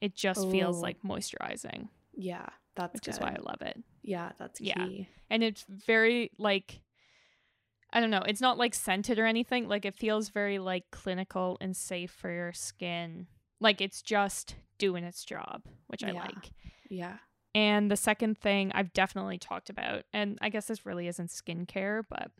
It 0.00 0.14
just 0.14 0.50
feels 0.50 0.78
Oh. 0.78 0.80
like 0.80 1.02
moisturizing 1.02 1.88
yeah, 2.16 2.46
that's 2.74 2.94
which 2.94 3.04
good. 3.04 3.14
is 3.14 3.20
why 3.20 3.30
I 3.30 3.40
love 3.42 3.60
it. 3.62 3.76
Yeah, 4.02 4.32
that's 4.38 4.60
Yeah. 4.60 4.86
And 5.28 5.42
it's 5.42 5.64
very 5.68 6.30
like 6.38 6.80
I 7.92 8.00
don't 8.00 8.10
know, 8.10 8.22
it's 8.22 8.40
not 8.40 8.56
like 8.56 8.74
scented 8.74 9.18
or 9.18 9.26
anything. 9.26 9.66
Like 9.68 9.84
it 9.84 9.94
feels 9.96 10.28
very 10.28 10.58
like 10.58 10.84
clinical 10.92 11.58
and 11.60 11.76
safe 11.76 12.10
for 12.12 12.30
your 12.30 12.52
skin. 12.52 13.26
Like 13.60 13.80
it's 13.80 14.00
just 14.00 14.54
doing 14.78 15.02
its 15.04 15.24
job, 15.24 15.62
which 15.88 16.04
I 16.04 16.12
like. 16.12 16.52
Yeah. 16.88 17.16
And 17.54 17.90
the 17.90 17.96
second 17.96 18.38
thing 18.38 18.70
I've 18.74 18.92
definitely 18.92 19.38
talked 19.38 19.70
about, 19.70 20.04
and 20.12 20.38
I 20.40 20.50
guess 20.50 20.66
this 20.66 20.86
really 20.86 21.08
isn't 21.08 21.30
skincare, 21.30 22.04
but 22.08 22.30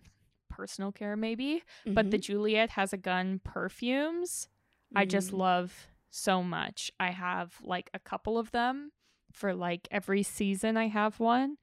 personal 0.60 0.92
care 0.92 1.16
maybe. 1.16 1.62
But 1.86 2.10
the 2.10 2.18
Mhm. 2.18 2.22
Juliette 2.22 2.70
Has 2.70 2.92
a 2.92 2.98
Gun 2.98 3.40
perfumes. 3.42 4.48
I 4.94 5.04
just 5.06 5.30
Mm. 5.30 5.38
love 5.38 5.88
so 6.10 6.42
much. 6.42 6.90
I 7.00 7.10
have 7.12 7.54
like 7.62 7.88
a 7.94 7.98
couple 7.98 8.36
of 8.36 8.50
them 8.50 8.92
for 9.32 9.54
like 9.54 9.88
every 9.90 10.22
season 10.22 10.76
I 10.76 10.88
have 10.88 11.18
one 11.20 11.56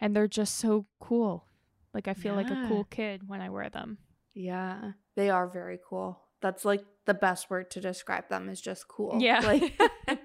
and 0.00 0.14
they're 0.14 0.28
just 0.28 0.54
so 0.56 0.86
cool. 1.00 1.48
Like 1.92 2.06
I 2.06 2.14
feel 2.14 2.34
like 2.34 2.50
a 2.50 2.62
cool 2.68 2.84
kid 2.84 3.28
when 3.28 3.40
I 3.40 3.48
wear 3.50 3.68
them. 3.70 3.98
Yeah, 4.34 4.92
they 5.16 5.30
are 5.30 5.48
very 5.48 5.78
cool. 5.88 6.20
That's 6.40 6.64
like 6.64 6.84
the 7.06 7.14
best 7.14 7.50
word 7.50 7.70
to 7.72 7.80
describe 7.80 8.28
them 8.28 8.48
is 8.48 8.60
just 8.60 8.86
cool. 8.88 9.18
Yeah. 9.20 9.40
Like 9.40 9.72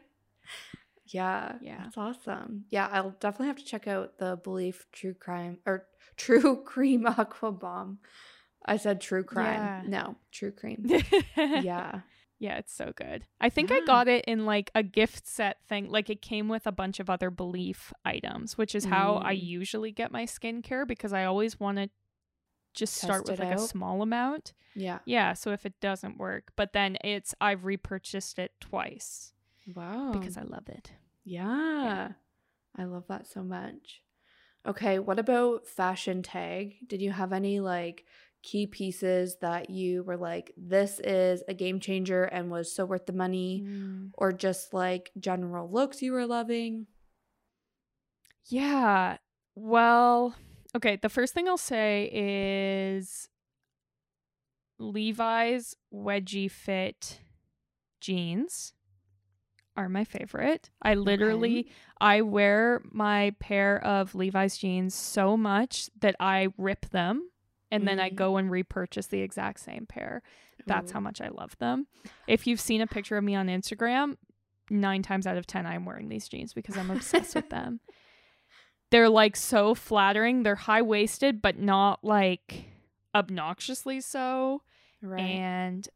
Yeah. 1.09 1.55
Yeah. 1.61 1.81
That's 1.83 1.97
awesome. 1.97 2.65
Yeah, 2.69 2.87
I'll 2.91 3.15
definitely 3.19 3.47
have 3.47 3.57
to 3.57 3.65
check 3.65 3.87
out 3.87 4.17
the 4.17 4.37
belif 4.37 4.77
True 4.91 5.13
Crime 5.13 5.57
or 5.65 5.85
True 6.17 6.63
Cream 6.63 7.05
Aqua 7.07 7.51
Bomb. 7.51 7.99
I 8.65 8.77
said 8.77 9.01
True 9.01 9.23
Crime. 9.23 9.53
Yeah. 9.55 9.81
No, 9.87 10.15
True 10.31 10.51
Cream. 10.51 10.85
yeah. 10.85 11.01
yeah. 11.61 11.99
Yeah, 12.41 12.57
it's 12.57 12.73
so 12.73 12.93
good. 12.95 13.25
I 13.41 13.49
think 13.49 13.69
I 13.69 13.81
got 13.81 14.07
it 14.07 14.23
in 14.25 14.45
like 14.45 14.71
a 14.73 14.81
gift 14.81 15.27
set 15.27 15.57
thing. 15.67 15.89
Like 15.89 16.09
it 16.09 16.21
came 16.21 16.47
with 16.47 16.65
a 16.65 16.71
bunch 16.71 17.01
of 17.01 17.09
other 17.09 17.29
belif 17.29 17.91
items, 18.05 18.57
which 18.57 18.75
is 18.75 18.85
how 18.85 19.21
I 19.21 19.35
Mm. 19.35 19.43
usually 19.43 19.91
get 19.91 20.09
my 20.09 20.23
skincare 20.23 20.87
because 20.87 21.11
I 21.11 21.25
always 21.25 21.59
want 21.59 21.79
to 21.79 21.89
just 22.73 22.95
start 22.95 23.27
with 23.27 23.41
it 23.41 23.43
like 23.43 23.55
a 23.57 23.59
small 23.59 24.01
amount. 24.01 24.53
Yeah. 24.73 24.99
Yeah, 25.03 25.33
so 25.33 25.51
if 25.51 25.65
it 25.65 25.81
doesn't 25.81 26.17
work, 26.17 26.53
but 26.55 26.71
then 26.71 26.97
it's 27.03 27.35
I've 27.41 27.65
repurchased 27.65 28.39
it 28.39 28.51
twice 28.61 29.33
Wow. 29.75 30.11
because 30.13 30.37
I 30.37 30.43
love 30.43 30.67
it. 30.69 30.91
Yeah. 31.23 32.09
I 32.77 32.83
love 32.85 33.05
that 33.07 33.27
so 33.27 33.43
much. 33.43 34.01
Okay, 34.65 34.99
what 34.99 35.19
about 35.19 35.67
fashion 35.67 36.21
tag? 36.23 36.75
Did 36.87 37.01
you 37.01 37.11
have 37.11 37.33
any 37.33 37.59
like 37.59 38.05
key 38.43 38.67
pieces 38.67 39.37
that 39.41 39.69
you 39.69 40.03
were 40.03 40.17
like, 40.17 40.51
this 40.57 40.99
is 41.03 41.43
a 41.47 41.53
game 41.53 41.79
changer 41.79 42.23
and 42.23 42.49
was 42.49 42.71
so 42.73 42.85
worth 42.85 43.05
the 43.05 43.13
money, 43.13 43.63
Mm. 43.65 44.11
or 44.13 44.31
just 44.31 44.73
like 44.73 45.11
general 45.19 45.69
looks 45.69 46.01
you 46.01 46.11
were 46.13 46.25
loving? 46.25 46.87
Yeah. 48.45 49.17
Well, 49.55 50.35
okay. 50.75 50.95
The 51.01 51.09
first 51.09 51.33
thing 51.33 51.47
I'll 51.47 51.57
say 51.57 52.09
is 52.11 53.27
Levi's 54.77 55.75
wedgie 55.93 56.49
fit 56.49 57.19
jeans 57.99 58.73
are 59.79 59.89
my 59.89 60.03
favorite. 60.03 60.69
I 60.81 60.93
literally 60.95 61.69
I 62.01 62.21
wear 62.21 62.81
my 62.91 63.33
pair 63.39 63.83
of 63.83 64.13
Levi's 64.13 64.57
jeans 64.57 64.93
so 64.93 65.35
much 65.37 65.89
that 65.99 66.15
I 66.19 66.49
rip 66.57 66.87
them 66.89 67.29
and 67.71 67.87
then 67.87 67.99
I 67.99 68.09
Mhm. 68.09 68.15
go 68.15 68.37
and 68.37 68.51
repurchase 68.51 69.07
the 69.07 69.21
exact 69.21 69.59
same 69.61 69.85
pair. 69.85 70.21
That's 70.65 70.91
Ooh. 70.91 70.95
how 70.95 70.99
much 70.99 71.21
I 71.21 71.29
love 71.29 71.57
them. 71.59 71.87
If 72.27 72.45
you've 72.47 72.59
seen 72.59 72.81
a 72.81 72.87
picture 72.87 73.17
of 73.17 73.23
me 73.23 73.35
on 73.35 73.47
Instagram, 73.47 74.17
nine 74.69 75.01
times 75.01 75.25
out 75.25 75.37
of 75.37 75.47
10, 75.47 75.65
I'm 75.65 75.85
wearing 75.85 76.09
these 76.09 76.27
jeans 76.27 76.53
because 76.53 76.77
I'm 76.77 76.91
obsessed 76.91 77.35
with 77.35 77.49
them. 77.49 77.79
They're 78.91 79.09
like 79.09 79.35
so 79.35 79.75
flattering. 79.75 80.43
They're 80.43 80.55
high 80.55 80.81
waisted, 80.81 81.41
but 81.41 81.57
not 81.59 82.03
like 82.03 82.65
obnoxiously 83.15 84.01
so. 84.01 84.61
right. 85.01 85.21
And 85.21 85.87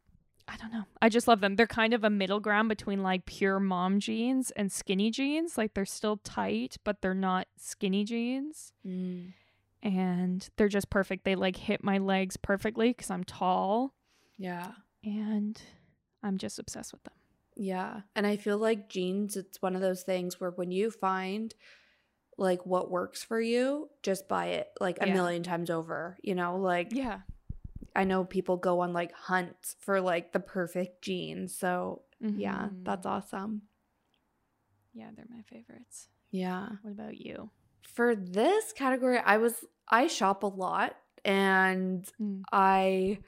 I 0.53 0.57
don't 0.57 0.71
know. 0.71 0.83
I 1.01 1.09
just 1.09 1.27
love 1.27 1.41
them. 1.41 1.55
They're 1.55 1.65
kind 1.65 1.93
of 1.95 2.03
a 2.03 2.09
middle 2.11 2.39
ground 2.39 2.69
between 2.69 3.01
like 3.01 3.25
pure 3.25 3.59
mom 3.59 3.99
jeans 3.99 4.51
and 4.51 4.71
skinny 4.71 5.09
jeans. 5.09 5.57
Like 5.57 5.73
they're 5.73 5.85
still 5.85 6.17
tight, 6.17 6.77
but 6.83 7.01
they're 7.01 7.15
not 7.15 7.47
skinny 7.57 8.03
jeans. 8.03 8.71
Mm. 8.85 9.33
And 9.81 10.47
they're 10.55 10.67
just 10.69 10.89
perfect. 10.89 11.25
They 11.25 11.35
like 11.35 11.55
hit 11.57 11.83
my 11.83 11.97
legs 11.97 12.37
perfectly 12.37 12.89
because 12.89 13.09
I'm 13.09 13.23
tall 13.23 13.93
Yeah. 14.37 14.73
and 15.03 15.59
I'm 16.21 16.37
just 16.37 16.59
obsessed 16.59 16.93
with 16.93 17.03
them. 17.03 17.13
Yeah. 17.55 18.01
And 18.15 18.25
I 18.27 18.37
feel 18.37 18.57
like 18.57 18.89
jeans, 18.89 19.35
it's 19.35 19.61
one 19.61 19.75
of 19.75 19.81
those 19.81 20.03
things 20.03 20.39
where 20.39 20.51
when 20.51 20.71
you 20.71 20.89
find 20.91 21.53
like 22.37 22.65
what 22.65 22.89
works 22.91 23.23
for 23.23 23.41
you, 23.41 23.89
just 24.03 24.27
buy 24.27 24.47
it 24.47 24.69
like 24.79 24.97
a 25.01 25.07
Yeah. 25.07 25.13
million 25.13 25.43
times 25.43 25.69
over. 25.69 26.17
You 26.21 26.35
know, 26.35 26.57
like 26.57 26.93
Yeah. 26.93 27.19
I 27.95 28.03
know 28.05 28.23
people 28.25 28.57
go 28.57 28.79
on 28.81 28.93
like 28.93 29.13
hunts 29.13 29.75
for 29.79 30.01
like 30.01 30.33
the 30.33 30.39
perfect 30.39 31.01
jeans. 31.01 31.55
So 31.55 32.01
yeah, 32.19 32.69
Mhm. 32.69 32.83
that's 32.85 33.05
awesome. 33.05 33.63
Yeah, 34.93 35.09
they're 35.15 35.25
my 35.29 35.41
favorites. 35.43 36.07
Yeah. 36.31 36.69
What 36.81 36.91
about 36.91 37.17
you? 37.17 37.49
For 37.81 38.15
this 38.15 38.71
category, 38.73 39.19
I 39.19 39.37
was 39.37 39.65
I 39.87 40.07
shop 40.07 40.43
a 40.43 40.47
lot 40.47 40.95
and 41.25 42.09
Mm. 42.21 42.43
I 42.51 43.19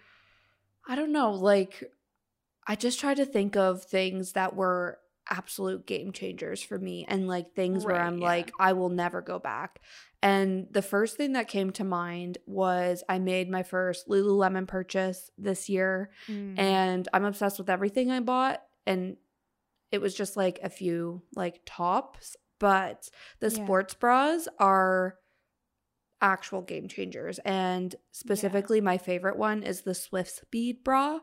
I 0.87 0.95
don't 0.95 1.11
know, 1.11 1.31
like 1.31 1.83
I 2.67 2.75
just 2.75 2.99
try 2.99 3.13
to 3.13 3.25
think 3.25 3.55
of 3.55 3.83
things 3.83 4.31
that 4.33 4.55
were 4.55 4.99
absolute 5.29 5.87
game 5.87 6.11
changers 6.11 6.61
for 6.61 6.77
me 6.77 7.05
and 7.07 7.27
like 7.27 7.53
things 7.55 7.83
where 7.85 7.99
I'm 7.99 8.19
yeah. 8.19 8.25
like 8.25 8.51
I 8.59 8.73
will 8.73 8.89
never 8.89 9.21
go 9.21 9.39
back. 9.39 9.81
And 10.25 10.67
the 10.71 10.81
first 10.81 11.17
thing 11.17 11.33
that 11.33 11.47
came 11.47 11.69
to 11.73 11.83
mind 11.83 12.39
was 12.47 13.03
I 13.07 13.19
made 13.19 13.47
my 13.49 13.61
first 13.61 14.07
Lululemon 14.07 14.67
purchase 14.67 15.29
this 15.37 15.69
year 15.69 16.09
Mm. 16.27 16.57
and 16.57 17.07
I'm 17.13 17.25
obsessed 17.25 17.59
with 17.59 17.69
everything 17.69 18.09
I 18.09 18.21
bought 18.21 18.63
and 18.87 19.17
it 19.91 20.01
was 20.01 20.15
just 20.15 20.35
like 20.35 20.59
a 20.63 20.69
few 20.69 21.21
like 21.35 21.61
tops, 21.65 22.35
but 22.59 23.07
the 23.39 23.49
Yeah. 23.51 23.63
sports 23.63 23.93
bras 23.93 24.47
are 24.57 25.19
actual 26.21 26.61
game 26.63 26.87
changers 26.87 27.39
and 27.45 27.95
specifically 28.11 28.81
my 28.81 28.97
favorite 28.97 29.37
one 29.37 29.61
is 29.61 29.81
the 29.81 29.93
Swift 29.93 30.31
Speed 30.31 30.83
bra. 30.83 31.19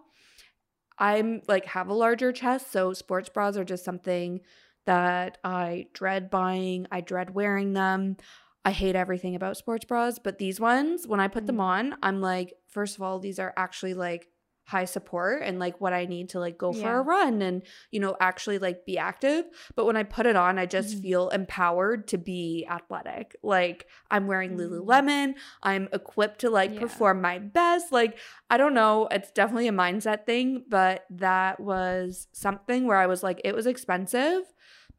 I'm 0.98 1.42
like 1.48 1.64
have 1.66 1.88
a 1.88 1.94
larger 1.94 2.30
chest, 2.30 2.70
so 2.70 2.92
sports 2.92 3.28
bras 3.28 3.57
are 3.57 3.64
just 3.64 3.84
something 3.84 4.42
that 4.84 5.38
I 5.42 5.86
dread 5.92 6.30
buying. 6.30 6.86
I 6.92 7.00
dread 7.00 7.34
wearing 7.34 7.72
them. 7.72 8.16
I 8.65 8.71
hate 8.71 8.95
everything 8.97 9.35
about 9.35 9.57
sports 9.57 9.85
bras, 9.85 10.19
but 10.23 10.39
these 10.39 10.61
ones, 10.61 11.07
when 11.07 11.19
I 11.21 11.29
put 11.29 11.47
them 11.47 11.57
Mm. 11.57 11.61
on, 11.61 11.97
I'm 12.03 12.21
like, 12.21 12.55
first 12.69 12.97
of 12.97 13.03
all, 13.03 13.19
these 13.19 13.39
are 13.39 13.53
actually 13.57 13.95
like 13.95 14.29
high 14.67 14.85
support 14.85 15.43
and 15.43 15.59
like 15.59 15.81
what 15.81 15.93
I 15.93 16.05
need 16.07 16.29
to 16.31 16.39
like 16.39 16.57
go 16.57 16.73
for 16.73 16.99
a 16.99 17.03
run 17.03 17.43
and 17.43 17.63
you 17.91 17.99
know 17.99 18.17
actually 18.21 18.61
like 18.61 18.87
be 18.87 18.97
active. 18.97 19.45
But 19.75 19.87
when 19.87 19.97
I 19.97 20.05
put 20.05 20.25
it 20.25 20.37
on, 20.37 20.57
I 20.57 20.67
just 20.67 20.97
Mhm. 20.99 21.03
feel 21.03 21.29
empowered 21.31 22.07
to 22.09 22.17
be 22.19 22.65
athletic. 22.71 23.35
Like 23.43 23.87
I'm 24.09 24.29
wearing 24.29 24.53
Mm. 24.57 24.61
Lululemon, 24.61 25.35
I'm 25.65 25.89
equipped 25.93 26.39
to 26.43 26.49
like 26.49 26.75
Yeah. 26.75 26.81
perform 26.81 27.21
my 27.21 27.41
best. 27.41 27.91
Like 27.91 28.17
I 28.49 28.57
don't 28.57 28.73
know, 28.73 29.09
it's 29.11 29.33
definitely 29.33 29.67
a 29.67 29.73
mindset 29.73 30.27
thing, 30.27 30.65
but 30.69 31.07
that 31.11 31.59
was 31.59 32.29
something 32.33 32.87
where 32.87 32.99
I 32.99 33.09
was 33.09 33.25
like 33.25 33.41
it 33.43 33.57
was 33.57 33.67
expensive, 33.67 34.45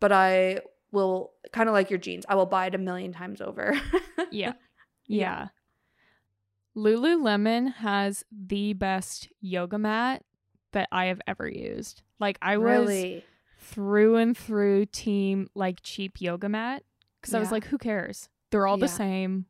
but 0.01 0.11
I 0.11 0.59
will 0.93 1.31
kind 1.51 1.67
of 1.67 1.73
like 1.73 1.89
your 1.89 1.99
jeans. 1.99 2.25
I 2.29 2.35
will 2.35 2.45
buy 2.45 2.67
it 2.67 2.75
a 2.75 2.77
million 2.77 3.11
times 3.11 3.41
over. 3.41 3.73
yeah. 4.31 4.53
Yeah. 5.07 5.47
Yeah. 5.47 5.47
Lululemon 6.75 7.73
has 7.75 8.23
the 8.31 8.73
best 8.73 9.27
yoga 9.41 9.77
mat 9.77 10.23
that 10.71 10.87
I 10.91 11.05
have 11.05 11.21
ever 11.27 11.47
used. 11.47 12.01
Like 12.19 12.37
I 12.41 12.57
was 12.57 12.87
really. 12.87 13.25
through 13.59 14.15
and 14.17 14.37
through 14.37 14.85
team 14.87 15.49
like 15.55 15.79
cheap 15.83 16.21
yoga 16.21 16.49
mat 16.49 16.83
because 17.21 17.33
I 17.33 17.39
was 17.39 17.51
like, 17.51 17.65
who 17.65 17.77
cares? 17.77 18.29
They're 18.51 18.67
all 18.67 18.77
the 18.77 18.87
same. 18.87 19.45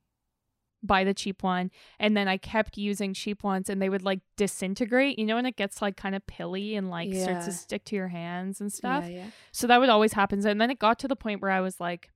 Buy 0.86 1.04
the 1.06 1.14
cheap 1.14 1.44
one. 1.44 1.72
And 2.00 2.16
then 2.16 2.28
I 2.28 2.38
kept 2.38 2.78
using 2.78 3.14
cheap 3.14 3.44
ones 3.44 3.70
and 3.70 3.82
they 3.82 3.90
would 3.90 4.04
like 4.04 4.20
disintegrate. 4.36 5.18
You 5.18 5.26
know, 5.26 5.36
when 5.36 5.46
it 5.46 5.56
gets 5.56 5.82
like 5.82 5.96
kind 5.96 6.14
of 6.14 6.28
pilly 6.28 6.76
and 6.76 6.90
like 6.90 7.14
starts 7.14 7.46
to 7.46 7.52
stick 7.54 7.86
to 7.86 7.96
your 7.96 8.10
hands 8.10 8.60
and 8.60 8.72
stuff. 8.72 9.06
Yeah, 9.06 9.16
yeah. 9.16 9.26
So 9.52 9.68
that 9.68 9.80
would 9.80 9.90
always 9.90 10.14
happen. 10.14 10.46
And 10.46 10.60
then 10.60 10.70
it 10.70 10.80
got 10.80 11.00
to 11.00 11.08
the 11.08 11.16
point 11.16 11.42
where 11.42 11.52
I 11.52 11.62
was 11.62 11.80
like, 11.80 12.10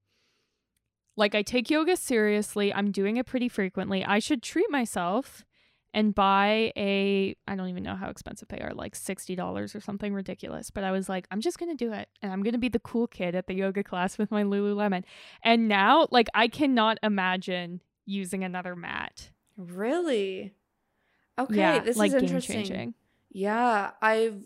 like 1.16 1.34
I 1.34 1.42
take 1.42 1.70
yoga 1.70 1.96
seriously. 1.96 2.74
I'm 2.74 2.92
doing 2.92 3.18
it 3.18 3.26
pretty 3.26 3.50
frequently. 3.50 4.06
I 4.06 4.20
should 4.20 4.44
treat 4.44 4.70
myself 4.70 5.46
and 5.94 6.14
buy 6.14 6.72
a 6.78 7.36
I 7.48 7.56
don't 7.56 7.70
even 7.70 7.82
know 7.82 7.96
how 7.96 8.10
expensive 8.10 8.50
they 8.50 8.60
are, 8.60 8.74
like 8.74 8.94
$60 8.94 9.76
or 9.76 9.80
something 9.80 10.14
ridiculous. 10.14 10.70
But 10.70 10.84
I 10.84 10.92
was 10.92 11.10
like, 11.10 11.26
I'm 11.32 11.42
just 11.42 11.58
going 11.58 11.76
to 11.76 11.86
do 11.86 11.92
it. 11.94 12.08
And 12.22 12.32
I'm 12.32 12.44
going 12.44 12.54
to 12.54 12.60
be 12.60 12.70
the 12.70 12.80
cool 12.80 13.08
kid 13.08 13.34
at 13.34 13.48
the 13.48 13.56
yoga 13.56 13.84
class 13.84 14.18
with 14.18 14.30
my 14.30 14.44
Lululemon. 14.44 15.04
And 15.42 15.68
now 15.68 16.08
like 16.12 16.28
I 16.36 16.50
cannot 16.50 17.00
imagine 17.02 17.82
using 18.08 18.44
another 18.44 18.76
mat. 18.76 19.30
Really? 19.58 20.56
Okay, 21.38 21.56
yeah, 21.58 21.80
this 21.80 21.98
like 21.98 22.14
is 22.14 22.24
interesting. 22.24 22.56
changing. 22.56 22.94
Yeah, 23.32 23.92
I've 24.02 24.44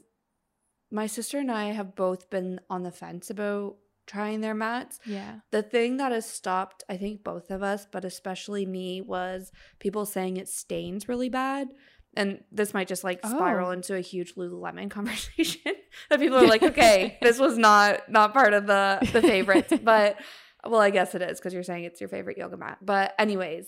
my 0.91 1.07
sister 1.07 1.37
and 1.39 1.49
I 1.49 1.65
have 1.71 1.95
both 1.95 2.29
been 2.29 2.59
on 2.69 2.83
the 2.83 2.91
fence 2.91 3.29
about 3.29 3.77
trying 4.07 4.41
their 4.41 4.53
mats. 4.55 4.99
Yeah. 5.05 5.35
The 5.51 5.63
thing 5.63 5.95
that 5.97 6.11
has 6.11 6.25
stopped, 6.29 6.83
I 6.89 6.97
think 6.97 7.23
both 7.23 7.49
of 7.49 7.63
us, 7.63 7.87
but 7.89 8.03
especially 8.03 8.65
me, 8.65 8.99
was 8.99 9.53
people 9.79 10.05
saying 10.05 10.35
it 10.35 10.49
stains 10.49 11.07
really 11.07 11.29
bad. 11.29 11.69
And 12.13 12.43
this 12.51 12.73
might 12.73 12.89
just 12.89 13.05
like 13.05 13.25
spiral 13.25 13.69
Oh. 13.69 13.71
into 13.71 13.95
a 13.95 14.01
huge 14.01 14.35
Lululemon 14.35 14.89
conversation. 14.97 15.61
that 16.09 16.19
people 16.19 16.39
are 16.39 16.47
like, 16.47 16.63
okay, 16.63 17.17
this 17.21 17.39
was 17.39 17.57
not 17.57 18.09
not 18.09 18.33
part 18.33 18.53
of 18.53 18.67
the 18.67 18.99
the 19.13 19.21
favorites, 19.21 19.71
but 19.81 20.17
well, 20.65 20.81
I 20.81 20.89
guess 20.89 21.15
it 21.15 21.21
is 21.21 21.39
because 21.39 21.53
you're 21.53 21.63
saying 21.63 21.83
it's 21.85 21.99
your 22.01 22.09
favorite 22.09 22.37
yoga 22.37 22.57
mat. 22.57 22.77
But 22.81 23.13
anyways, 23.19 23.65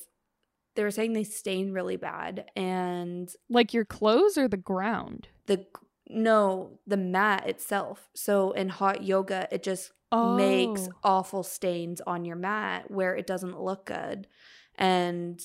they 0.76 0.84
were 0.84 0.92
saying 0.92 1.14
they 1.14 1.24
stain 1.24 1.72
really 1.72 1.98
bad, 1.98 2.46
and 2.56 3.34
Like 3.50 3.74
your 3.74 3.86
clothes 3.86 4.38
or 4.38 4.48
the 4.48 4.58
ground? 4.58 5.28
the 5.46 5.66
no, 6.10 6.80
the 6.86 6.98
mat 6.98 7.48
itself. 7.48 8.10
So 8.14 8.52
in 8.52 8.70
hot 8.70 9.04
yoga, 9.04 9.48
it 9.52 9.64
just 9.64 9.92
makes 10.12 10.88
Oh. 10.88 10.92
awful 11.04 11.44
stains 11.44 12.02
on 12.02 12.24
your 12.26 12.36
mat 12.36 12.92
where 12.92 13.16
it 13.16 13.26
doesn't 13.26 13.60
look 13.60 13.86
good 13.88 14.28
and 14.76 15.42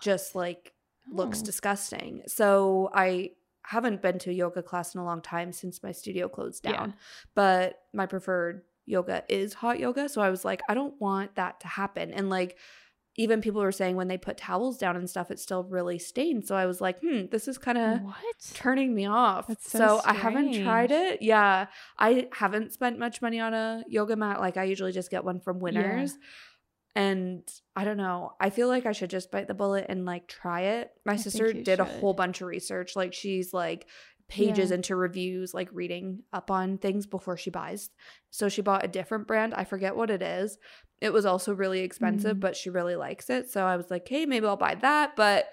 just 0.00 0.34
like 0.34 0.72
looks 1.10 1.40
Oh. 1.42 1.44
disgusting. 1.44 2.22
So 2.26 2.90
I 2.94 3.32
haven't 3.64 4.02
been 4.02 4.18
to 4.20 4.30
a 4.30 4.32
yoga 4.32 4.62
class 4.62 4.94
in 4.94 5.00
a 5.00 5.04
long 5.04 5.20
time 5.20 5.52
since 5.52 5.82
my 5.82 5.92
studio 5.92 6.28
closed 6.28 6.64
Yeah. 6.64 6.72
down. 6.72 6.94
But 7.34 7.80
my 7.92 8.06
preferred 8.06 8.62
yoga 8.86 9.24
is 9.28 9.54
hot 9.54 9.78
yoga, 9.78 10.08
so 10.08 10.20
I 10.20 10.30
was 10.30 10.44
like 10.44 10.60
I 10.68 10.74
don't 10.74 11.00
want 11.00 11.34
that 11.36 11.60
to 11.60 11.68
happen. 11.68 12.12
And 12.12 12.30
like 12.30 12.56
even 13.16 13.42
people 13.42 13.60
were 13.60 13.72
saying 13.72 13.94
when 13.94 14.08
they 14.08 14.16
put 14.16 14.38
towels 14.38 14.78
down 14.78 14.96
and 14.96 15.08
stuff 15.08 15.30
it's 15.30 15.42
still 15.42 15.64
really 15.64 15.98
stained. 15.98 16.46
So 16.46 16.56
I 16.56 16.64
was 16.64 16.80
like, 16.80 16.98
"Hmm, 17.00 17.26
this 17.30 17.46
is 17.46 17.58
kind 17.58 17.76
of 17.76 18.00
turning 18.54 18.94
me 18.94 19.06
off. 19.06 19.48
That's 19.48 19.70
so 19.70 19.78
so 19.78 20.00
I 20.04 20.14
haven't 20.14 20.62
tried 20.62 20.90
it. 20.90 21.20
Yeah. 21.20 21.66
I 21.98 22.28
haven't 22.32 22.72
spent 22.72 22.98
much 22.98 23.20
money 23.20 23.38
on 23.38 23.52
a 23.52 23.84
yoga 23.86 24.16
mat. 24.16 24.40
Like 24.40 24.56
I 24.56 24.64
usually 24.64 24.92
just 24.92 25.10
get 25.10 25.24
one 25.24 25.40
from 25.40 25.60
Winners. 25.60 26.16
And 26.94 27.42
I 27.74 27.84
don't 27.84 27.96
know. 27.96 28.32
I 28.38 28.50
feel 28.50 28.68
like 28.68 28.84
I 28.84 28.92
should 28.92 29.08
just 29.08 29.30
bite 29.30 29.48
the 29.48 29.54
bullet 29.54 29.86
and 29.88 30.04
like 30.04 30.28
try 30.28 30.60
it. 30.62 30.90
My 31.06 31.14
I 31.14 31.16
sister 31.16 31.50
did 31.52 31.80
a 31.80 31.84
whole 31.84 32.12
bunch 32.12 32.42
of 32.42 32.48
research. 32.48 32.96
Like 32.96 33.14
she's 33.14 33.54
like 33.54 33.86
pages 34.28 34.70
Yeah. 34.70 34.76
into 34.76 34.96
reviews, 34.96 35.52
like 35.54 35.68
reading 35.72 36.22
up 36.32 36.50
on 36.50 36.78
things 36.78 37.06
before 37.06 37.36
she 37.36 37.50
buys. 37.50 37.90
So 38.30 38.48
she 38.48 38.62
bought 38.62 38.84
a 38.84 38.88
different 38.88 39.26
brand. 39.26 39.54
I 39.54 39.64
forget 39.64 39.96
what 39.96 40.10
it 40.10 40.22
is. 40.22 40.58
It 41.00 41.12
was 41.12 41.26
also 41.26 41.54
really 41.54 41.80
expensive, 41.80 42.36
Mm. 42.36 42.40
but 42.40 42.56
she 42.56 42.70
really 42.70 42.96
likes 42.96 43.28
it. 43.30 43.50
So 43.50 43.64
I 43.66 43.76
was 43.76 43.90
like, 43.90 44.08
hey, 44.08 44.24
maybe 44.26 44.46
I'll 44.46 44.56
buy 44.56 44.76
that. 44.76 45.16
But 45.16 45.48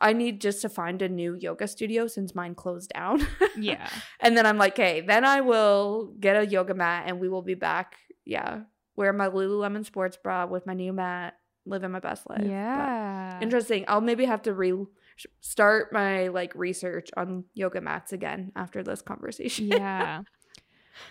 I 0.00 0.12
need 0.12 0.40
just 0.42 0.60
to 0.62 0.68
find 0.68 1.00
a 1.00 1.08
new 1.08 1.34
yoga 1.34 1.66
studio 1.66 2.06
since 2.06 2.34
mine 2.34 2.54
closed 2.54 2.92
down. 2.94 3.26
Yeah. 3.56 3.88
and 4.20 4.36
then 4.36 4.44
I'm 4.44 4.58
like, 4.58 4.74
okay, 4.74 5.00
then 5.00 5.24
I 5.24 5.40
will 5.40 6.12
get 6.20 6.36
a 6.36 6.46
yoga 6.46 6.74
mat 6.74 7.04
and 7.06 7.18
we 7.18 7.28
will 7.30 7.40
be 7.42 7.54
back. 7.54 7.96
Yeah. 8.26 8.60
Wear 8.96 9.12
my 9.14 9.28
Lululemon 9.28 9.84
sports 9.86 10.18
bra 10.22 10.44
with 10.46 10.66
my 10.66 10.74
new 10.74 10.92
mat, 10.92 11.34
living 11.64 11.90
my 11.90 12.00
best 12.00 12.28
life. 12.28 12.40
But 12.42 12.46
Yeah. 12.50 13.40
interesting. 13.40 13.86
I'll 13.88 14.02
maybe 14.02 14.26
have 14.26 14.42
to 14.42 14.52
re 14.52 14.74
start 15.40 15.92
my 15.92 16.28
like 16.28 16.54
research 16.54 17.08
on 17.16 17.44
yoga 17.54 17.80
mats 17.80 18.12
again 18.12 18.52
after 18.56 18.82
this 18.82 19.02
conversation. 19.02 19.68
yeah. 19.68 20.22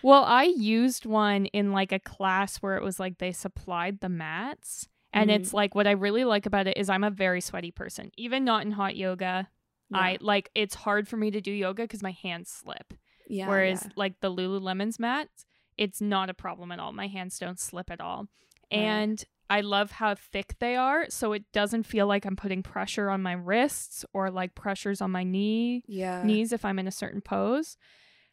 Well, 0.02 0.24
I 0.24 0.46
used 0.46 1.06
one 1.06 1.46
in 1.46 1.72
like 1.72 1.92
a 1.92 2.00
class 2.00 2.58
where 2.58 2.76
it 2.76 2.84
was 2.84 3.00
like 3.00 3.20
they 3.20 3.32
supplied 3.32 4.00
the 4.00 4.10
mats. 4.10 4.88
And 5.14 5.30
Mhm. 5.30 5.36
it's 5.36 5.54
like 5.54 5.76
what 5.76 5.86
I 5.86 5.92
really 5.92 6.24
like 6.26 6.48
about 6.48 6.66
it 6.66 6.76
is 6.76 6.90
I'm 6.90 7.04
a 7.04 7.12
very 7.12 7.40
sweaty 7.40 7.70
person. 7.70 8.10
Even 8.18 8.44
not 8.44 8.66
in 8.66 8.72
hot 8.72 8.96
yoga, 8.96 9.48
I 9.94 10.18
like 10.22 10.50
it's 10.56 10.74
hard 10.74 11.08
for 11.08 11.18
me 11.18 11.30
to 11.30 11.40
do 11.40 11.52
yoga 11.52 11.84
because 11.84 12.02
my 12.02 12.12
hands 12.12 12.50
slip. 12.50 12.96
yeah, 13.28 13.48
Whereas 13.48 13.84
yeah. 13.86 13.92
like 13.96 14.20
the 14.22 14.32
Lululemon's 14.32 14.98
mats, 15.00 15.46
it's 15.78 16.02
not 16.02 16.32
a 16.32 16.34
problem 16.34 16.72
at 16.72 16.80
all. 16.80 16.92
My 16.92 17.08
hands 17.08 17.38
don't 17.38 17.60
slip 17.60 17.92
at 17.92 18.02
all. 18.02 18.26
Right. 18.72 18.80
And 18.80 19.24
I 19.50 19.62
love 19.62 19.92
how 19.92 20.16
thick 20.16 20.56
they 20.60 20.76
are, 20.76 21.06
so 21.10 21.34
it 21.34 21.44
doesn't 21.52 21.84
feel 21.84 22.08
like 22.08 22.26
I'm 22.26 22.36
putting 22.36 22.64
pressure 22.64 23.10
on 23.10 23.22
my 23.22 23.34
wrists 23.34 24.04
or 24.14 24.32
like 24.32 24.56
pressures 24.56 25.02
on 25.02 25.12
my 25.12 25.24
knee 25.24 25.84
yeah, 25.88 26.24
knees 26.24 26.52
if 26.52 26.66
I'm 26.66 26.80
in 26.80 26.88
a 26.88 26.92
certain 26.92 27.22
pose. 27.22 27.78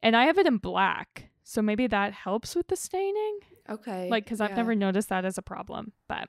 And 0.02 0.16
I 0.16 0.24
have 0.24 0.38
it 0.38 0.46
in 0.46 0.56
black, 0.56 1.30
so 1.44 1.60
maybe 1.62 1.86
that 1.86 2.12
helps 2.12 2.56
with 2.56 2.68
the 2.68 2.76
staining. 2.76 3.38
okay, 3.68 4.08
Like 4.08 4.26
cuz 4.26 4.40
I've 4.40 4.56
never 4.56 4.74
noticed 4.74 5.10
that 5.10 5.24
as 5.24 5.36
a 5.38 5.42
problem. 5.42 5.92
But 6.08 6.28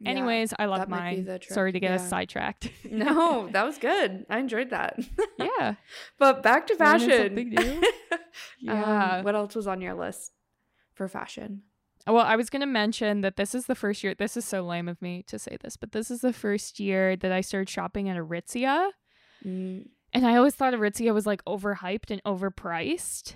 yeah. 0.00 0.10
anyways, 0.10 0.54
I 0.58 0.64
love 0.66 0.88
mine. 0.88 1.40
Sorry 1.42 1.72
to 1.72 1.80
get 1.80 1.92
us 1.92 2.08
sidetracked. 2.08 2.68
No, 2.90 3.48
that 3.52 3.64
was 3.64 3.78
good. 3.78 4.26
I 4.28 4.38
enjoyed 4.38 4.70
that. 4.70 4.98
yeah. 5.38 5.74
but 6.18 6.42
back 6.42 6.66
to 6.66 6.74
fashion. 6.74 7.10
something 7.10 7.50
new. 7.50 7.82
Yeah. 8.60 9.18
Um, 9.18 9.24
what 9.24 9.34
else 9.36 9.54
was 9.54 9.66
on 9.66 9.80
your 9.80 9.94
list 9.94 10.32
for 10.94 11.06
fashion? 11.08 11.62
Well, 12.10 12.24
I 12.26 12.36
was 12.36 12.50
going 12.50 12.60
to 12.60 12.66
mention 12.66 13.20
that 13.22 13.36
this 13.36 13.54
is 13.54 13.66
the 13.66 13.74
first 13.74 14.02
year. 14.04 14.14
This 14.14 14.36
is 14.36 14.44
so 14.44 14.62
lame 14.62 14.88
of 14.88 15.00
me 15.00 15.22
to 15.28 15.38
say 15.38 15.56
this, 15.60 15.76
but 15.76 15.92
this 15.92 16.10
is 16.10 16.20
the 16.20 16.32
first 16.32 16.80
year 16.80 17.16
that 17.16 17.32
I 17.32 17.40
started 17.40 17.68
shopping 17.68 18.08
at 18.08 18.16
Aritzia. 18.16 18.90
Mm, 19.44 19.86
And 20.12 20.26
I 20.26 20.36
always 20.36 20.54
thought 20.54 20.74
Aritzia 20.74 21.14
was 21.14 21.26
like 21.26 21.44
overhyped 21.44 22.10
and 22.10 22.22
overpriced. 22.24 23.34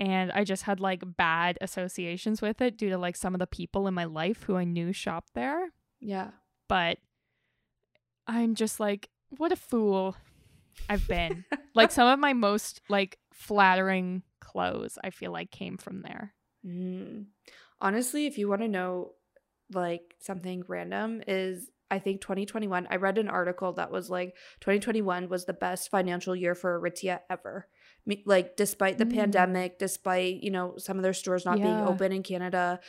And 0.00 0.30
I 0.32 0.44
just 0.44 0.62
had 0.64 0.78
like 0.80 1.02
bad 1.16 1.58
associations 1.60 2.40
with 2.40 2.60
it 2.60 2.76
due 2.76 2.90
to 2.90 2.98
like 2.98 3.16
some 3.16 3.34
of 3.34 3.40
the 3.40 3.46
people 3.46 3.88
in 3.88 3.94
my 3.94 4.04
life 4.04 4.44
who 4.44 4.56
I 4.56 4.64
knew 4.64 4.92
shopped 4.92 5.34
there. 5.34 5.70
yeah. 6.00 6.30
But 6.68 6.98
I'm 8.26 8.54
just 8.54 8.78
like, 8.78 9.08
what 9.38 9.52
a 9.52 9.56
fool 9.56 10.16
I've 10.88 11.08
been. 11.08 11.44
like 11.74 11.90
some 11.90 12.06
of 12.06 12.18
my 12.18 12.34
most 12.34 12.82
like 12.90 13.18
flattering 13.32 14.22
clothes, 14.40 14.98
I 15.02 15.10
feel 15.10 15.32
like 15.32 15.50
came 15.50 15.78
from 15.78 16.02
there. 16.02 16.34
Mm. 16.66 17.26
Honestly, 17.80 18.26
if 18.26 18.38
you 18.38 18.48
want 18.48 18.62
to 18.62 18.68
know 18.68 19.12
like 19.72 20.14
something 20.18 20.64
random 20.66 21.22
is 21.26 21.70
I 21.90 21.98
think 21.98 22.20
2021 22.20 22.86
I 22.90 22.96
read 22.96 23.18
an 23.18 23.28
article 23.28 23.72
that 23.74 23.90
was 23.90 24.10
like 24.10 24.34
2021 24.60 25.28
was 25.28 25.44
the 25.44 25.52
best 25.52 25.90
financial 25.90 26.34
year 26.36 26.54
for 26.54 26.80
Aritzia 26.80 27.20
ever. 27.30 27.66
Like 28.24 28.56
despite 28.56 28.98
the 28.98 29.04
Mm. 29.06 29.14
pandemic, 29.14 29.78
despite, 29.78 30.42
you 30.42 30.50
know, 30.50 30.74
some 30.78 30.96
of 30.96 31.02
their 31.02 31.12
stores 31.12 31.44
not 31.44 31.58
being 31.60 31.80
open 31.86 32.12
in 32.12 32.22
Canada, 32.22 32.80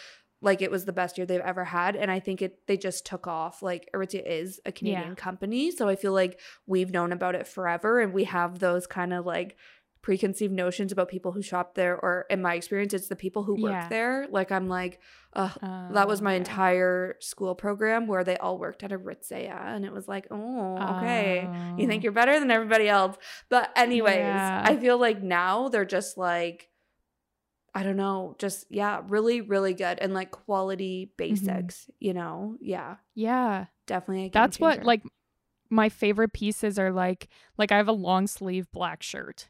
like 0.41 0.61
it 0.61 0.71
was 0.71 0.85
the 0.85 0.93
best 0.93 1.17
year 1.17 1.25
they've 1.27 1.41
ever 1.41 1.65
had 1.65 1.97
and 1.97 2.09
I 2.09 2.19
think 2.21 2.41
it 2.41 2.65
they 2.67 2.77
just 2.77 3.05
took 3.05 3.27
off. 3.27 3.61
Like 3.61 3.89
Aritzia 3.93 4.25
is 4.25 4.59
a 4.65 4.71
Canadian 4.71 5.15
company, 5.15 5.71
so 5.71 5.89
I 5.89 5.95
feel 5.97 6.13
like 6.13 6.39
we've 6.65 6.91
known 6.91 7.11
about 7.11 7.35
it 7.35 7.47
forever 7.47 7.99
and 7.99 8.13
we 8.13 8.23
have 8.23 8.59
those 8.59 8.87
kind 8.87 9.13
of 9.13 9.25
like 9.25 9.57
preconceived 10.01 10.53
notions 10.53 10.91
about 10.93 11.09
people 11.09 11.31
who 11.33 11.41
shop 11.41 11.75
there 11.75 11.95
or 11.99 12.25
in 12.29 12.41
my 12.41 12.55
experience 12.55 12.93
it's 12.93 13.07
the 13.09 13.15
people 13.15 13.43
who 13.43 13.61
work 13.61 13.71
Yeah. 13.73 13.89
there 13.89 14.27
like 14.31 14.49
i'm 14.51 14.67
like 14.69 14.99
uh, 15.33 15.49
that 15.93 16.07
was 16.07 16.21
Oh, 16.21 16.23
my 16.23 16.31
okay. 16.31 16.37
entire 16.37 17.15
school 17.19 17.53
program 17.53 18.07
where 18.07 18.23
they 18.23 18.37
all 18.37 18.57
worked 18.57 18.81
at 18.83 18.91
Aritzia 18.91 19.53
and 19.75 19.83
it 19.85 19.91
was 19.91 20.07
like 20.07 20.27
oh 20.31 20.77
okay 20.97 21.47
you 21.77 21.85
think 21.85 22.01
Oh. 22.01 22.03
you're 22.03 22.11
better 22.13 22.39
than 22.39 22.49
everybody 22.49 22.87
else 22.87 23.17
but 23.49 23.71
anyways 23.75 24.15
Yeah. 24.17 24.63
i 24.65 24.75
feel 24.77 24.97
like 24.97 25.21
now 25.21 25.67
they're 25.67 25.83
just 25.85 26.17
like 26.17 26.69
i 27.75 27.83
don't 27.83 27.97
know 27.97 28.35
just 28.39 28.65
yeah 28.69 29.01
really 29.09 29.41
really 29.41 29.73
good 29.73 29.99
and 29.99 30.13
like 30.13 30.31
quality 30.31 31.11
Mm-hmm. 31.19 31.35
basics 31.35 31.89
you 31.99 32.13
know 32.13 32.55
yeah 32.61 32.95
Yeah. 33.15 33.65
definitely 33.85 34.27
a 34.27 34.29
That's 34.31 34.59
what 34.59 34.83
like 34.83 35.03
my 35.69 35.89
favorite 35.89 36.33
pieces 36.33 36.79
are 36.79 36.91
like 36.91 37.27
like 37.57 37.71
I 37.71 37.77
have 37.77 37.87
a 37.87 37.91
long 37.93 38.25
sleeve 38.25 38.71
black 38.71 39.03
shirt. 39.03 39.49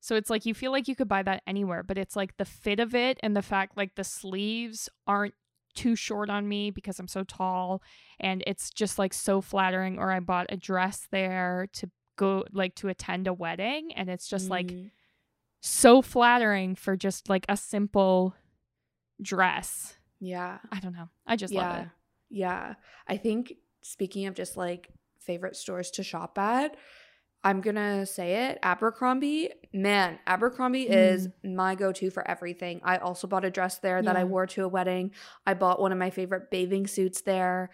So 0.00 0.14
it's 0.16 0.30
like 0.30 0.46
you 0.46 0.54
feel 0.54 0.70
like 0.72 0.86
you 0.88 0.94
could 0.96 1.08
buy 1.08 1.22
that 1.24 1.42
anywhere, 1.46 1.82
but 1.82 1.98
it's 1.98 2.14
like 2.16 2.36
the 2.36 2.44
fit 2.44 2.78
of 2.80 2.94
it 2.94 3.18
and 3.22 3.34
the 3.36 3.42
fact 3.42 3.76
like 3.76 3.94
the 3.96 4.04
sleeves 4.04 4.88
aren't 5.06 5.34
too 5.74 5.96
short 5.96 6.30
on 6.30 6.48
me 6.48 6.70
because 6.70 6.98
I'm 6.98 7.08
so 7.08 7.22
tall 7.24 7.82
and 8.20 8.42
it's 8.46 8.70
just 8.70 8.98
like 8.98 9.12
so 9.12 9.40
flattering 9.40 9.98
or 9.98 10.10
I 10.12 10.20
bought 10.20 10.46
a 10.48 10.56
dress 10.56 11.06
there 11.10 11.68
to 11.74 11.90
go 12.16 12.44
like 12.52 12.74
to 12.76 12.88
attend 12.88 13.26
a 13.26 13.32
wedding 13.34 13.92
and 13.94 14.08
it's 14.08 14.26
just 14.28 14.48
like 14.48 14.68
Mm. 14.68 14.90
so 15.60 16.00
flattering 16.00 16.74
for 16.76 16.96
just 16.96 17.28
like 17.28 17.44
a 17.48 17.56
simple 17.58 18.34
dress. 19.20 19.96
yeah 20.20 20.58
I 20.72 20.80
don't 20.80 20.94
know. 20.94 21.08
I 21.26 21.36
just 21.36 21.52
yeah 21.52 21.60
love 21.68 21.76
it. 21.82 21.88
yeah 22.30 22.74
i 23.06 23.16
think 23.16 23.54
speaking 23.82 24.26
of 24.26 24.34
just 24.34 24.56
like 24.56 24.88
favorite 25.20 25.56
stores 25.56 25.90
to 25.92 26.02
shop 26.02 26.38
at 26.38 26.76
i'm 27.46 27.60
gonna 27.60 28.04
say 28.04 28.28
it 28.48 28.58
abercrombie 28.62 29.50
man 29.72 30.18
abercrombie 30.26 30.88
is 30.88 31.28
my 31.44 31.74
go-to 31.74 32.10
for 32.10 32.26
everything. 32.34 32.80
I 32.82 32.96
also 32.98 33.26
bought 33.26 33.44
a 33.44 33.50
dress 33.50 33.78
there 33.78 34.02
that 34.02 34.16
i 34.16 34.24
wore 34.24 34.46
to 34.54 34.64
a 34.64 34.68
wedding. 34.76 35.12
I 35.46 35.52
bought 35.54 35.80
one 35.80 35.92
of 35.92 35.98
my 35.98 36.10
favorite 36.10 36.50
bathing 36.50 36.86
suits 36.86 37.20
there. 37.22 37.70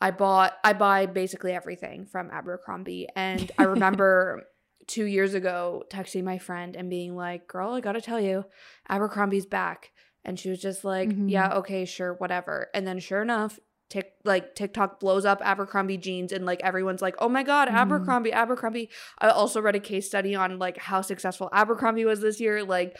I 0.00 0.10
bought 0.12 0.52
i 0.64 0.72
buy 0.72 1.06
basically 1.06 1.52
everything 1.52 2.06
from 2.06 2.30
abercrombie. 2.30 3.06
And 3.14 3.50
i 3.58 3.64
remember 3.64 4.42
two 4.86 5.04
years 5.04 5.34
ago 5.34 5.84
texting 5.90 6.24
my 6.24 6.38
friend 6.38 6.74
and 6.76 6.88
being 6.90 7.14
like 7.14 7.46
girl 7.46 7.70
i 7.74 7.80
gotta 7.80 8.00
tell 8.00 8.20
you 8.20 8.44
abercrombie's 8.88 9.46
back. 9.46 9.92
And 10.24 10.38
she 10.38 10.48
was 10.50 10.60
just 10.60 10.84
like 10.84 11.08
Mhm. 11.10 11.30
yeah 11.30 11.54
okay 11.60 11.84
sure 11.84 12.14
whatever. 12.14 12.68
And 12.74 12.86
then 12.86 12.98
sure 13.00 13.22
enough 13.22 13.58
Tik 13.92 14.06
like 14.24 14.54
TikTok 14.54 15.00
blows 15.00 15.26
up 15.26 15.40
Abercrombie 15.44 15.98
jeans 15.98 16.32
and 16.32 16.46
like 16.46 16.62
everyone's 16.62 17.02
like, 17.02 17.14
"Oh 17.18 17.28
my 17.28 17.42
god, 17.42 17.68
Mhm. 17.68 17.74
Abercrombie, 17.74 18.32
Abercrombie." 18.32 18.88
I 19.18 19.28
also 19.28 19.60
read 19.60 19.76
a 19.76 19.80
case 19.80 20.06
study 20.06 20.34
on 20.34 20.58
like 20.58 20.78
how 20.78 21.02
successful 21.02 21.50
Abercrombie 21.52 22.06
was 22.06 22.20
this 22.22 22.40
year. 22.40 22.64
Like 22.64 22.96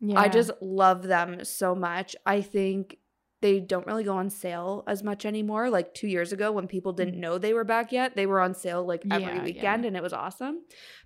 Yeah. 0.00 0.20
I 0.20 0.28
just 0.28 0.50
love 0.60 1.04
them 1.04 1.44
so 1.44 1.74
much. 1.74 2.14
I 2.26 2.42
think 2.42 2.98
they 3.40 3.60
don't 3.60 3.86
really 3.86 4.04
go 4.04 4.16
on 4.16 4.28
sale 4.30 4.84
as 4.86 5.02
much 5.02 5.24
anymore. 5.26 5.68
Like 5.70 5.92
2 5.94 6.08
years 6.08 6.32
ago 6.32 6.50
when 6.52 6.66
people 6.66 6.92
didn't 6.92 7.20
know 7.20 7.36
they 7.38 7.52
were 7.54 7.64
back 7.64 7.92
yet, 7.92 8.16
they 8.16 8.26
were 8.26 8.40
on 8.40 8.54
sale 8.54 8.84
like 8.84 9.02
every 9.10 9.26
Mm. 9.26 9.36
Yeah, 9.36 9.42
weekend 9.44 9.82
yeah. 9.84 9.88
and 9.88 9.96
it 9.96 10.02
was 10.02 10.12
awesome. 10.14 10.56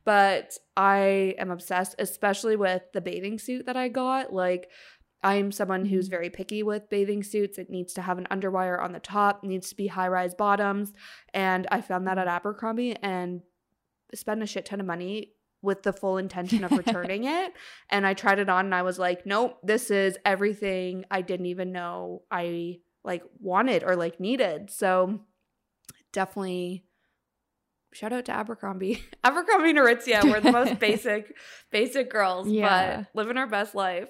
But 0.04 0.56
I 0.76 1.34
am 1.38 1.50
obsessed 1.50 1.94
especially 1.98 2.56
with 2.56 2.82
the 2.92 3.00
bathing 3.00 3.38
suit 3.38 3.66
that 3.66 3.76
I 3.76 3.88
got. 3.88 4.32
Like 4.32 4.70
I'm 5.22 5.50
someone 5.52 5.86
who's 5.86 6.06
Mhm. 6.08 6.10
very 6.10 6.30
picky 6.30 6.62
with 6.62 6.88
bathing 6.88 7.22
suits. 7.22 7.58
It 7.58 7.70
needs 7.70 7.92
to 7.94 8.02
have 8.02 8.18
an 8.18 8.26
underwire 8.30 8.80
on 8.82 8.92
the 8.92 9.00
top, 9.00 9.42
needs 9.42 9.68
to 9.70 9.74
be 9.76 9.88
high 9.88 10.08
rise 10.08 10.34
bottoms. 10.34 10.92
And 11.34 11.66
I 11.70 11.80
found 11.80 12.06
that 12.06 12.18
at 12.18 12.28
Abercrombie 12.28 12.96
and 13.02 13.42
spent 14.14 14.42
a 14.42 14.46
shit 14.46 14.64
ton 14.66 14.80
of 14.80 14.86
money 14.86 15.32
with 15.60 15.82
the 15.82 15.92
full 15.92 16.18
intention 16.18 16.62
of 16.62 16.70
returning 16.78 17.24
it. 17.24 17.52
And 17.90 18.06
I 18.06 18.14
tried 18.14 18.38
it 18.38 18.48
on 18.48 18.66
and 18.66 18.74
I 18.74 18.82
was 18.82 18.98
like, 18.98 19.26
nope, 19.26 19.58
this 19.64 19.90
is 19.90 20.16
everything 20.24 21.04
I 21.10 21.20
didn't 21.22 21.46
even 21.46 21.72
know 21.72 22.22
I 22.30 22.78
like 23.04 23.24
wanted 23.40 23.82
or 23.84 23.96
like 23.96 24.20
needed. 24.20 24.70
So 24.70 25.20
definitely 26.12 26.84
shout 27.92 28.12
out 28.12 28.24
to 28.26 28.32
Abercrombie. 28.32 29.02
Abercrombie 29.24 29.70
and 29.70 29.78
Aritzia, 29.78 30.22
we're 30.24 30.40
the 30.40 30.52
most 30.52 30.78
basic, 30.80 31.34
basic 31.72 32.08
girls, 32.08 32.46
Yeah. 32.48 32.98
but 33.12 33.18
living 33.18 33.36
our 33.36 33.46
best 33.48 33.74
life. 33.74 34.08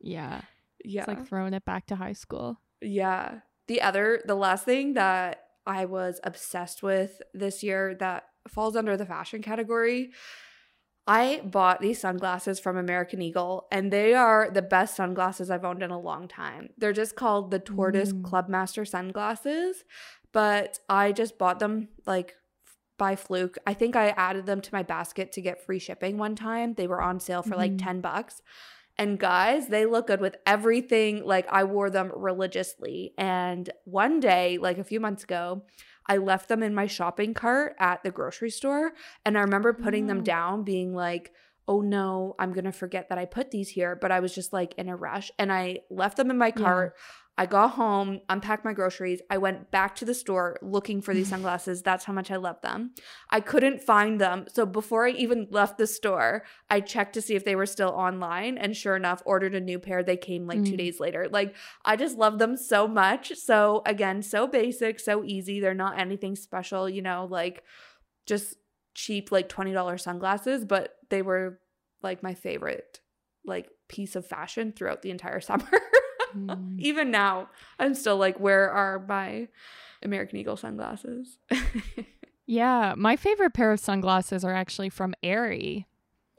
Yeah. 0.00 0.42
yeah. 0.84 1.00
It's 1.00 1.08
like 1.08 1.26
throwing 1.26 1.54
it 1.54 1.64
back 1.64 1.86
to 1.86 1.96
high 1.96 2.12
school. 2.12 2.60
Yeah. 2.80 3.40
The 3.66 3.80
other, 3.82 4.22
the 4.24 4.34
last 4.34 4.64
thing 4.64 4.94
that 4.94 5.44
I 5.66 5.84
was 5.84 6.20
obsessed 6.24 6.82
with 6.82 7.20
this 7.34 7.62
year 7.62 7.94
that 7.96 8.24
falls 8.48 8.76
under 8.76 8.96
the 8.96 9.04
fashion 9.06 9.42
category, 9.42 10.12
I 11.06 11.40
bought 11.44 11.80
these 11.80 12.00
sunglasses 12.00 12.60
from 12.60 12.76
American 12.76 13.22
Eagle, 13.22 13.66
and 13.72 13.90
they 13.90 14.12
are 14.14 14.50
the 14.50 14.60
best 14.62 14.94
sunglasses 14.94 15.50
I've 15.50 15.64
owned 15.64 15.82
in 15.82 15.90
a 15.90 15.98
long 15.98 16.28
time. 16.28 16.68
They're 16.76 16.92
just 16.92 17.16
called 17.16 17.50
the 17.50 17.58
Tortoise 17.58 18.12
Mm. 18.12 18.22
Clubmaster 18.22 18.86
sunglasses, 18.86 19.84
but 20.32 20.78
I 20.88 21.12
just 21.12 21.38
bought 21.38 21.60
them 21.60 21.88
like 22.06 22.34
by 22.98 23.16
fluke. 23.16 23.56
I 23.66 23.72
think 23.74 23.96
I 23.96 24.08
added 24.10 24.44
them 24.44 24.60
to 24.60 24.74
my 24.74 24.82
basket 24.82 25.32
to 25.32 25.40
get 25.40 25.64
free 25.64 25.78
shipping 25.78 26.18
one 26.18 26.34
time. 26.34 26.74
They 26.74 26.86
were 26.86 27.00
on 27.00 27.20
sale 27.20 27.42
for 27.42 27.56
like 27.56 27.72
Mhm. 27.72 27.82
10 27.82 28.00
bucks. 28.02 28.42
And 28.98 29.18
guys, 29.18 29.68
they 29.68 29.86
look 29.86 30.08
good 30.08 30.20
with 30.20 30.36
everything. 30.44 31.24
Like 31.24 31.46
I 31.50 31.64
wore 31.64 31.88
them 31.88 32.10
religiously. 32.14 33.14
And 33.16 33.70
one 33.84 34.18
day, 34.20 34.58
like 34.58 34.78
a 34.78 34.84
few 34.84 34.98
months 34.98 35.22
ago, 35.24 35.62
I 36.06 36.16
left 36.16 36.48
them 36.48 36.62
in 36.62 36.74
my 36.74 36.86
shopping 36.86 37.32
cart 37.34 37.76
at 37.78 38.02
the 38.02 38.10
grocery 38.10 38.50
store. 38.50 38.92
And 39.24 39.38
I 39.38 39.42
remember 39.42 39.72
putting 39.72 40.06
them 40.08 40.18
Oh. 40.20 40.22
down, 40.22 40.64
being 40.64 40.94
like, 40.94 41.32
oh 41.68 41.80
no, 41.82 42.34
I'm 42.38 42.52
going 42.52 42.64
to 42.64 42.72
forget 42.72 43.10
that 43.10 43.18
I 43.18 43.26
put 43.26 43.50
these 43.50 43.68
here. 43.68 43.94
But 43.94 44.10
I 44.10 44.20
was 44.20 44.34
just 44.34 44.52
like 44.52 44.74
in 44.78 44.88
a 44.88 44.96
rush 44.96 45.30
and 45.38 45.52
I 45.52 45.80
left 45.90 46.16
them 46.16 46.30
in 46.30 46.38
my 46.38 46.48
Yeah. 46.48 46.64
I 47.38 47.46
got 47.46 47.68
home, 47.70 48.20
unpacked 48.28 48.64
my 48.64 48.72
groceries. 48.72 49.22
I 49.30 49.38
went 49.38 49.70
back 49.70 49.94
to 49.96 50.04
the 50.04 50.12
store 50.12 50.58
looking 50.60 51.00
for 51.00 51.14
these 51.14 51.28
sunglasses. 51.34 51.82
That's 51.82 52.04
how 52.04 52.12
much 52.12 52.30
I 52.32 52.36
love 52.36 52.60
them. 52.62 52.90
I 53.30 53.40
couldn't 53.40 53.80
find 53.80 54.20
them. 54.20 54.46
So 54.52 54.66
before 54.66 55.06
I 55.06 55.10
even 55.10 55.46
left 55.50 55.78
the 55.78 55.86
store, 55.86 56.44
I 56.68 56.80
checked 56.80 57.14
to 57.14 57.22
see 57.22 57.36
if 57.36 57.44
they 57.44 57.54
were 57.54 57.64
still 57.66 57.90
online. 57.90 58.58
And 58.58 58.76
sure 58.76 58.96
enough, 58.96 59.22
ordered 59.24 59.54
a 59.54 59.60
new 59.60 59.78
pair. 59.78 60.02
They 60.02 60.16
came 60.16 60.46
like 60.48 60.64
two 60.64 60.72
Mm. 60.72 60.78
days 60.78 60.98
later. 61.00 61.28
Like, 61.30 61.54
I 61.84 61.94
just 61.96 62.18
love 62.18 62.38
them 62.40 62.56
so 62.56 62.88
much. 62.88 63.32
So, 63.36 63.82
again, 63.86 64.20
so 64.22 64.46
basic, 64.48 64.98
so 64.98 65.22
easy. 65.24 65.60
They're 65.60 65.74
not 65.74 65.98
anything 65.98 66.34
special, 66.34 66.88
you 66.90 67.02
know, 67.02 67.28
like 67.30 67.62
just 68.26 68.56
cheap, 68.94 69.30
like 69.30 69.48
$20 69.48 69.96
sunglasses, 70.02 70.64
but 70.64 70.96
they 71.08 71.22
were 71.22 71.60
like 72.02 72.20
my 72.22 72.34
favorite, 72.34 73.00
like 73.44 73.68
piece 73.88 74.16
of 74.16 74.26
fashion 74.26 74.72
throughout 74.72 75.02
the 75.02 75.10
entire 75.12 75.40
summer. 75.50 75.68
Mm. 76.36 76.78
Even 76.78 77.10
now, 77.10 77.48
I'm 77.78 77.94
still 77.94 78.16
like, 78.16 78.38
where 78.40 78.70
are 78.70 79.04
my 79.06 79.48
American 80.02 80.38
Eagle 80.38 80.56
sunglasses? 80.56 81.38
Yeah, 82.50 82.94
my 82.96 83.16
favorite 83.16 83.52
pair 83.52 83.72
of 83.72 83.78
sunglasses 83.80 84.42
are 84.42 84.54
actually 84.54 84.88
from 84.88 85.12
Aerie. 85.22 85.86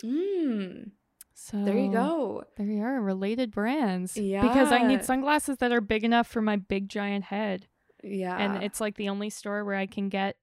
mm, 0.04 0.90
So 1.36 1.64
there 1.64 1.78
you 1.78 1.92
go. 1.92 2.44
There 2.58 2.66
you 2.66 2.82
are, 2.82 3.00
related 3.00 3.52
brands. 3.52 4.18
Yeah. 4.18 4.42
Because 4.42 4.72
I 4.72 4.82
need 4.88 5.06
sunglasses 5.06 5.58
that 5.58 5.72
are 5.72 5.82
big 5.82 6.04
enough 6.04 6.26
for 6.26 6.42
my 6.42 6.56
big 6.56 6.90
giant 6.90 7.26
head. 7.26 7.68
Yeah. 8.04 8.36
And 8.38 8.64
it's 8.64 8.82
like 8.82 8.96
the 8.96 9.08
only 9.10 9.30
store 9.30 9.64
where 9.64 9.76
I 9.76 9.86
can 9.86 10.10
get 10.10 10.36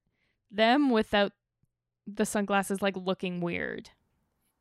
them 0.53 0.89
without 0.91 1.33
the 2.07 2.25
sunglasses 2.27 2.81
like 2.81 2.97
looking 2.97 3.41
weird. 3.41 3.91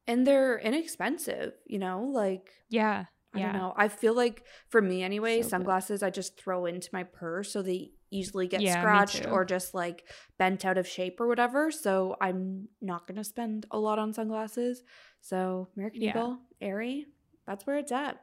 and 0.07 0.25
they're 0.25 0.57
inexpensive, 0.57 1.53
you 1.67 1.77
know, 1.77 2.01
like 2.01 2.49
Yeah. 2.67 3.05
I 3.35 3.39
yeah. 3.39 3.51
don't 3.51 3.61
know. 3.61 3.73
I 3.75 3.87
feel 3.87 4.13
like 4.15 4.43
for 4.69 4.81
me 4.81 5.03
anyway, 5.03 5.41
So 5.41 5.43
good. 5.43 5.49
sunglasses 5.49 6.01
I 6.03 6.09
just 6.09 6.39
throw 6.39 6.65
into 6.65 6.89
my 6.93 7.03
purse 7.03 7.51
so 7.51 7.61
they 7.61 7.91
easily 8.11 8.47
get 8.47 8.61
Yeah, 8.61 8.79
scratched 8.79 9.27
or 9.27 9.45
just 9.45 9.73
like 9.73 10.05
bent 10.37 10.63
out 10.65 10.77
of 10.77 10.87
shape 10.87 11.19
or 11.19 11.27
whatever. 11.27 11.69
So 11.71 12.15
I'm 12.21 12.69
not 12.81 13.07
gonna 13.07 13.23
spend 13.23 13.65
a 13.71 13.77
lot 13.77 13.99
on 13.99 14.13
sunglasses. 14.13 14.83
So 15.21 15.69
American 15.75 16.01
Yeah. 16.01 16.09
Eagle, 16.11 16.39
Aerie, 16.61 17.07
that's 17.45 17.67
where 17.67 17.77
it's 17.77 17.91
at. 17.91 18.17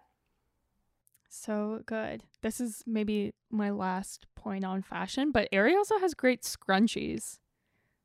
So 1.29 1.81
good. 1.87 2.25
This 2.43 2.61
is 2.61 2.83
maybe 2.87 3.33
my 3.51 3.71
last 3.71 4.27
point 4.35 4.65
on 4.65 4.83
fashion, 4.83 5.31
but 5.33 5.49
Aerie 5.53 5.75
also 5.75 5.99
has 5.99 6.15
great 6.15 6.43
scrunchies. 6.43 7.39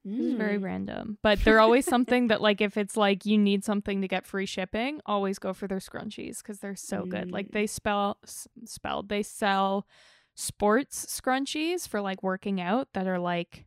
This 0.10 0.26
is 0.26 0.34
very 0.36 0.58
Mm. 0.58 0.64
random, 0.64 1.18
but 1.22 1.40
they're 1.44 1.60
always 1.60 1.86
something 1.86 2.28
that 2.28 2.40
like 2.42 2.62
if 2.62 2.78
it's 2.78 2.96
like 2.96 3.26
you 3.26 3.38
need 3.38 3.64
something 3.66 4.02
to 4.02 4.08
get 4.08 4.26
free 4.26 4.46
shipping, 4.46 5.02
always 5.06 5.38
go 5.40 5.54
for 5.54 5.68
their 5.68 5.80
scrunchies 5.80 6.38
because 6.38 6.60
they're 6.60 6.76
so 6.78 7.06
good. 7.06 7.30
Like 7.32 7.50
Mm. 7.50 7.52
they 7.52 7.68
spell 7.68 8.18
s- 8.24 8.48
spelled 8.66 9.10
they 9.10 9.22
sell 9.24 9.86
sports 10.36 11.06
scrunchies 11.08 11.88
for 11.88 12.00
like 12.00 12.24
working 12.24 12.62
out 12.62 12.88
that 12.94 13.08
are 13.08 13.20
like 13.20 13.66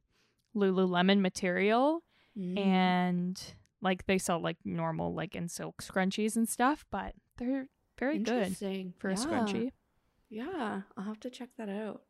Lululemon 0.57 1.21
material, 1.21 2.03
Mm. 2.39 2.59
and 2.59 3.55
like 3.83 4.07
they 4.07 4.19
sell 4.19 4.39
like 4.41 4.57
normal 4.65 5.13
like 5.13 5.35
in 5.35 5.49
silk 5.49 5.83
scrunchies 5.83 6.37
and 6.37 6.49
stuff, 6.49 6.87
but 6.91 7.15
they're 7.37 7.69
very 7.99 8.19
good 8.19 8.57
for 8.99 9.11
a 9.11 9.15
scrunchie. 9.15 9.73
Yeah, 10.29 10.83
I'll 10.97 11.05
have 11.05 11.21
to 11.21 11.31
check 11.31 11.51
that 11.59 11.69
out. 11.69 12.05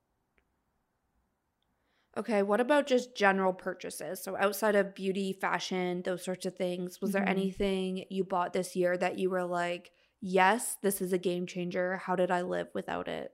Okay, 2.16 2.42
what 2.42 2.60
about 2.60 2.86
just 2.88 3.14
general 3.16 3.52
purchases? 3.52 4.20
So 4.22 4.36
outside 4.36 4.74
of 4.74 4.94
beauty, 4.94 5.32
fashion, 5.32 6.02
those 6.02 6.24
sorts 6.24 6.44
of 6.44 6.56
things, 6.56 7.00
was 7.00 7.12
there 7.12 7.28
Mhm. 7.28 7.28
anything 7.28 8.04
you 8.10 8.24
bought 8.24 8.52
this 8.52 8.74
year 8.74 8.96
that 8.98 9.18
you 9.18 9.30
were 9.30 9.44
like, 9.44 9.92
"Yes, 10.20 10.76
this 10.82 11.00
is 11.00 11.12
a 11.12 11.18
game 11.18 11.46
changer. 11.46 11.96
How 11.98 12.16
did 12.16 12.30
I 12.30 12.42
live 12.42 12.68
without 12.74 13.06
it 13.08 13.32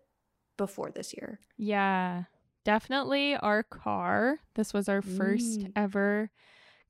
before 0.59 0.91
this 0.91 1.15
year?" 1.15 1.41
Yeah, 1.57 2.25
definitely 2.65 3.37
our 3.37 3.63
car. 3.63 4.41
This 4.55 4.73
was 4.75 4.89
our 4.89 5.03
first 5.03 5.65
Mm. 5.65 5.73
ever 5.75 6.31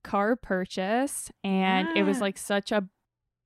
car 0.04 0.36
purchase 0.36 1.30
and 1.44 1.90
it 1.96 2.04
was 2.04 2.20
like 2.20 2.38
such 2.38 2.72
a 2.72 2.88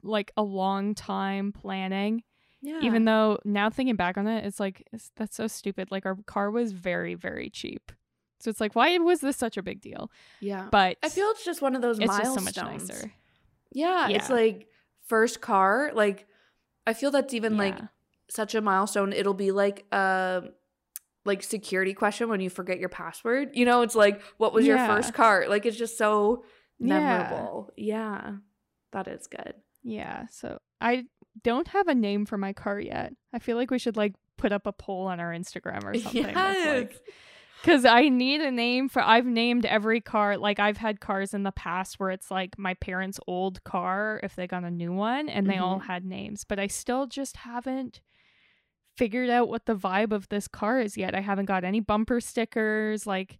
like 0.03 0.33
a 0.37 0.43
long 0.43 0.95
time 0.95 1.53
planning. 1.53 2.25
Yeah. 2.63 2.81
Even 2.81 3.07
though 3.07 3.39
now 3.45 3.71
thinking 3.71 3.97
back 3.97 4.19
on 4.19 4.27
it, 4.29 4.45
it's 4.47 4.61
like 4.61 4.89
it's, 4.93 5.13
that's 5.17 5.37
so 5.37 5.47
stupid. 5.49 5.91
Like 5.93 6.07
our 6.07 6.17
car 6.27 6.51
was 6.51 6.73
very 6.73 7.15
very 7.15 7.51
cheap. 7.51 7.93
So 8.41 8.51
it's 8.51 8.61
like 8.61 8.75
why 8.75 8.97
was 8.99 9.21
this 9.21 9.37
such 9.37 9.57
a 9.57 9.63
big 9.63 9.81
deal? 9.81 10.11
yeah. 10.41 10.69
But 10.71 10.99
I 11.03 11.09
feel 11.09 11.27
it's 11.31 11.45
just 11.45 11.63
one 11.63 11.75
of 11.77 11.83
those 11.83 11.99
it's 11.99 12.09
milestones. 12.09 12.45
just 12.45 12.57
so 12.57 12.63
much 12.65 12.73
nicer. 12.73 13.13
Yeah, 13.73 14.09
it's 14.09 14.31
like 14.31 14.69
first 15.07 15.41
car, 15.41 15.93
like 15.95 16.27
I 16.87 16.93
feel 16.93 17.11
that's 17.11 17.35
even 17.35 17.57
like 17.57 17.79
such 18.29 18.55
a 18.55 18.61
milestone. 18.61 19.13
It'll 19.13 19.35
be 19.35 19.53
like 19.53 19.85
a 19.93 20.45
like 21.25 21.43
security 21.43 21.95
question 21.95 22.29
when 22.29 22.41
you 22.41 22.51
forget 22.51 22.79
your 22.79 22.89
password. 22.89 23.51
You 23.55 23.65
know, 23.65 23.83
it's 23.83 23.95
like 23.95 24.23
what 24.39 24.53
was 24.53 24.67
your 24.67 24.79
first 24.79 25.15
car? 25.15 25.47
Like 25.49 25.67
it's 25.67 25.77
just 25.77 25.99
so 25.99 26.45
memorable. 26.79 27.71
Yeah. 27.77 28.37
That 28.93 29.07
is 29.07 29.27
good. 29.27 29.55
Yeah, 29.83 30.27
so 30.31 30.59
I 30.81 31.05
don't 31.43 31.69
have 31.69 31.89
a 31.89 31.95
name 31.95 32.27
for 32.27 32.37
my 32.37 32.53
car 32.53 32.81
yet. 32.81 33.13
I 33.33 33.39
feel 33.39 33.57
like 33.57 33.71
we 33.71 33.79
should 33.79 33.97
like 33.97 34.15
put 34.37 34.53
up 34.53 34.67
a 34.67 34.73
poll 34.73 35.07
on 35.07 35.21
our 35.21 35.33
Instagram 35.33 35.85
or 35.85 35.95
something. 35.99 36.35
That's 36.35 36.67
like 36.67 36.91
Yes. 36.93 37.01
Cause 37.63 37.85
I 37.85 38.09
need 38.09 38.41
a 38.41 38.51
name 38.51 38.89
for 38.89 39.03
I've 39.03 39.27
named 39.27 39.67
every 39.67 40.01
car 40.01 40.39
like 40.39 40.59
I've 40.59 40.79
had 40.79 40.99
cars 41.01 41.35
in 41.35 41.43
the 41.43 41.53
past 41.53 42.01
where 42.01 42.11
it's 42.11 42.31
like 42.31 42.59
my 42.59 42.73
parents' 42.75 43.21
old 43.27 43.63
car 43.65 44.19
if 44.23 44.35
they 44.35 44.47
got 44.47 44.65
a 44.65 44.71
new 44.71 44.93
one 44.93 45.29
and 45.29 45.49
they 45.49 45.59
all 45.59 45.79
Mhm. 45.79 45.85
had 45.85 46.05
names, 46.07 46.45
but 46.45 46.59
I 46.59 46.69
still 46.69 47.07
just 47.07 47.37
haven't 47.39 48.01
figured 48.97 49.29
out 49.29 49.49
what 49.49 49.67
the 49.67 49.77
vibe 49.77 50.13
of 50.13 50.29
this 50.31 50.49
car 50.49 50.81
is 50.81 50.97
yet. 50.97 51.15
I 51.15 51.21
haven't 51.21 51.45
got 51.47 51.63
any 51.65 51.81
bumper 51.81 52.21
stickers, 52.21 53.07
like 53.07 53.39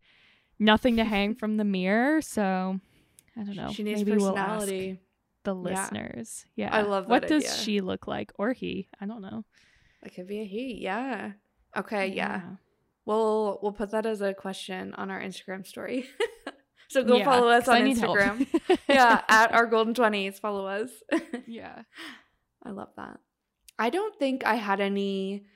nothing 0.59 0.97
to 0.97 1.05
hang 1.05 1.35
from 1.41 1.57
the 1.57 1.65
mirror, 1.65 2.21
so 2.21 2.79
I 3.37 3.43
don't 3.43 3.57
know. 3.57 3.73
She 3.73 3.83
needs 3.83 4.05
Maybe 4.05 4.19
we'll 4.19 4.37
ask 4.37 4.67
the 5.45 5.55
listeners. 5.55 6.45
Yeah. 6.57 6.75
I 6.77 6.83
love 6.83 7.07
What 7.09 7.23
that 7.23 7.29
does 7.29 7.63
she 7.63 7.81
look 7.81 8.07
like 8.07 8.33
or 8.39 8.53
he? 8.53 8.89
I 9.01 9.07
don't 9.07 9.23
know. 9.23 9.45
It 10.03 10.15
could 10.15 10.27
be 10.27 10.41
a 10.41 10.45
he. 10.45 10.75
Yeah. 10.83 11.33
Okay. 11.75 12.09
Yeah. 12.09 12.43
We'll 13.07 13.59
we'll 13.63 13.73
put 13.73 13.91
that 13.93 14.07
as 14.07 14.21
a 14.21 14.35
question 14.35 14.95
on 14.95 15.11
our 15.11 15.21
Instagram 15.21 15.67
story. 15.67 16.07
so 16.89 17.03
go 17.03 17.17
Yeah, 17.17 17.25
follow 17.25 17.49
us 17.49 17.67
on. 17.69 17.81
Instagram. 17.83 18.47
yeah, 18.89 19.23
at 19.29 19.53
our 19.53 19.67
golden 19.67 19.95
twenties. 19.95 20.39
Follow 20.39 20.67
us. 20.67 20.91
yeah. 21.47 21.83
I 22.63 22.71
love 22.71 22.91
that. 22.97 23.19
I 23.79 23.89
don't 23.91 24.15
think 24.19 24.45
I 24.45 24.57
had 24.57 24.81
any 24.81 25.47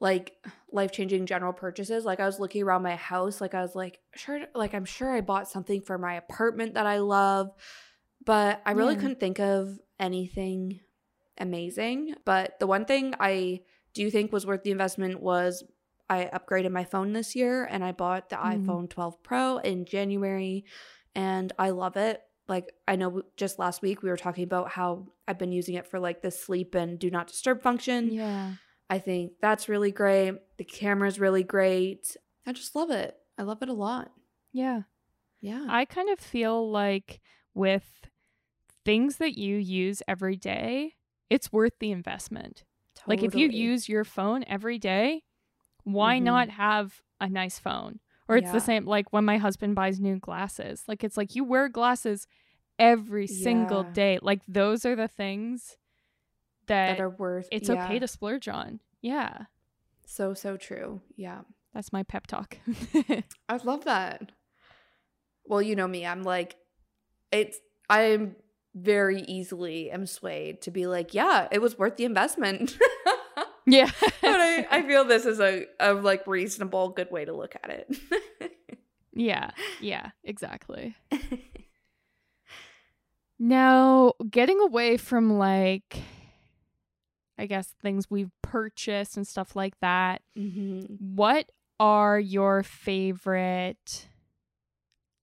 like 0.00 0.34
life 0.70 0.92
changing 0.92 1.26
general 1.26 1.52
purchases. 1.52 2.04
Like 2.04 2.20
I 2.20 2.26
was 2.26 2.38
looking 2.38 2.62
around 2.62 2.82
my 2.82 2.94
house, 2.96 3.40
like 3.40 3.54
I 3.54 3.62
was 3.62 3.74
like, 3.74 3.98
sure, 4.14 4.42
like 4.54 4.74
I'm 4.74 4.84
sure 4.84 5.10
I 5.12 5.22
bought 5.22 5.48
something 5.48 5.80
for 5.80 5.98
my 5.98 6.14
apartment 6.14 6.74
that 6.74 6.86
I 6.86 6.98
love, 6.98 7.50
but 8.24 8.60
I 8.64 8.72
really 8.72 8.94
Yeah. 8.94 9.00
couldn't 9.00 9.20
think 9.20 9.40
of 9.40 9.78
anything 9.98 10.80
amazing. 11.38 12.14
But 12.24 12.58
the 12.60 12.66
one 12.66 12.84
thing 12.84 13.14
I 13.18 13.62
do 13.94 14.10
think 14.10 14.32
was 14.32 14.46
worth 14.46 14.62
the 14.62 14.70
investment 14.70 15.20
was 15.20 15.64
I 16.10 16.24
upgraded 16.32 16.70
my 16.72 16.84
phone 16.84 17.12
this 17.12 17.36
year 17.36 17.64
and 17.64 17.84
I 17.84 17.92
bought 17.92 18.28
the 18.30 18.36
Mhm. 18.36 18.64
iPhone 18.66 18.88
12 18.90 19.22
Pro 19.22 19.58
in 19.58 19.84
January 19.84 20.64
and 21.14 21.52
I 21.58 21.70
love 21.70 21.96
it. 21.96 22.22
Like 22.48 22.72
I 22.86 22.96
know 22.96 23.22
just 23.36 23.58
last 23.58 23.82
week 23.82 24.02
we 24.02 24.08
were 24.08 24.16
talking 24.16 24.44
about 24.44 24.70
how 24.70 25.08
I've 25.26 25.38
been 25.38 25.52
using 25.52 25.74
it 25.74 25.86
for 25.86 26.00
like 26.00 26.22
the 26.22 26.30
sleep 26.30 26.74
and 26.74 26.98
do 26.98 27.10
not 27.10 27.26
disturb 27.26 27.60
function. 27.62 28.10
Yeah. 28.12 28.54
I 28.88 28.98
think 28.98 29.32
that's 29.42 29.68
really 29.68 29.90
great. 29.92 30.32
The 30.56 30.64
camera's 30.64 31.20
really 31.20 31.42
great. 31.42 32.16
I 32.46 32.52
just 32.52 32.74
love 32.74 32.90
it. 32.90 33.16
I 33.36 33.42
love 33.42 33.62
it 33.62 33.68
a 33.68 33.74
lot. 33.74 34.10
Yeah. 34.52 34.82
Yeah. 35.42 35.66
I 35.68 35.84
kind 35.84 36.08
of 36.08 36.18
feel 36.18 36.70
like 36.70 37.20
with 37.54 38.08
things 38.84 39.18
that 39.18 39.36
you 39.36 39.56
use 39.56 40.02
every 40.08 40.36
day, 40.36 40.94
it's 41.28 41.52
worth 41.52 41.74
the 41.80 41.90
investment. 41.92 42.64
Like 43.06 43.22
if 43.22 43.34
you 43.34 43.48
use 43.48 43.88
your 43.88 44.04
phone 44.04 44.42
every 44.48 44.78
day, 44.78 45.24
why 45.92 46.18
Mhm. 46.18 46.22
not 46.24 46.48
have 46.50 47.02
a 47.20 47.28
nice 47.28 47.58
phone? 47.58 48.00
Or 48.28 48.36
it's 48.36 48.46
Yeah. 48.46 48.52
the 48.52 48.60
same 48.60 48.84
like 48.84 49.12
when 49.12 49.24
my 49.24 49.38
husband 49.38 49.74
buys 49.74 50.00
new 50.00 50.18
glasses. 50.18 50.84
Like 50.86 51.02
it's 51.02 51.16
like 51.16 51.34
you 51.34 51.44
wear 51.44 51.68
glasses 51.68 52.26
every 52.78 53.26
single 53.26 53.84
day. 53.84 54.18
Like 54.20 54.42
those 54.46 54.84
are 54.84 54.94
the 54.94 55.08
things 55.08 55.76
that, 56.66 56.98
that 56.98 57.00
are 57.00 57.08
worth 57.10 57.48
it's 57.50 57.68
yeah. 57.68 57.84
okay 57.86 57.98
to 57.98 58.06
splurge 58.06 58.46
on. 58.48 58.80
Yeah. 59.00 59.44
so 60.04 60.34
so 60.34 60.56
true. 60.56 61.00
Yeah. 61.16 61.40
That's 61.74 61.92
my 61.92 62.02
pep 62.02 62.26
talk. 62.26 62.58
I 63.48 63.56
love 63.64 63.84
that. 63.84 64.32
Well, 65.46 65.62
you 65.62 65.74
know 65.76 65.88
me. 65.88 66.04
I'm 66.06 66.22
like 66.22 66.56
it's 67.32 67.58
I'm 67.88 68.36
very 68.74 69.22
easily 69.22 69.90
am 69.90 70.06
swayed 70.06 70.60
to 70.62 70.70
be 70.70 70.86
like, 70.86 71.14
yeah, 71.14 71.48
it 71.50 71.60
was 71.62 71.78
worth 71.78 71.96
the 71.96 72.04
investment. 72.04 72.76
yeah. 73.70 73.90
but 74.00 74.10
I, 74.22 74.66
I 74.70 74.82
feel 74.82 75.04
this 75.04 75.26
is 75.26 75.40
a, 75.40 75.66
a 75.78 75.94
like 75.94 76.26
reasonable 76.26 76.90
good 76.90 77.10
way 77.10 77.24
to 77.24 77.32
look 77.32 77.54
at 77.62 77.70
it 77.70 77.96
Yeah, 79.18 79.50
yeah, 79.80 80.10
exactly. 80.22 80.94
now, 83.38 84.12
getting 84.30 84.60
away 84.60 84.96
from 84.96 85.38
like, 85.38 86.02
I 87.36 87.46
guess, 87.46 87.74
things 87.82 88.08
we've 88.08 88.30
purchased 88.42 89.16
and 89.16 89.26
stuff 89.26 89.56
like 89.56 89.74
that, 89.80 90.22
mm-hmm. 90.38 90.94
what 91.16 91.50
are 91.80 92.20
your 92.20 92.62
favorite 92.62 94.08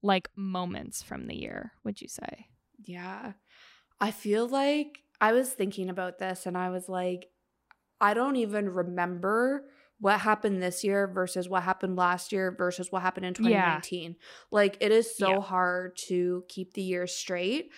like 0.03 0.29
moments 0.35 1.01
from 1.01 1.27
the 1.27 1.35
year, 1.35 1.71
would 1.85 2.01
you 2.01 2.09
say? 2.09 2.47
Yeah. 2.83 3.31
I 4.01 4.11
feel 4.11 4.45
like 4.45 4.99
I 5.21 5.31
was 5.31 5.51
thinking 5.51 5.89
about 5.89 6.19
this 6.19 6.45
and 6.45 6.57
I 6.57 6.69
was 6.69 6.89
like, 6.89 7.29
I 8.01 8.13
don't 8.13 8.35
even 8.35 8.69
remember 8.69 9.65
what 9.99 10.19
happened 10.19 10.61
this 10.61 10.83
year 10.83 11.07
versus 11.07 11.47
what 11.47 11.63
happened 11.63 11.95
last 11.95 12.31
year 12.31 12.53
versus 12.57 12.91
what 12.91 13.01
happened 13.01 13.25
in 13.25 13.33
2019. 13.33 14.11
Yeah. 14.11 14.17
Like 14.51 14.77
it 14.81 14.91
is 14.91 15.15
so 15.17 15.29
yeah. 15.29 15.41
hard 15.41 15.97
to 16.07 16.43
keep 16.49 16.73
the 16.73 16.81
year 16.81 17.07
straight. 17.07 17.71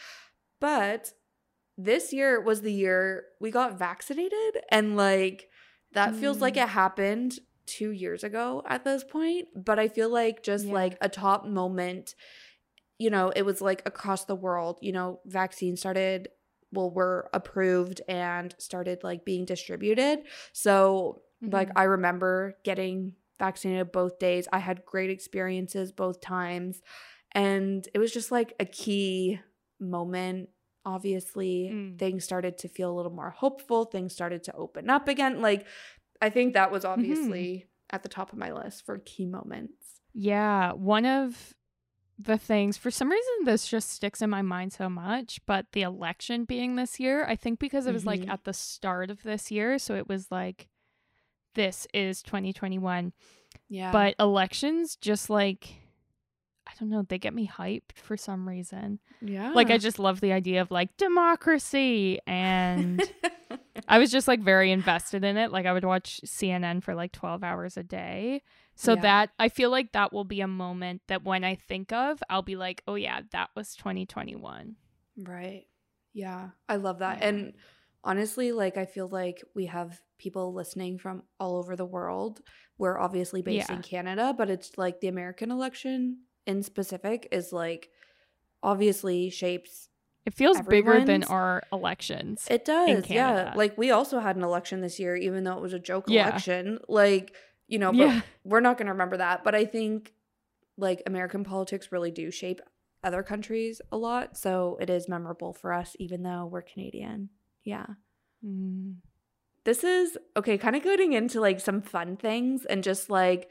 But 0.59 1.11
this 1.77 2.11
year 2.11 2.41
was 2.41 2.61
the 2.61 2.73
year 2.73 3.25
we 3.39 3.51
got 3.51 3.77
vaccinated 3.77 4.61
and 4.71 4.97
like 4.97 5.47
that 5.93 6.13
mm. 6.13 6.19
feels 6.19 6.41
like 6.41 6.55
mm. 6.55 6.63
it 6.63 6.69
happened 6.69 7.39
2 7.67 7.91
years 7.91 8.23
ago 8.23 8.63
at 8.67 8.83
this 8.83 9.03
point, 9.03 9.47
but 9.55 9.77
I 9.77 9.87
feel 9.87 10.09
like 10.09 10.41
just 10.41 10.65
yeah. 10.65 10.73
like 10.73 10.97
a 11.01 11.09
top 11.09 11.45
moment 11.45 12.15
you 12.99 13.11
know, 13.11 13.31
it 13.35 13.43
was 13.43 13.61
like 13.61 13.83
across 13.85 14.25
the 14.25 14.35
world, 14.35 14.79
you 14.81 14.91
know, 14.91 15.19
vaccines 15.25 15.79
started 15.79 16.29
well 16.71 16.89
were 16.89 17.29
approved 17.33 18.01
and 18.07 18.53
started 18.57 19.03
like 19.03 19.25
being 19.25 19.45
distributed. 19.45 20.19
So 20.53 21.21
mm-hmm. 21.43 21.53
like 21.53 21.69
I 21.75 21.83
remember 21.83 22.57
getting 22.63 23.13
vaccinated 23.39 23.91
both 23.91 24.19
days. 24.19 24.47
I 24.51 24.59
had 24.59 24.85
great 24.85 25.09
experiences 25.09 25.91
both 25.91 26.21
times 26.21 26.81
and 27.33 27.87
it 27.93 27.99
was 27.99 28.11
just 28.11 28.31
like 28.31 28.53
a 28.59 28.65
key 28.65 29.39
moment 29.79 30.49
obviously 30.85 31.69
mm. 31.71 31.99
things 31.99 32.23
started 32.23 32.57
to 32.57 32.69
feel 32.69 32.91
a 32.91 32.95
little 32.95 33.11
more 33.11 33.29
hopeful 33.29 33.83
things 33.85 34.13
started 34.13 34.41
to 34.43 34.55
open 34.55 34.89
up 34.89 35.07
again 35.07 35.41
like 35.41 35.67
i 36.21 36.29
think 36.29 36.53
that 36.53 36.71
was 36.71 36.83
mm-hmm. 36.83 36.93
obviously 36.93 37.43
mm-hmm. 37.43 37.95
at 37.95 38.03
the 38.03 38.09
top 38.09 38.31
of 38.31 38.39
my 38.39 38.51
list 38.51 38.85
for 38.85 38.97
key 38.99 39.25
moments 39.25 39.99
yeah 40.13 40.71
one 40.71 41.05
of 41.05 41.53
the 42.19 42.37
things. 42.37 42.77
For 42.77 42.91
some 42.91 43.09
reason 43.11 43.33
this 43.45 43.67
just 43.67 43.91
sticks 43.91 44.21
in 44.21 44.29
my 44.29 44.41
mind 44.41 44.73
so 44.73 44.89
much 44.89 45.39
but 45.45 45.67
the 45.71 45.81
election 45.81 46.43
being 46.43 46.75
this 46.75 46.99
year 46.99 47.25
i 47.25 47.35
think 47.35 47.59
because 47.59 47.87
it 47.87 47.93
was 47.93 48.03
mm-hmm. 48.03 48.23
like 48.23 48.29
at 48.29 48.43
the 48.43 48.53
start 48.53 49.09
of 49.09 49.23
this 49.23 49.51
year 49.51 49.79
so 49.79 49.95
it 49.95 50.09
was 50.09 50.31
like 50.31 50.67
this 51.55 51.87
is 51.93 52.21
2021 52.21 53.13
yeah. 53.69 53.91
But 53.91 54.15
elections 54.19 54.95
just 54.95 55.29
like 55.29 55.67
i 56.67 56.71
don't 56.79 56.89
know 56.89 57.03
they 57.03 57.17
get 57.17 57.33
me 57.33 57.47
hyped 57.47 57.97
for 58.01 58.17
some 58.17 58.47
reason. 58.47 58.99
Yeah 59.21 59.51
like 59.51 59.71
i 59.71 59.77
just 59.77 59.99
love 59.99 60.19
the 60.19 60.33
idea 60.33 60.61
of 60.61 60.71
like 60.71 60.95
democracy 60.97 62.19
and 62.27 63.01
i 63.87 63.99
was 63.99 64.11
just 64.11 64.27
like 64.27 64.41
very 64.41 64.71
invested 64.71 65.23
in 65.23 65.37
it. 65.37 65.51
Like 65.51 65.65
i 65.65 65.73
would 65.73 65.85
watch 65.85 66.21
cnn 66.25 66.83
for 66.83 66.93
like 66.95 67.11
12 67.13 67.43
hours 67.43 67.77
a 67.77 67.83
day 67.83 68.41
so 68.77 68.93
yeah. 68.93 69.01
that 69.01 69.29
I 69.39 69.49
feel 69.49 69.71
like 69.71 69.91
that 69.93 70.13
will 70.13 70.23
be 70.23 70.41
a 70.41 70.47
moment 70.47 71.01
that 71.07 71.23
when 71.23 71.43
I 71.43 71.55
think 71.55 71.91
of, 71.91 72.21
I'll 72.29 72.43
be 72.43 72.55
like, 72.55 72.83
oh 72.87 72.93
yeah, 72.93 73.21
that 73.31 73.49
was 73.55 73.75
2021. 73.75 74.75
Right. 75.17 75.65
Yeah. 76.13 76.49
I 76.69 76.75
love 76.75 76.99
that. 76.99 77.19
Yeah. 77.19 77.27
And 77.27 77.53
honestly, 78.03 78.51
like 78.51 78.77
I 78.77 78.85
feel 78.85 79.07
like 79.07 79.43
we 79.55 79.65
have 79.65 79.99
people 80.19 80.53
listening 80.53 80.99
from 80.99 81.23
all 81.39 81.57
over 81.57 81.75
the 81.75 81.85
world. 81.85 82.39
We're 82.77 82.99
obviously 82.99 83.41
based 83.41 83.69
yeah. 83.69 83.77
in 83.77 83.81
Canada, 83.81 84.35
but 84.37 84.51
it's 84.51 84.77
like 84.77 85.01
the 85.01 85.07
American 85.07 85.49
election 85.49 86.19
in 86.45 86.61
specific 86.61 87.27
is 87.31 87.51
like 87.51 87.89
obviously 88.61 89.31
shapes 89.31 89.89
it 90.27 90.33
feels 90.33 90.59
bigger 90.61 91.05
than 91.05 91.23
our 91.23 91.63
elections. 91.71 92.45
It 92.51 92.65
does. 92.65 93.09
Yeah. 93.09 93.53
Like 93.55 93.77
we 93.77 93.91
also 93.91 94.19
had 94.19 94.35
an 94.35 94.43
election 94.43 94.81
this 94.81 94.99
year 94.99 95.15
even 95.15 95.45
though 95.45 95.53
it 95.53 95.61
was 95.61 95.73
a 95.73 95.79
joke 95.79 96.05
yeah. 96.09 96.27
election. 96.27 96.79
Like 96.87 97.33
you 97.67 97.79
know, 97.79 97.91
but 97.91 97.97
yeah. 97.97 98.21
we're 98.43 98.59
not 98.59 98.77
going 98.77 98.87
to 98.87 98.93
remember 98.93 99.17
that. 99.17 99.43
But 99.43 99.55
I 99.55 99.65
think 99.65 100.13
like 100.77 101.03
American 101.05 101.43
politics 101.43 101.91
really 101.91 102.11
do 102.11 102.31
shape 102.31 102.61
other 103.03 103.23
countries 103.23 103.81
a 103.91 103.97
lot. 103.97 104.37
So 104.37 104.77
it 104.79 104.89
is 104.89 105.07
memorable 105.07 105.53
for 105.53 105.73
us, 105.73 105.95
even 105.99 106.23
though 106.23 106.45
we're 106.45 106.61
Canadian. 106.61 107.29
Yeah. 107.63 107.85
Mm. 108.45 108.95
This 109.63 109.83
is 109.83 110.17
okay, 110.37 110.57
kind 110.57 110.75
of 110.75 110.83
getting 110.83 111.13
into 111.13 111.41
like 111.41 111.59
some 111.59 111.81
fun 111.81 112.15
things 112.15 112.65
and 112.65 112.83
just 112.83 113.09
like 113.09 113.49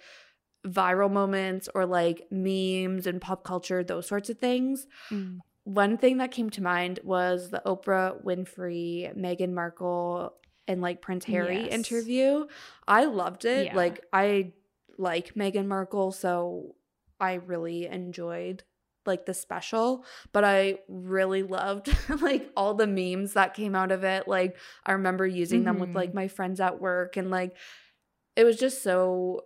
viral 0.66 1.10
moments 1.10 1.68
or 1.74 1.84
like 1.86 2.26
memes 2.30 3.06
and 3.06 3.20
pop 3.20 3.44
culture, 3.44 3.84
those 3.84 4.06
sorts 4.06 4.30
of 4.30 4.38
things. 4.38 4.86
Mm. 5.10 5.38
One 5.64 5.98
thing 5.98 6.18
that 6.18 6.30
came 6.30 6.48
to 6.50 6.62
mind 6.62 7.00
was 7.02 7.50
the 7.50 7.60
Oprah 7.66 8.22
Winfrey, 8.24 9.16
Meghan 9.18 9.52
Markle 9.52 10.34
and 10.68 10.80
like 10.80 11.02
Prince 11.02 11.24
Harry 11.26 11.62
yes. 11.62 11.72
interview. 11.72 12.46
I 12.86 13.04
loved 13.04 13.44
it. 13.44 13.66
Yeah. 13.66 13.76
Like 13.76 14.04
I 14.12 14.52
like 14.98 15.34
Meghan 15.34 15.66
Markle, 15.66 16.12
so 16.12 16.74
I 17.20 17.34
really 17.34 17.86
enjoyed 17.86 18.64
like 19.06 19.26
the 19.26 19.34
special, 19.34 20.04
but 20.32 20.44
I 20.44 20.78
really 20.88 21.42
loved 21.42 21.94
like 22.20 22.50
all 22.56 22.74
the 22.74 22.86
memes 22.86 23.34
that 23.34 23.54
came 23.54 23.74
out 23.74 23.92
of 23.92 24.04
it. 24.04 24.26
Like 24.26 24.56
I 24.84 24.92
remember 24.92 25.26
using 25.26 25.60
mm-hmm. 25.60 25.66
them 25.66 25.78
with 25.78 25.94
like 25.94 26.10
mm-hmm. 26.10 26.18
my 26.18 26.28
friends 26.28 26.60
at 26.60 26.80
work 26.80 27.16
and 27.16 27.30
like 27.30 27.56
it 28.34 28.44
was 28.44 28.56
just 28.56 28.82
so 28.82 29.42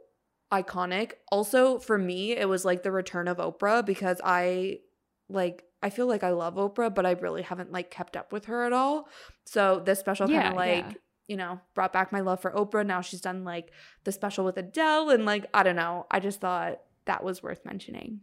iconic. 0.52 1.12
Also 1.30 1.78
for 1.78 1.98
me, 1.98 2.36
it 2.36 2.48
was 2.48 2.64
like 2.64 2.82
the 2.82 2.92
return 2.92 3.28
of 3.28 3.36
Oprah 3.36 3.84
because 3.84 4.20
I 4.24 4.80
like 5.28 5.64
I 5.82 5.90
feel 5.90 6.06
like 6.06 6.24
I 6.24 6.30
love 6.30 6.56
Oprah, 6.56 6.94
but 6.94 7.06
I 7.06 7.12
really 7.12 7.42
haven't 7.42 7.72
like 7.72 7.90
kept 7.90 8.16
up 8.16 8.32
with 8.32 8.46
her 8.46 8.64
at 8.64 8.72
all. 8.72 9.08
So 9.44 9.80
this 9.84 10.00
special 10.00 10.26
kind 10.26 10.48
of 10.48 10.54
like 10.54 10.84
yeah 10.86 10.92
you 11.30 11.36
know, 11.36 11.60
brought 11.74 11.92
back 11.92 12.10
my 12.10 12.18
love 12.18 12.40
for 12.40 12.50
Oprah. 12.50 12.84
Now 12.84 13.02
she's 13.02 13.20
done 13.20 13.44
like 13.44 13.70
the 14.02 14.10
special 14.10 14.44
with 14.44 14.56
Adele 14.56 15.10
and 15.10 15.24
like 15.24 15.46
I 15.54 15.62
don't 15.62 15.76
know. 15.76 16.06
I 16.10 16.18
just 16.18 16.40
thought 16.40 16.80
that 17.04 17.22
was 17.22 17.40
worth 17.40 17.64
mentioning. 17.64 18.22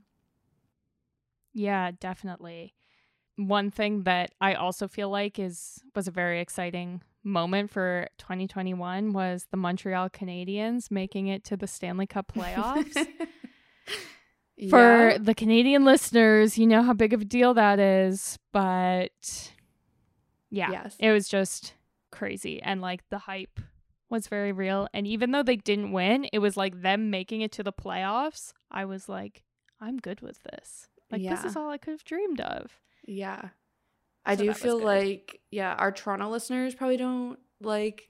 Yeah, 1.53 1.91
definitely. 1.97 2.73
One 3.37 3.71
thing 3.71 4.03
that 4.03 4.31
I 4.41 4.55
also 4.55 4.89
feel 4.89 5.09
like 5.09 5.39
is 5.39 5.81
was 5.95 6.09
a 6.09 6.11
very 6.11 6.41
exciting 6.41 7.01
moment 7.23 7.71
for 7.71 8.09
2021 8.17 9.13
was 9.13 9.47
the 9.51 9.57
Montreal 9.57 10.09
Canadiens 10.09 10.91
making 10.91 11.27
it 11.27 11.45
to 11.45 11.55
the 11.55 11.65
Stanley 11.65 12.07
Cup 12.07 12.29
playoffs. 12.35 12.93
for 14.69 15.11
yeah. 15.11 15.17
the 15.17 15.33
Canadian 15.33 15.85
listeners, 15.85 16.57
you 16.57 16.67
know 16.67 16.83
how 16.83 16.91
big 16.91 17.13
of 17.13 17.21
a 17.21 17.25
deal 17.25 17.53
that 17.53 17.79
is, 17.79 18.37
but 18.51 19.53
yeah, 20.49 20.71
yes. 20.71 20.97
it 20.99 21.13
was 21.13 21.29
just 21.29 21.73
crazy 22.17 22.61
and 22.61 22.81
like 22.81 23.07
the 23.09 23.19
hype 23.19 23.59
was 24.09 24.27
very 24.27 24.51
real. 24.51 24.87
And 24.93 25.05
even 25.05 25.31
though 25.31 25.43
they 25.43 25.57
didn't 25.57 25.91
win, 25.91 26.27
it 26.31 26.39
was 26.39 26.57
like 26.57 26.81
them 26.81 27.09
making 27.09 27.41
it 27.41 27.51
to 27.53 27.63
the 27.63 27.73
playoffs. 27.73 28.53
I 28.71 28.85
was 28.85 29.09
like, 29.09 29.43
I'm 29.79 29.97
good 29.97 30.21
with 30.21 30.39
this. 30.43 30.87
Like 31.11 31.21
yeah. 31.21 31.35
this 31.35 31.45
is 31.45 31.55
all 31.55 31.69
I 31.69 31.77
could 31.77 31.91
have 31.91 32.03
dreamed 32.03 32.41
of. 32.41 32.71
Yeah. 33.05 33.49
I 34.25 34.35
so 34.35 34.43
do 34.43 34.53
feel 34.53 34.79
like 34.79 35.39
yeah, 35.51 35.73
our 35.75 35.91
Toronto 35.91 36.29
listeners 36.29 36.75
probably 36.75 36.97
don't 36.97 37.39
like 37.61 38.09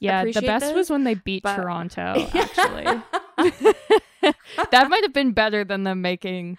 Yeah, 0.00 0.24
the 0.24 0.32
best 0.32 0.66
this, 0.66 0.74
was 0.74 0.90
when 0.90 1.04
they 1.04 1.14
beat 1.14 1.42
but... 1.42 1.56
Toronto, 1.56 2.28
actually. 2.34 3.02
that 4.70 4.90
might 4.90 5.02
have 5.02 5.14
been 5.14 5.32
better 5.32 5.64
than 5.64 5.84
them 5.84 6.02
making 6.02 6.58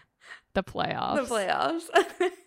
the 0.53 0.63
playoffs. 0.63 1.27
The 1.27 1.35
playoffs. 1.35 1.83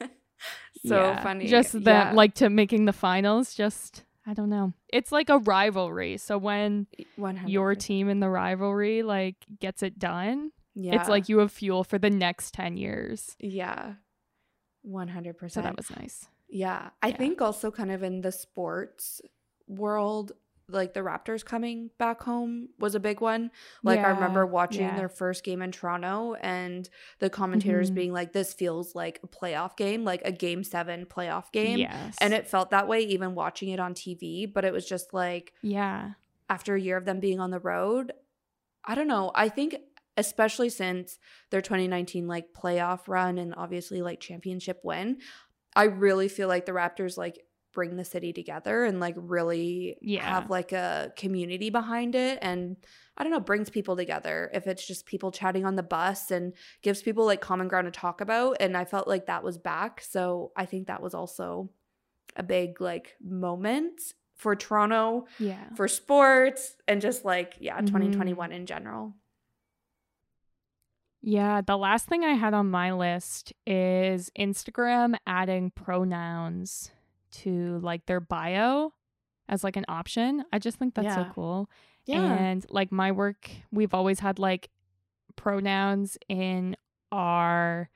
so 0.86 0.96
yeah. 0.96 1.22
funny. 1.22 1.46
Just 1.46 1.72
that, 1.84 2.08
yeah. 2.08 2.12
like 2.12 2.34
to 2.34 2.50
making 2.50 2.86
the 2.86 2.92
finals. 2.92 3.54
Just 3.54 4.02
I 4.26 4.34
don't 4.34 4.50
know. 4.50 4.72
It's 4.92 5.12
like 5.12 5.28
a 5.28 5.38
rivalry. 5.38 6.16
So 6.16 6.36
when 6.36 6.88
100%. 7.18 7.48
your 7.48 7.74
team 7.74 8.08
in 8.08 8.20
the 8.20 8.28
rivalry 8.28 9.02
like 9.02 9.36
gets 9.60 9.82
it 9.82 9.98
done, 9.98 10.50
yeah. 10.74 11.00
it's 11.00 11.08
like 11.08 11.28
you 11.28 11.38
have 11.38 11.52
fuel 11.52 11.84
for 11.84 11.98
the 11.98 12.10
next 12.10 12.52
ten 12.52 12.76
years. 12.76 13.36
Yeah, 13.38 13.94
one 14.82 15.08
hundred 15.08 15.38
percent. 15.38 15.64
So 15.64 15.68
that 15.68 15.76
was 15.76 15.90
nice. 15.90 16.26
Yeah, 16.48 16.90
I 17.02 17.08
yeah. 17.08 17.16
think 17.16 17.40
also 17.40 17.70
kind 17.70 17.90
of 17.90 18.02
in 18.02 18.20
the 18.20 18.32
sports 18.32 19.20
world, 19.66 20.32
like 20.68 20.94
the 20.94 21.00
Raptors 21.00 21.44
coming 21.44 21.90
back 21.98 22.22
home 22.22 22.68
was 22.78 22.94
a 22.94 23.00
big 23.00 23.20
one. 23.20 23.50
Like 23.82 24.00
yeah, 24.00 24.08
I 24.08 24.10
remember 24.10 24.44
watching 24.44 24.82
yeah. 24.82 24.96
their 24.96 25.08
first 25.08 25.44
game 25.44 25.62
in 25.62 25.70
Toronto 25.70 26.34
and 26.40 26.88
the 27.20 27.30
commentators 27.30 27.88
mm-hmm. 27.88 27.94
being 27.94 28.12
like, 28.12 28.32
this 28.32 28.52
feels 28.52 28.94
like 28.94 29.20
a 29.22 29.28
playoff 29.28 29.76
game, 29.76 30.04
like 30.04 30.22
a 30.24 30.32
game 30.32 30.64
seven 30.64 31.06
playoff 31.06 31.52
game. 31.52 31.78
Yes. 31.78 32.16
And 32.20 32.34
it 32.34 32.48
felt 32.48 32.70
that 32.70 32.88
way 32.88 33.00
even 33.00 33.34
watching 33.34 33.68
it 33.68 33.78
on 33.78 33.94
TV. 33.94 34.52
But 34.52 34.64
it 34.64 34.72
was 34.72 34.86
just 34.86 35.14
like, 35.14 35.52
yeah. 35.62 36.12
After 36.48 36.76
a 36.76 36.80
year 36.80 36.96
of 36.96 37.04
them 37.04 37.18
being 37.18 37.40
on 37.40 37.50
the 37.50 37.58
road, 37.58 38.12
I 38.84 38.94
don't 38.94 39.08
know. 39.08 39.32
I 39.34 39.48
think 39.48 39.76
especially 40.16 40.70
since 40.70 41.18
their 41.50 41.60
2019 41.60 42.26
like 42.26 42.52
playoff 42.52 43.08
run 43.08 43.36
and 43.36 43.54
obviously 43.56 44.00
like 44.00 44.20
championship 44.20 44.80
win, 44.84 45.18
I 45.74 45.84
really 45.84 46.28
feel 46.28 46.48
like 46.48 46.66
the 46.66 46.72
Raptors 46.72 47.18
like 47.18 47.44
bring 47.76 47.96
the 47.96 48.04
city 48.04 48.32
together 48.32 48.84
and 48.86 48.98
like 49.00 49.14
really 49.18 49.98
Yeah. 50.00 50.24
have 50.26 50.48
like 50.48 50.72
a 50.72 51.12
community 51.14 51.68
behind 51.68 52.14
it 52.14 52.38
and 52.40 52.76
I 53.18 53.22
don't 53.22 53.32
know, 53.32 53.38
brings 53.40 53.68
people 53.68 53.96
together 53.96 54.50
if 54.54 54.66
it's 54.66 54.86
just 54.86 55.04
people 55.04 55.30
chatting 55.30 55.66
on 55.66 55.76
the 55.76 55.82
bus 55.82 56.30
and 56.30 56.54
gives 56.82 57.02
people 57.02 57.26
like 57.26 57.42
common 57.42 57.68
ground 57.68 57.84
to 57.84 57.90
talk 57.90 58.22
about. 58.22 58.56
And 58.60 58.76
I 58.78 58.86
felt 58.86 59.06
like 59.06 59.26
that 59.26 59.44
was 59.44 59.58
back. 59.58 60.00
So 60.00 60.52
I 60.56 60.64
think 60.64 60.86
that 60.86 61.02
was 61.02 61.12
also 61.14 61.68
a 62.34 62.42
big 62.42 62.80
like 62.80 63.14
moment 63.22 64.00
for 64.36 64.56
Toronto, 64.56 65.26
Yeah. 65.38 65.68
for 65.74 65.86
sports, 65.86 66.76
and 66.88 67.00
just 67.02 67.24
like, 67.26 67.56
yeah, 67.60 67.78
Mhm. 67.80 67.86
2021 67.88 68.52
in 68.52 68.64
general. 68.66 69.14
Yeah, 71.22 71.60
the 71.60 71.76
last 71.76 72.06
thing 72.06 72.24
I 72.24 72.34
had 72.34 72.54
on 72.54 72.70
my 72.70 72.92
list 72.92 73.52
is 73.66 74.30
Instagram 74.38 75.16
adding 75.26 75.70
pronouns 75.72 76.90
to 77.30 77.78
like 77.82 78.06
their 78.06 78.20
bio 78.20 78.92
as 79.48 79.62
like 79.64 79.76
an 79.76 79.84
option. 79.88 80.44
I 80.52 80.58
just 80.58 80.78
think 80.78 80.94
that's 80.94 81.14
so 81.14 81.26
cool. 81.34 81.70
Yeah. 82.04 82.22
And 82.22 82.64
like 82.70 82.92
my 82.92 83.12
work, 83.12 83.50
we've 83.72 83.94
always 83.94 84.20
had 84.20 84.38
like 84.38 84.70
pronouns 85.36 86.16
in 86.28 86.76
our 87.12 87.90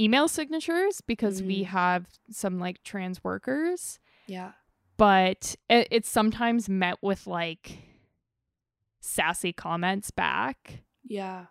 email 0.00 0.28
signatures 0.28 1.00
because 1.00 1.42
we 1.42 1.62
Mm. 1.62 1.66
have 1.66 2.06
some 2.30 2.58
like 2.58 2.82
trans 2.84 3.22
workers, 3.24 3.98
yeah. 4.26 4.52
but 4.96 5.56
it, 5.68 5.88
it's 5.90 6.08
sometimes 6.08 6.68
met 6.68 6.98
with 7.02 7.26
like 7.26 7.78
sassy 9.00 9.52
comments 9.52 10.10
back. 10.10 10.82
Yeah. 11.04 11.46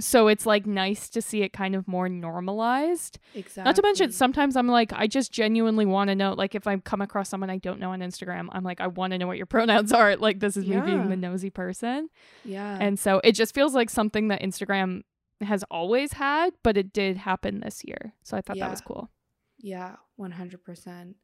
So 0.00 0.28
it's 0.28 0.46
like 0.46 0.66
nice 0.66 1.08
to 1.10 1.20
see 1.22 1.42
it 1.42 1.52
kind 1.52 1.74
of 1.74 1.88
more 1.88 2.08
normalized. 2.08 3.18
Exactly. 3.34 3.64
Not 3.64 3.76
to 3.76 3.82
mention, 3.82 4.12
sometimes 4.12 4.56
I'm 4.56 4.68
like, 4.68 4.92
I 4.92 5.06
just 5.06 5.32
genuinely 5.32 5.86
want 5.86 6.08
to 6.08 6.14
know. 6.14 6.34
Like, 6.34 6.54
if 6.54 6.66
I 6.66 6.76
come 6.78 7.00
across 7.00 7.28
someone 7.28 7.50
I 7.50 7.58
don't 7.58 7.80
know 7.80 7.90
on 7.92 8.00
Instagram, 8.00 8.48
I'm 8.52 8.62
like, 8.64 8.80
I 8.80 8.86
want 8.86 9.12
to 9.12 9.18
know 9.18 9.26
what 9.26 9.36
your 9.36 9.46
pronouns 9.54 9.92
are. 9.92 10.16
Like, 10.16 10.40
this 10.40 10.56
is 10.56 10.64
me 10.66 10.80
being 10.80 10.98
Yeah. 11.02 11.06
the 11.08 11.16
nosy 11.16 11.50
person. 11.50 12.08
Yeah. 12.44 12.78
And 12.80 12.98
so 12.98 13.20
it 13.24 13.32
just 13.32 13.54
feels 13.54 13.74
like 13.74 13.90
something 13.90 14.28
that 14.28 14.40
Instagram 14.42 15.02
has 15.40 15.64
always 15.70 16.14
had, 16.14 16.52
but 16.62 16.76
it 16.76 16.92
did 16.92 17.16
happen 17.16 17.60
this 17.60 17.82
year. 17.84 18.12
So 18.22 18.36
I 18.36 18.40
thought 18.40 18.58
that 18.58 18.70
was 18.70 18.80
cool. 18.80 19.10
Yeah, 19.58 19.96
100%. 20.18 21.14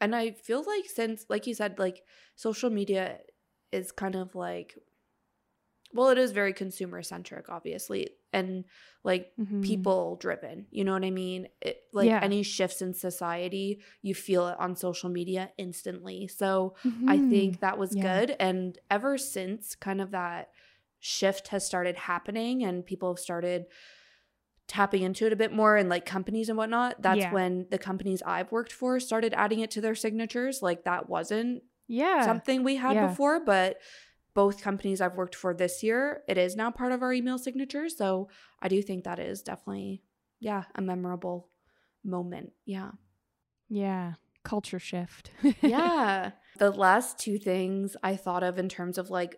And 0.00 0.14
I 0.16 0.30
feel 0.30 0.64
like 0.66 0.86
since 0.86 1.26
like 1.28 1.46
you 1.46 1.54
said 1.54 1.78
like 1.78 2.02
social 2.36 2.70
media 2.70 3.18
is 3.70 3.92
kind 3.92 4.14
of 4.16 4.34
like 4.34 4.74
well 5.92 6.08
it 6.10 6.18
is 6.18 6.32
very 6.32 6.52
consumer 6.52 7.02
centric 7.02 7.48
obviously 7.48 8.10
and 8.32 8.64
like 9.02 9.32
Mhm. 9.40 9.62
people 9.62 10.16
driven. 10.16 10.66
You 10.70 10.84
know 10.84 10.92
what 10.92 11.04
I 11.04 11.10
mean? 11.10 11.48
It, 11.60 11.82
like 11.92 12.06
Yeah. 12.06 12.20
any 12.22 12.42
shifts 12.42 12.82
in 12.82 12.92
society, 12.94 13.80
you 14.02 14.14
feel 14.14 14.46
it 14.48 14.56
on 14.58 14.76
social 14.76 15.08
media 15.10 15.52
instantly. 15.56 16.28
So 16.28 16.74
I 16.84 17.16
Mhm. 17.18 17.30
think 17.30 17.60
that 17.60 17.78
was 17.78 17.96
Yeah. 17.96 18.02
good. 18.02 18.36
And 18.38 18.78
ever 18.90 19.16
since 19.18 19.74
kind 19.74 20.00
of 20.00 20.10
that 20.10 20.50
shift 20.98 21.48
has 21.48 21.64
started 21.66 21.96
happening 21.96 22.62
and 22.62 22.84
people 22.84 23.08
have 23.12 23.18
started 23.18 23.66
tapping 24.66 25.02
into 25.02 25.26
it 25.26 25.32
a 25.32 25.36
bit 25.36 25.52
more 25.52 25.76
and 25.76 25.88
like 25.88 26.04
companies 26.06 26.48
and 26.48 26.56
whatnot, 26.56 27.02
that's 27.02 27.18
Yeah. 27.18 27.32
when 27.32 27.66
the 27.70 27.78
companies 27.78 28.22
I've 28.24 28.52
worked 28.52 28.72
for 28.72 29.00
started 29.00 29.34
adding 29.34 29.60
it 29.60 29.70
to 29.72 29.80
their 29.80 29.94
signatures. 29.96 30.62
Like 30.62 30.84
that 30.84 31.08
wasn't 31.08 31.64
yeah. 31.88 32.22
something 32.24 32.62
we 32.62 32.76
had 32.76 33.08
before, 33.08 33.40
but 33.40 33.78
both 34.34 34.62
companies 34.62 35.00
I've 35.00 35.16
worked 35.16 35.34
for 35.34 35.54
this 35.54 35.82
year, 35.82 36.22
it 36.28 36.38
is 36.38 36.56
now 36.56 36.70
part 36.70 36.92
of 36.92 37.02
our 37.02 37.12
email 37.12 37.38
signature. 37.38 37.88
So 37.88 38.28
I 38.60 38.68
do 38.68 38.80
think 38.82 39.04
that 39.04 39.18
is 39.18 39.42
definitely, 39.42 40.02
yeah, 40.38 40.64
a 40.74 40.82
memorable 40.82 41.48
moment. 42.04 42.52
Yeah. 42.64 42.92
yeah. 43.68 44.14
Culture 44.42 44.78
shift. 44.78 45.30
yeah. 45.62 46.30
The 46.58 46.70
last 46.70 47.18
two 47.18 47.38
things 47.38 47.96
I 48.02 48.16
thought 48.16 48.42
of 48.42 48.58
in 48.58 48.68
terms 48.68 48.96
of 48.96 49.10
like, 49.10 49.36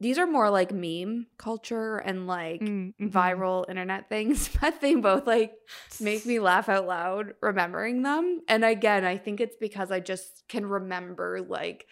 these 0.00 0.18
are 0.18 0.26
more 0.26 0.50
like 0.50 0.72
meme 0.72 1.28
culture 1.38 1.98
and 1.98 2.26
like 2.26 2.60
Mm, 2.60 2.92
mhm. 3.00 3.12
viral 3.12 3.68
internet 3.68 4.08
things, 4.08 4.50
but 4.60 4.80
they 4.80 4.96
both 4.96 5.28
like 5.28 5.52
make 6.00 6.26
me 6.26 6.40
laugh 6.40 6.68
out 6.68 6.88
loud 6.88 7.34
remembering 7.40 8.02
them. 8.02 8.40
And 8.48 8.64
again, 8.64 9.04
I 9.04 9.16
think 9.16 9.40
it's 9.40 9.56
because 9.60 9.92
I 9.92 10.00
just 10.00 10.42
can 10.48 10.66
remember 10.66 11.40
like 11.40 11.86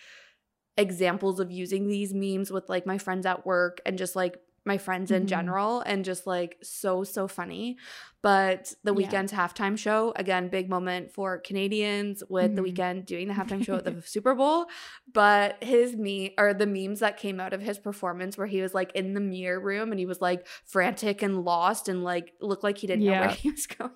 examples 0.80 1.38
of 1.40 1.50
using 1.50 1.86
these 1.88 2.12
memes 2.14 2.50
with 2.50 2.68
like 2.68 2.86
my 2.86 2.98
friends 2.98 3.26
at 3.26 3.44
work 3.46 3.80
and 3.86 3.98
just 3.98 4.16
like 4.16 4.38
my 4.66 4.76
friends 4.76 5.10
in 5.10 5.22
Mhm. 5.24 5.28
general 5.28 5.80
and 5.80 6.04
just 6.04 6.26
like 6.26 6.58
so 6.62 7.02
so 7.02 7.26
funny 7.26 7.76
but 8.22 8.74
the 8.84 8.92
Yeah. 8.94 9.08
Weeknd's 9.08 9.32
halftime 9.32 9.76
show 9.78 10.12
again 10.16 10.48
big 10.48 10.68
moment 10.68 11.12
for 11.12 11.38
canadians 11.38 12.22
with 12.28 12.54
the 12.56 12.60
Mhm. 12.60 12.64
weekend 12.64 13.06
doing 13.06 13.26
the 13.28 13.34
halftime 13.34 13.64
show 13.64 13.76
at 13.76 13.84
the 13.84 14.02
super 14.14 14.34
bowl 14.34 14.66
but 15.12 15.62
his 15.64 15.96
me 15.96 16.34
or 16.38 16.52
the 16.52 16.66
memes 16.66 17.00
that 17.00 17.16
came 17.16 17.40
out 17.40 17.54
of 17.54 17.62
his 17.62 17.78
performance 17.78 18.36
where 18.36 18.46
he 18.46 18.60
was 18.60 18.74
like 18.74 18.92
in 18.94 19.14
the 19.14 19.20
mirror 19.20 19.58
room 19.60 19.92
and 19.92 19.98
he 19.98 20.06
was 20.06 20.20
like 20.20 20.46
frantic 20.66 21.22
and 21.22 21.42
lost 21.44 21.88
and 21.88 22.04
like 22.04 22.34
looked 22.42 22.62
like 22.62 22.76
he 22.78 22.86
didn't 22.86 23.04
know 23.04 23.12
where 23.12 23.28
he 23.30 23.50
was 23.50 23.66
going 23.78 23.90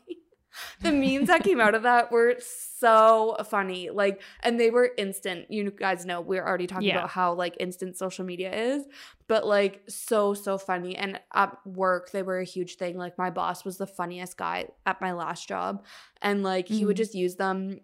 the 0.81 0.93
memes 0.93 1.29
that 1.29 1.43
came 1.43 1.61
out 1.61 1.75
of 1.75 1.83
that 1.83 2.11
were 2.13 2.37
so 2.41 3.37
funny 3.49 3.91
like 3.91 4.21
and 4.41 4.59
they 4.61 4.71
were 4.71 4.91
instant 4.99 5.51
you 5.51 5.71
guys 5.71 6.05
know 6.05 6.21
we're 6.21 6.45
already 6.47 6.67
talking 6.67 6.89
Yeah. 6.89 6.99
about 6.99 7.11
how 7.11 7.33
like 7.35 7.57
instant 7.61 7.97
social 7.97 8.25
media 8.25 8.53
is 8.53 8.85
but 9.27 9.47
like 9.47 9.83
so 9.89 10.35
so 10.35 10.59
funny 10.59 10.97
and 10.97 11.21
at 11.33 11.57
work 11.67 12.11
they 12.11 12.23
were 12.23 12.39
a 12.39 12.45
huge 12.45 12.77
thing 12.77 12.97
like 12.99 13.17
my 13.19 13.31
boss 13.31 13.65
was 13.65 13.79
the 13.79 13.87
funniest 13.87 14.37
guy 14.37 14.67
at 14.87 15.01
my 15.01 15.13
last 15.13 15.49
job 15.49 15.85
and 16.21 16.43
like 16.43 16.69
he 16.69 16.85
would 16.85 16.97
Mhm. 16.97 16.99
just 16.99 17.15
use 17.15 17.37
them 17.37 17.81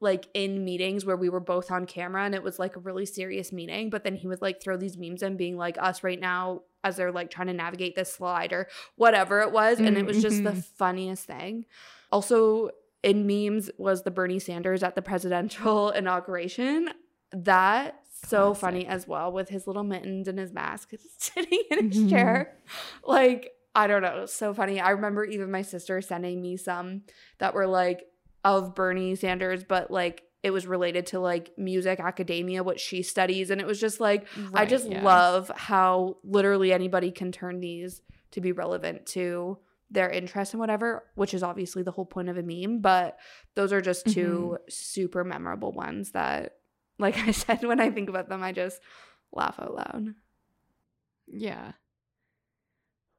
like 0.00 0.26
in 0.34 0.64
meetings 0.64 1.04
where 1.06 1.16
we 1.16 1.28
were 1.28 1.40
both 1.40 1.70
on 1.70 1.86
camera 1.86 2.24
and 2.24 2.34
it 2.34 2.42
was 2.42 2.58
like 2.58 2.76
a 2.76 2.80
really 2.80 3.06
serious 3.06 3.52
meeting 3.52 3.90
but 3.90 4.04
then 4.04 4.14
he 4.16 4.26
would 4.26 4.42
like 4.42 4.62
throw 4.62 4.76
these 4.76 4.96
memes 4.98 5.22
in 5.22 5.36
being 5.36 5.56
like 5.56 5.76
us 5.80 6.02
right 6.04 6.20
now 6.20 6.62
as 6.82 6.96
they're 6.96 7.12
like 7.12 7.30
trying 7.30 7.46
to 7.46 7.54
navigate 7.54 7.96
this 7.96 8.12
slide 8.12 8.52
or 8.52 8.68
whatever 8.96 9.40
it 9.40 9.50
was 9.52 9.78
and 9.80 9.96
it 9.96 10.04
was 10.04 10.20
just 10.20 10.42
the 10.44 10.52
funniest 10.78 11.24
thing 11.26 11.64
also 12.14 12.70
in 13.02 13.26
memes 13.26 13.70
was 13.76 14.02
the 14.04 14.10
Bernie 14.10 14.38
Sanders 14.38 14.82
at 14.82 14.94
the 14.94 15.02
presidential 15.02 15.90
inauguration. 16.00 16.88
That 17.32 18.00
so 18.26 18.46
Classic. 18.54 18.60
funny 18.60 18.86
as 18.86 19.06
well 19.08 19.32
with 19.32 19.48
his 19.48 19.66
little 19.66 19.82
mittens 19.82 20.28
and 20.28 20.38
his 20.38 20.52
mask 20.52 20.90
sitting 21.18 21.62
in 21.70 21.90
his 21.90 22.04
Mhm. 22.04 22.10
chair. 22.10 22.56
Like, 23.04 23.50
I 23.74 23.86
don't 23.88 24.02
know, 24.02 24.24
so 24.26 24.54
funny. 24.54 24.80
I 24.80 24.90
remember 24.90 25.24
even 25.24 25.50
my 25.50 25.62
sister 25.62 26.00
sending 26.00 26.40
me 26.40 26.56
some 26.56 27.02
that 27.38 27.52
were 27.54 27.66
like 27.66 28.04
of 28.44 28.74
Bernie 28.74 29.16
Sanders, 29.16 29.64
but 29.64 29.90
like 29.90 30.22
it 30.42 30.50
was 30.52 30.66
related 30.66 31.06
to 31.06 31.18
like 31.20 31.50
music 31.58 31.98
academia, 32.00 32.62
what 32.62 32.78
she 32.78 33.02
studies. 33.02 33.50
And 33.50 33.60
it 33.60 33.66
was 33.66 33.80
just 33.80 33.98
like, 33.98 34.26
I 34.54 34.64
just 34.66 34.88
yeah. 34.88 35.02
love 35.02 35.50
how 35.56 36.18
literally 36.22 36.72
anybody 36.72 37.10
can 37.10 37.32
turn 37.32 37.60
these 37.60 38.00
to 38.32 38.40
be 38.40 38.52
relevant 38.52 39.06
to 39.06 39.58
their 39.90 40.10
interest 40.10 40.52
and 40.54 40.60
whatever, 40.60 41.04
which 41.14 41.34
is 41.34 41.42
obviously 41.42 41.82
the 41.82 41.90
whole 41.92 42.06
point 42.06 42.28
of 42.28 42.36
a 42.38 42.42
meme. 42.42 42.80
But 42.80 43.18
those 43.54 43.72
are 43.72 43.80
just 43.80 44.06
2 44.06 44.58
super 44.68 45.24
memorable 45.24 45.72
ones 45.72 46.12
that, 46.12 46.56
like 46.98 47.16
I 47.18 47.30
said, 47.32 47.62
when 47.64 47.80
I 47.80 47.90
think 47.90 48.08
about 48.08 48.28
them, 48.28 48.42
I 48.42 48.52
just 48.52 48.80
laugh 49.32 49.58
out 49.60 49.74
loud. 49.74 50.14
Yeah. 51.26 51.72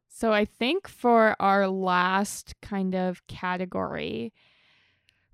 So 0.10 0.32
I 0.32 0.46
think 0.46 0.88
for 0.88 1.36
our 1.42 1.68
last 1.68 2.56
kind 2.62 2.96
of 2.96 3.26
category, 3.28 4.32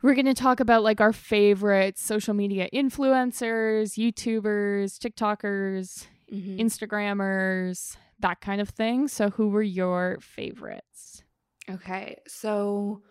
we're 0.02 0.16
going 0.16 0.26
to 0.26 0.34
talk 0.34 0.60
about 0.60 0.82
like 0.82 1.00
our 1.00 1.14
favorite 1.14 2.00
social 2.00 2.34
media 2.34 2.68
influencers, 2.74 3.98
YouTubers, 3.98 4.98
TikTokers, 4.98 6.08
Mhm. 6.34 6.60
Instagrammers, 6.60 7.98
that 8.22 8.42
kind 8.42 8.62
of 8.62 8.70
thing. 8.70 9.08
So 9.08 9.30
who 9.30 9.50
were 9.50 9.62
your 9.62 10.18
favorites? 10.22 11.24
Okay, 11.70 12.18
so 12.28 13.04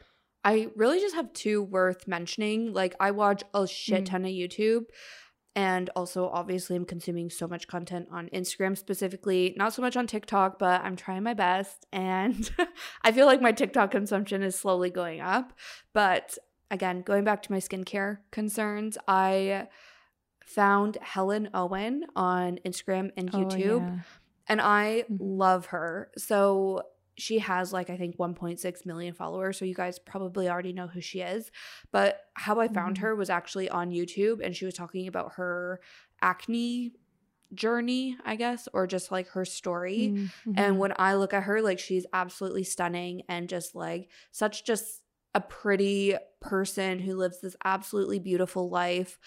I 0.45 0.69
really 0.77 1.01
just 1.01 1.15
have 1.15 1.33
two 1.33 1.63
worth 1.63 2.07
mentioning. 2.09 2.73
Like, 2.73 2.95
I 3.01 3.11
watch 3.13 3.43
a 3.55 3.67
shit 3.67 4.05
Mm. 4.05 4.07
ton 4.07 4.25
of 4.25 4.31
YouTube, 4.31 4.85
and 5.55 5.91
also 5.97 6.29
obviously, 6.29 6.77
I'm 6.77 6.85
consuming 6.85 7.31
so 7.31 7.47
much 7.47 7.67
content 7.69 8.09
on 8.11 8.29
Instagram 8.31 8.77
specifically, 8.77 9.55
not 9.57 9.73
so 9.73 9.83
much 9.83 9.97
on 9.97 10.07
TikTok, 10.07 10.59
but 10.59 10.83
I'm 10.83 10.97
trying 10.97 11.23
my 11.23 11.35
best. 11.35 11.87
And 11.93 12.51
I 13.03 13.13
feel 13.13 13.27
like 13.27 13.41
my 13.41 13.53
TikTok 13.53 13.91
consumption 13.91 14.43
is 14.43 14.57
slowly 14.57 14.91
going 14.91 15.21
up. 15.21 15.53
But 15.93 16.39
again, 16.71 17.03
going 17.03 17.25
back 17.25 17.43
to 17.43 17.53
my 17.53 17.59
skincare 17.59 18.19
concerns, 18.31 18.97
I 19.09 19.69
found 20.45 20.99
Helen 21.03 21.51
Owen 21.55 22.05
on 22.17 22.59
Instagram 22.65 23.11
and 23.17 23.31
Oh, 23.33 23.39
YouTube 23.39 23.81
yeah. 23.81 23.99
And 24.51 24.61
I 24.61 25.05
Mhm. 25.11 25.18
love 25.20 25.66
her. 25.66 26.11
So 26.18 26.82
she 27.16 27.38
has 27.38 27.72
like 27.72 27.88
I 27.90 27.96
think 27.96 28.16
1.6 28.18 28.84
million 28.86 29.14
followers, 29.14 29.59
so 29.59 29.64
you 29.64 29.74
guys 29.74 29.98
probably 29.98 30.48
already 30.48 30.72
know 30.72 30.86
who 30.86 31.01
she 31.01 31.20
is. 31.20 31.51
But 31.92 32.20
how 32.34 32.61
I 32.61 32.68
found 32.68 32.96
Mhm. 32.96 33.01
her 33.03 33.14
was 33.16 33.30
actually 33.30 33.68
on 33.70 33.90
YouTube 33.90 34.44
and 34.44 34.55
she 34.57 34.64
was 34.64 34.74
talking 34.74 35.07
about 35.09 35.32
her 35.34 35.80
acne 36.20 36.92
journey, 37.53 38.16
I 38.24 38.36
guess, 38.36 38.68
or 38.72 38.86
just 38.86 39.11
like 39.11 39.28
her 39.30 39.44
story. 39.44 40.12
Mm, 40.14 40.28
mhm. 40.46 40.55
And 40.57 40.78
when 40.78 40.92
I 40.96 41.14
look 41.16 41.34
at 41.34 41.42
her, 41.44 41.61
like 41.61 41.78
she's 41.78 42.07
absolutely 42.12 42.64
stunning 42.64 43.22
and 43.28 43.48
just 43.48 43.74
like 43.74 44.09
such 44.30 44.64
just 44.64 45.03
a 45.34 45.40
pretty 45.40 46.14
person 46.40 46.98
who 47.01 47.16
lives 47.16 47.40
this 47.40 47.57
absolutely 47.64 48.18
beautiful 48.18 48.68
life 48.70 49.18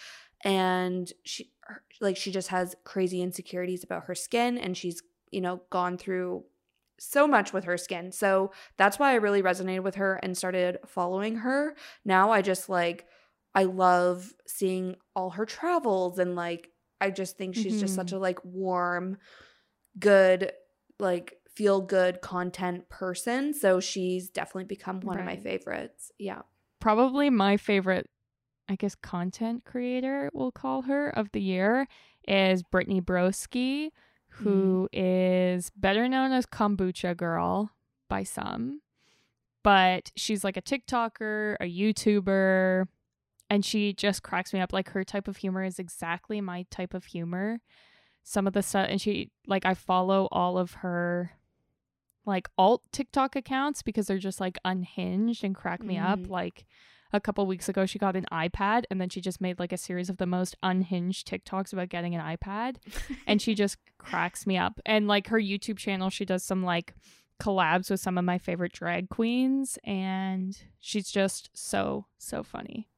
and 0.44 1.12
she 1.24 1.52
like 2.02 2.18
she 2.18 2.32
just 2.32 2.50
has 2.50 2.76
crazy 2.84 3.22
insecurities 3.22 3.84
about 3.86 4.06
her 4.06 4.16
skin 4.16 4.58
and 4.58 4.76
she's 4.76 5.02
you 5.34 5.42
know 5.42 5.62
gone 5.70 5.98
through 5.98 6.44
so 7.00 7.28
much 7.28 7.52
with 7.54 7.64
her 7.64 7.78
skin 7.78 8.12
so 8.12 8.52
that's 8.78 9.00
why 9.00 9.12
i 9.12 9.16
really 9.16 9.42
resonated 9.42 9.84
with 9.84 9.96
her 9.96 10.20
and 10.24 10.38
started 10.38 10.78
following 10.86 11.38
her 11.38 11.76
now 12.06 12.32
i 12.32 12.42
just 12.42 12.70
like 12.70 13.06
i 13.56 13.64
love 13.64 14.34
seeing 14.48 14.96
all 15.16 15.32
her 15.32 15.46
travels 15.46 16.20
and 16.20 16.36
like 16.36 16.70
i 17.02 17.10
just 17.10 17.38
think 17.38 17.56
she's 17.56 17.74
mm-hmm. 17.74 17.82
just 17.82 17.96
such 17.96 18.08
mm-hmm. 18.08 18.18
a 18.18 18.20
like 18.20 18.44
warm 18.46 19.18
good 20.00 20.52
like 21.00 21.36
feel 21.56 21.82
good 21.82 22.22
content 22.22 22.88
person 22.90 23.54
so 23.54 23.80
she's 23.80 24.30
definitely 24.30 24.64
become 24.64 25.00
one 25.02 25.18
right. 25.18 25.22
of 25.22 25.26
my 25.26 25.36
favorites 25.36 26.12
yeah 26.20 26.42
probably 26.80 27.30
my 27.30 27.58
favorite 27.58 28.08
I 28.70 28.76
guess 28.76 28.96
content 28.96 29.66
creator 29.66 30.30
we'll 30.34 30.52
call 30.52 30.84
her 30.84 31.10
of 31.10 31.32
the 31.32 31.42
year 31.42 31.88
is 32.28 32.64
Brittany 32.64 33.02
Broski, 33.02 33.90
who 34.38 34.90
mm. 34.94 35.56
is 35.56 35.70
better 35.76 36.08
known 36.08 36.32
as 36.32 36.46
Kombucha 36.46 37.16
Girl 37.16 37.72
by 38.10 38.24
some, 38.24 38.82
but 39.64 40.12
she's 40.16 40.44
like 40.44 40.58
a 40.58 40.62
TikToker, 40.62 41.56
a 41.60 41.66
YouTuber, 41.66 42.88
and 43.50 43.64
she 43.64 43.94
just 43.94 44.24
cracks 44.24 44.54
me 44.54 44.60
up. 44.60 44.74
Like 44.74 44.90
her 44.90 45.04
type 45.04 45.28
of 45.28 45.38
humor 45.38 45.64
is 45.64 45.80
exactly 45.80 46.42
my 46.42 46.66
type 46.70 46.94
of 46.94 47.06
humor. 47.06 47.60
Some 48.24 48.48
of 48.48 48.54
the 48.54 48.64
stuff, 48.64 48.88
and 48.90 49.02
she 49.02 49.32
like 49.48 49.66
I 49.66 49.74
follow 49.74 50.28
all 50.32 50.58
of 50.58 50.74
her 50.76 51.32
like 52.26 52.50
alt 52.58 52.84
TikTok 52.92 53.36
accounts 53.36 53.82
because 53.82 54.08
they're 54.08 54.18
just 54.18 54.40
like 54.40 54.58
unhinged 54.64 55.44
and 55.44 55.54
crack 55.54 55.84
me 55.84 55.96
mm. 55.96 56.06
up. 56.06 56.30
Like 56.30 56.66
a 57.14 57.20
couple 57.20 57.46
weeks 57.46 57.70
ago 57.70 57.86
she 57.86 58.00
got 58.00 58.16
an 58.16 58.26
iPad 58.32 58.84
and 58.90 59.00
then 59.00 59.08
she 59.08 59.22
just 59.22 59.40
made 59.40 59.60
like 59.60 59.72
a 59.72 59.78
series 59.78 60.10
of 60.10 60.18
the 60.18 60.26
most 60.26 60.58
unhinged 60.64 61.28
TikToks 61.28 61.72
about 61.72 61.90
getting 61.90 62.16
an 62.16 62.22
iPad 62.22 62.78
and 63.28 63.42
she 63.42 63.54
just 63.54 63.78
cracks 63.98 64.46
me 64.48 64.58
up. 64.58 64.80
And 64.86 65.08
like 65.08 65.28
her 65.28 65.40
YouTube 65.40 65.78
channel 65.78 66.10
she 66.10 66.26
does 66.26 66.44
some 66.44 66.64
like 66.64 66.96
collabs 67.40 67.90
with 67.90 68.00
some 68.00 68.18
of 68.18 68.26
my 68.26 68.38
favorite 68.38 68.74
drag 68.74 69.10
queens 69.10 69.78
and 69.84 70.58
she's 70.80 71.10
just 71.10 71.50
so 71.54 72.08
so 72.18 72.44
funny. 72.44 72.90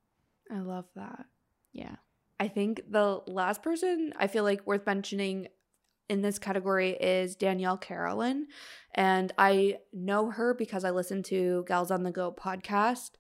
I 0.52 0.60
love 0.60 0.86
that. 0.96 1.26
Yeah. 1.74 1.96
I 2.40 2.48
think 2.48 2.82
the 2.90 3.22
last 3.28 3.62
person 3.62 4.14
I 4.18 4.28
feel 4.28 4.44
like 4.44 4.66
worth 4.66 4.86
mentioning 4.86 5.48
in 6.10 6.22
this 6.22 6.38
category 6.38 6.92
is 6.92 7.36
Danielle 7.36 7.78
Carolan. 7.78 8.48
And 8.94 9.32
I 9.38 9.80
know 9.92 10.30
her 10.32 10.54
because 10.54 10.84
I 10.84 10.92
listen 10.92 11.24
to 11.24 11.66
Gals 11.68 11.92
on 11.92 12.04
the 12.04 12.12
Go 12.12 12.32
podcast 12.32 13.12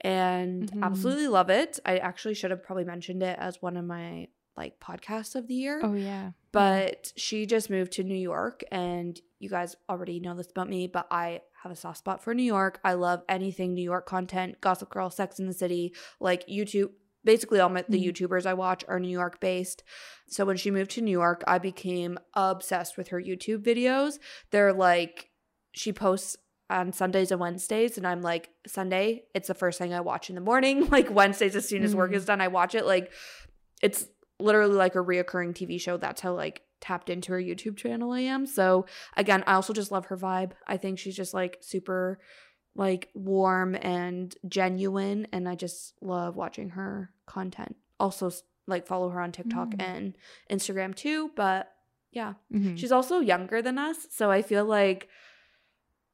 and 0.00 0.70
mm-hmm. 0.70 0.84
absolutely 0.84 1.28
love 1.28 1.50
it. 1.50 1.78
I 1.84 1.98
actually 1.98 2.34
should 2.34 2.50
have 2.50 2.62
probably 2.62 2.84
mentioned 2.84 3.22
it 3.22 3.38
as 3.38 3.60
one 3.60 3.76
of 3.76 3.84
my 3.84 4.28
like 4.56 4.80
podcasts 4.80 5.34
of 5.34 5.46
the 5.46 5.54
year. 5.54 5.80
Oh 5.82 5.94
yeah. 5.94 6.32
But 6.52 7.12
she 7.16 7.46
just 7.46 7.70
moved 7.70 7.92
to 7.92 8.04
New 8.04 8.14
York 8.14 8.62
and 8.70 9.18
you 9.38 9.48
guys 9.48 9.76
already 9.88 10.20
know 10.20 10.34
this 10.34 10.50
about 10.50 10.68
me, 10.68 10.86
but 10.86 11.06
I 11.10 11.40
have 11.62 11.72
a 11.72 11.76
soft 11.76 11.98
spot 11.98 12.22
for 12.22 12.34
New 12.34 12.42
York. 12.42 12.80
I 12.84 12.94
love 12.94 13.22
anything 13.28 13.74
New 13.74 13.82
York 13.82 14.06
content, 14.06 14.60
Gossip 14.60 14.90
Girl, 14.90 15.10
Sex 15.10 15.38
in 15.38 15.46
the 15.46 15.52
City, 15.54 15.94
like 16.20 16.46
YouTube. 16.46 16.90
Basically, 17.22 17.60
all 17.60 17.68
my, 17.68 17.84
the 17.86 17.98
mm-hmm. 17.98 18.24
YouTubers 18.24 18.46
I 18.46 18.54
watch 18.54 18.82
are 18.88 18.98
New 18.98 19.08
York 19.08 19.40
based. 19.40 19.82
So 20.28 20.46
when 20.46 20.56
she 20.56 20.70
moved 20.70 20.90
to 20.92 21.02
New 21.02 21.10
York, 21.10 21.44
I 21.46 21.58
became 21.58 22.18
obsessed 22.32 22.96
with 22.96 23.08
her 23.08 23.20
YouTube 23.20 23.62
videos. 23.62 24.18
They're 24.50 24.72
like, 24.72 25.28
she 25.72 25.92
posts 25.92 26.38
on 26.70 26.92
Sundays 26.92 27.30
and 27.30 27.40
Wednesdays. 27.40 27.98
And 27.98 28.06
I'm 28.06 28.22
like, 28.22 28.50
Sunday, 28.66 29.24
it's 29.34 29.48
the 29.48 29.54
first 29.54 29.78
thing 29.78 29.92
I 29.92 30.00
watch 30.00 30.30
in 30.30 30.36
the 30.36 30.40
morning. 30.40 30.88
Like 30.90 31.10
Wednesdays, 31.10 31.54
as 31.56 31.68
soon 31.68 31.82
as 31.82 31.94
work 31.94 32.12
is 32.12 32.24
done, 32.24 32.40
I 32.40 32.48
watch 32.48 32.74
it. 32.74 32.84
Like 32.84 33.12
it's 33.80 34.06
literally 34.38 34.74
like 34.74 34.94
a 34.94 34.98
reoccurring 34.98 35.54
TV 35.54 35.80
show. 35.80 35.96
That's 35.96 36.20
how 36.20 36.34
like 36.34 36.62
tapped 36.80 37.10
into 37.10 37.32
her 37.32 37.40
YouTube 37.40 37.76
channel 37.76 38.12
I 38.12 38.20
am. 38.20 38.46
So 38.46 38.86
again, 39.16 39.44
I 39.46 39.54
also 39.54 39.72
just 39.72 39.92
love 39.92 40.06
her 40.06 40.16
vibe. 40.16 40.52
I 40.66 40.76
think 40.78 40.98
she's 40.98 41.16
just 41.16 41.34
like 41.34 41.58
super 41.60 42.18
like 42.74 43.08
warm 43.14 43.76
and 43.76 44.34
genuine 44.48 45.26
and 45.32 45.48
I 45.48 45.54
just 45.54 45.94
love 46.00 46.36
watching 46.36 46.70
her 46.70 47.10
content. 47.26 47.76
Also 47.98 48.30
like 48.66 48.86
follow 48.86 49.10
her 49.10 49.20
on 49.20 49.32
TikTok 49.32 49.70
mm. 49.70 49.82
and 49.82 50.16
Instagram 50.50 50.94
too, 50.94 51.30
but 51.36 51.72
yeah. 52.10 52.34
Mm-hmm. 52.52 52.76
She's 52.76 52.92
also 52.92 53.20
younger 53.20 53.62
than 53.62 53.78
us, 53.78 54.06
so 54.10 54.30
I 54.30 54.42
feel 54.42 54.64
like 54.64 55.08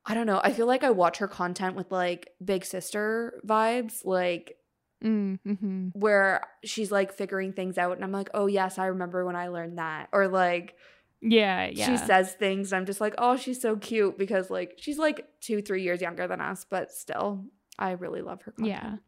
I 0.06 0.14
don't 0.14 0.26
know. 0.26 0.40
I 0.42 0.52
feel 0.52 0.66
like 0.66 0.84
I 0.84 0.90
watch 0.90 1.18
her 1.18 1.28
content 1.28 1.74
with 1.74 1.90
like 1.90 2.30
big 2.42 2.64
sister 2.64 3.40
vibes, 3.44 4.04
like 4.04 4.56
mm, 5.04 5.38
mm-hmm. 5.44 5.88
where 5.94 6.46
she's 6.64 6.92
like 6.92 7.12
figuring 7.12 7.52
things 7.52 7.76
out, 7.76 7.96
and 7.96 8.04
I'm 8.04 8.12
like, 8.12 8.30
oh 8.32 8.46
yes, 8.46 8.78
I 8.78 8.86
remember 8.86 9.24
when 9.24 9.36
I 9.36 9.48
learned 9.48 9.78
that, 9.78 10.08
or 10.12 10.28
like. 10.28 10.74
Yeah, 11.22 11.70
yeah. 11.72 11.86
She 11.86 11.96
says 11.96 12.34
things. 12.34 12.72
I'm 12.72 12.84
just 12.84 13.00
like, 13.00 13.14
oh, 13.18 13.36
she's 13.36 13.60
so 13.60 13.74
cute 13.76 14.18
because 14.18 14.50
like 14.50 14.74
she's 14.76 14.98
like 14.98 15.26
two, 15.40 15.62
three 15.62 15.82
years 15.82 16.00
younger 16.00 16.28
than 16.28 16.40
us, 16.40 16.66
but 16.68 16.92
still, 16.92 17.46
I 17.78 17.92
really 17.92 18.20
love 18.20 18.42
her. 18.42 18.52
Content. 18.52 19.00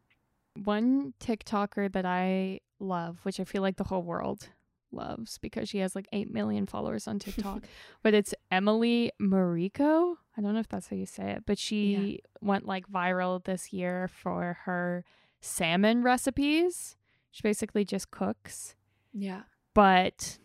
Yeah. 0.56 0.62
One 0.64 1.12
TikToker 1.20 1.92
that 1.92 2.06
I 2.06 2.60
love, 2.80 3.18
which 3.22 3.38
I 3.38 3.44
feel 3.44 3.62
like 3.62 3.76
the 3.76 3.84
whole 3.84 4.02
world 4.02 4.48
loves 4.92 5.38
because 5.38 5.68
she 5.68 5.78
has 5.78 5.94
like 5.94 6.08
8 6.12 6.32
million 6.32 6.66
followers 6.66 7.06
on 7.06 7.18
TikTok. 7.18 7.64
but 8.02 8.14
it's 8.14 8.34
Emily 8.50 9.12
Mariko. 9.20 10.14
I 10.36 10.40
don't 10.40 10.54
know 10.54 10.60
if 10.60 10.68
that's 10.68 10.88
how 10.88 10.96
you 10.96 11.06
say 11.06 11.30
it, 11.32 11.44
but 11.46 11.58
she 11.58 11.92
yeah. 11.94 12.16
went 12.40 12.66
like 12.66 12.88
viral 12.88 13.42
this 13.42 13.72
year 13.72 14.08
for 14.08 14.58
her 14.64 15.04
salmon 15.40 16.02
recipes. 16.02 16.96
She 17.30 17.42
basically 17.42 17.84
just 17.84 18.10
cooks. 18.10 18.74
Yeah. 19.12 19.42
But 19.74 20.38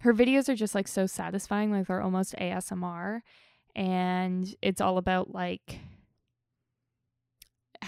her 0.00 0.14
videos 0.14 0.48
are 0.48 0.54
just 0.54 0.74
like 0.74 0.88
so 0.88 1.06
satisfying. 1.06 1.70
Like 1.70 1.86
they're 1.86 2.02
almost 2.02 2.34
ASMR. 2.36 3.20
And 3.76 4.54
it's 4.62 4.80
all 4.80 4.98
about 4.98 5.32
like 5.32 5.80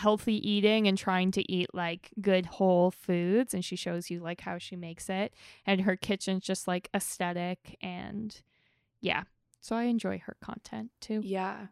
healthy 0.03 0.37
eating 0.49 0.89
and 0.89 0.99
trying 0.99 1.31
to 1.31 1.53
eat 1.53 1.73
like 1.73 2.11
good 2.21 2.45
whole 2.45 2.91
foods 2.91 3.55
and 3.55 3.65
she 3.65 3.77
shows 3.77 4.11
you 4.11 4.19
like 4.19 4.41
how 4.41 4.59
she 4.59 4.75
makes 4.75 5.09
it 5.09 5.33
and 5.65 5.83
her 5.83 5.95
kitchen's 5.95 6.43
just 6.43 6.67
like 6.67 6.89
aesthetic 6.93 7.77
and 7.81 8.43
yeah 9.01 9.23
so 9.61 9.77
i 9.77 9.85
enjoy 9.85 10.21
her 10.27 10.37
content 10.43 10.91
too 11.01 11.21
yeah 11.23 11.67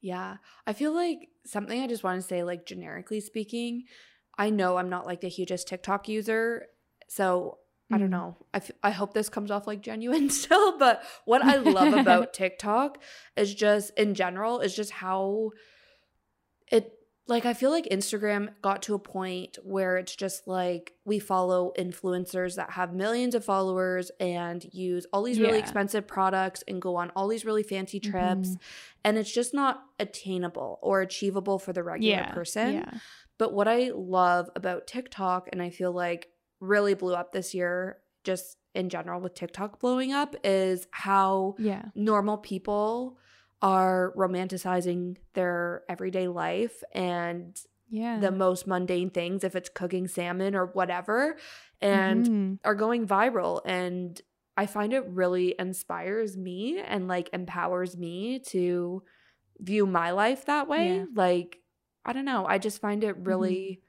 yeah 0.00 0.38
i 0.66 0.72
feel 0.72 0.94
like 0.94 1.28
something 1.44 1.82
i 1.82 1.86
just 1.86 2.02
want 2.02 2.18
to 2.18 2.26
say 2.26 2.42
like 2.42 2.64
generically 2.64 3.20
speaking 3.20 3.84
i 4.38 4.48
know 4.48 4.78
i'm 4.78 4.88
not 4.88 5.04
like 5.04 5.20
the 5.20 5.28
hugest 5.28 5.68
tiktok 5.68 6.08
user 6.08 6.64
so 7.08 7.58
I 7.92 7.98
don't 7.98 8.08
mm. 8.08 8.12
know. 8.12 8.36
I, 8.54 8.56
f- 8.56 8.70
I 8.82 8.90
hope 8.92 9.12
this 9.12 9.28
comes 9.28 9.50
off 9.50 9.66
like 9.66 9.82
genuine 9.82 10.30
still, 10.40 10.78
but 10.78 11.02
what 11.26 11.44
I 11.44 11.56
love 11.56 11.92
about 12.00 12.32
TikTok 12.32 12.96
is 13.36 13.54
just 13.54 13.92
in 13.98 14.14
general 14.14 14.60
is 14.60 14.74
just 14.74 14.90
how 14.90 15.50
it 16.72 16.90
like 17.26 17.46
I 17.46 17.54
feel 17.54 17.70
like 17.70 17.86
Instagram 17.86 18.50
got 18.60 18.82
to 18.82 18.94
a 18.94 18.98
point 18.98 19.56
where 19.62 19.96
it's 19.96 20.14
just 20.14 20.46
like 20.46 20.92
we 21.06 21.18
follow 21.18 21.72
influencers 21.78 22.56
that 22.56 22.72
have 22.72 22.92
millions 22.92 23.34
of 23.34 23.44
followers 23.44 24.10
and 24.20 24.62
use 24.72 25.06
all 25.12 25.22
these 25.22 25.40
really 25.40 25.54
yeah. 25.54 25.62
expensive 25.62 26.06
products 26.06 26.62
and 26.68 26.82
go 26.82 26.96
on 26.96 27.10
all 27.16 27.28
these 27.28 27.46
really 27.46 27.62
fancy 27.62 27.98
trips 27.98 28.50
mm-hmm. 28.50 28.54
and 29.04 29.16
it's 29.16 29.32
just 29.32 29.54
not 29.54 29.84
attainable 29.98 30.78
or 30.82 31.00
achievable 31.00 31.58
for 31.58 31.72
the 31.72 31.82
regular 31.82 32.16
yeah. 32.16 32.32
person. 32.32 32.74
Yeah. 32.74 32.90
But 33.38 33.54
what 33.54 33.68
I 33.68 33.90
love 33.94 34.50
about 34.54 34.86
TikTok 34.86 35.48
and 35.50 35.62
I 35.62 35.70
feel 35.70 35.92
like 35.92 36.28
really 36.60 36.94
blew 36.94 37.14
up 37.14 37.32
this 37.32 37.54
year 37.54 37.98
just 38.22 38.58
in 38.74 38.90
general 38.90 39.20
with 39.20 39.34
TikTok 39.34 39.80
blowing 39.80 40.12
up 40.12 40.36
is 40.44 40.86
how 40.90 41.56
normal 41.94 42.36
people 42.36 43.18
are 43.64 44.12
romanticizing 44.14 45.16
their 45.32 45.84
everyday 45.88 46.28
life 46.28 46.82
and 46.92 47.58
yeah. 47.88 48.18
the 48.18 48.30
most 48.30 48.66
mundane 48.66 49.08
things 49.08 49.42
if 49.42 49.56
it's 49.56 49.70
cooking 49.70 50.06
salmon 50.06 50.54
or 50.54 50.66
whatever 50.66 51.38
and 51.80 52.26
mm-hmm. 52.26 52.54
are 52.62 52.74
going 52.74 53.06
viral 53.06 53.62
and 53.64 54.20
I 54.54 54.66
find 54.66 54.92
it 54.92 55.06
really 55.08 55.54
inspires 55.58 56.36
me 56.36 56.78
and 56.78 57.08
like 57.08 57.30
empowers 57.32 57.96
me 57.96 58.40
to 58.48 59.02
view 59.58 59.86
my 59.86 60.10
life 60.10 60.44
that 60.44 60.68
way. 60.68 60.98
Yeah. 60.98 61.04
Like 61.14 61.58
I 62.04 62.12
don't 62.12 62.26
know, 62.26 62.44
I 62.46 62.58
just 62.58 62.82
find 62.82 63.02
it 63.02 63.16
really 63.16 63.80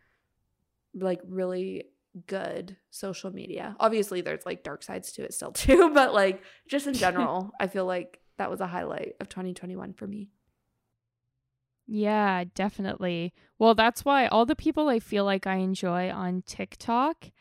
mm-hmm. 0.95 1.05
like 1.05 1.19
really 1.27 1.87
good 2.27 2.77
social 2.91 3.29
media. 3.29 3.75
Obviously 3.77 4.21
there's 4.21 4.45
like 4.45 4.63
dark 4.63 4.83
sides 4.83 5.11
to 5.13 5.23
it 5.25 5.33
still 5.33 5.51
too, 5.51 5.91
but 5.93 6.13
like 6.13 6.43
just 6.69 6.87
in 6.87 6.93
general, 7.05 7.51
I 7.59 7.67
feel 7.67 7.85
like 7.85 8.21
that 8.37 8.49
was 8.49 8.61
a 8.61 8.67
highlight 8.67 9.15
of 9.19 9.29
2021 9.29 9.93
for 9.93 10.07
me. 10.07 10.29
Yeah, 11.87 12.45
definitely. 12.55 13.33
Well, 13.59 13.75
that's 13.75 14.03
why 14.03 14.27
all 14.27 14.45
the 14.45 14.55
people 14.55 14.89
I 14.89 14.99
feel 14.99 15.23
like 15.23 15.45
I 15.45 15.55
enjoy 15.57 16.09
on 16.09 16.43
TikTok, 16.45 17.31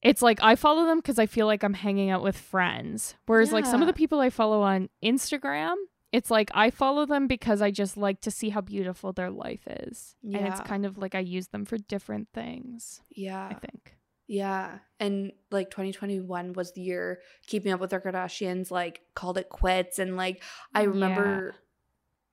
it's 0.00 0.22
like 0.22 0.40
I 0.42 0.54
follow 0.54 0.86
them 0.86 0.98
because 0.98 1.18
I 1.18 1.26
feel 1.26 1.46
like 1.46 1.62
I'm 1.62 1.74
hanging 1.74 2.10
out 2.10 2.22
with 2.22 2.36
friends. 2.36 3.16
Whereas, 3.26 3.48
yeah. 3.48 3.54
like, 3.54 3.66
some 3.66 3.80
of 3.80 3.86
the 3.86 3.92
people 3.92 4.20
I 4.20 4.30
follow 4.30 4.62
on 4.62 4.88
Instagram, 5.04 5.74
it's 6.12 6.30
like 6.30 6.50
I 6.54 6.70
follow 6.70 7.06
them 7.06 7.26
because 7.26 7.62
I 7.62 7.70
just 7.70 7.96
like 7.96 8.20
to 8.20 8.30
see 8.30 8.50
how 8.50 8.60
beautiful 8.60 9.12
their 9.12 9.30
life 9.30 9.66
is. 9.66 10.14
Yeah. 10.22 10.38
And 10.38 10.48
it's 10.48 10.60
kind 10.60 10.86
of 10.86 10.98
like 10.98 11.14
I 11.14 11.20
use 11.20 11.48
them 11.48 11.64
for 11.64 11.78
different 11.78 12.28
things, 12.32 13.00
Yeah. 13.10 13.48
I 13.48 13.54
think. 13.54 13.96
Yeah. 14.32 14.78
And 14.98 15.32
like 15.50 15.70
2021 15.70 16.54
was 16.54 16.72
the 16.72 16.80
year 16.80 17.20
keeping 17.46 17.70
up 17.70 17.80
with 17.80 17.90
the 17.90 18.00
Kardashians, 18.00 18.70
like 18.70 19.02
called 19.14 19.36
it 19.36 19.50
quits. 19.50 19.98
And 19.98 20.16
like, 20.16 20.42
I 20.74 20.82
Yeah. 20.82 20.88
remember, 20.88 21.54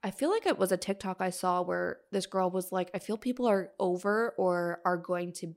I 0.02 0.12
feel 0.12 0.30
like 0.30 0.46
it 0.46 0.58
was 0.58 0.72
a 0.72 0.78
TikTok 0.78 1.18
I 1.20 1.30
saw 1.30 1.62
where 1.62 2.00
this 2.12 2.26
girl 2.26 2.50
was 2.50 2.72
like, 2.72 2.90
I 2.94 3.00
feel 3.00 3.18
people 3.18 3.48
are 3.48 3.72
over 3.80 4.34
or 4.38 4.82
are 4.86 4.96
going 4.98 5.34
to 5.34 5.56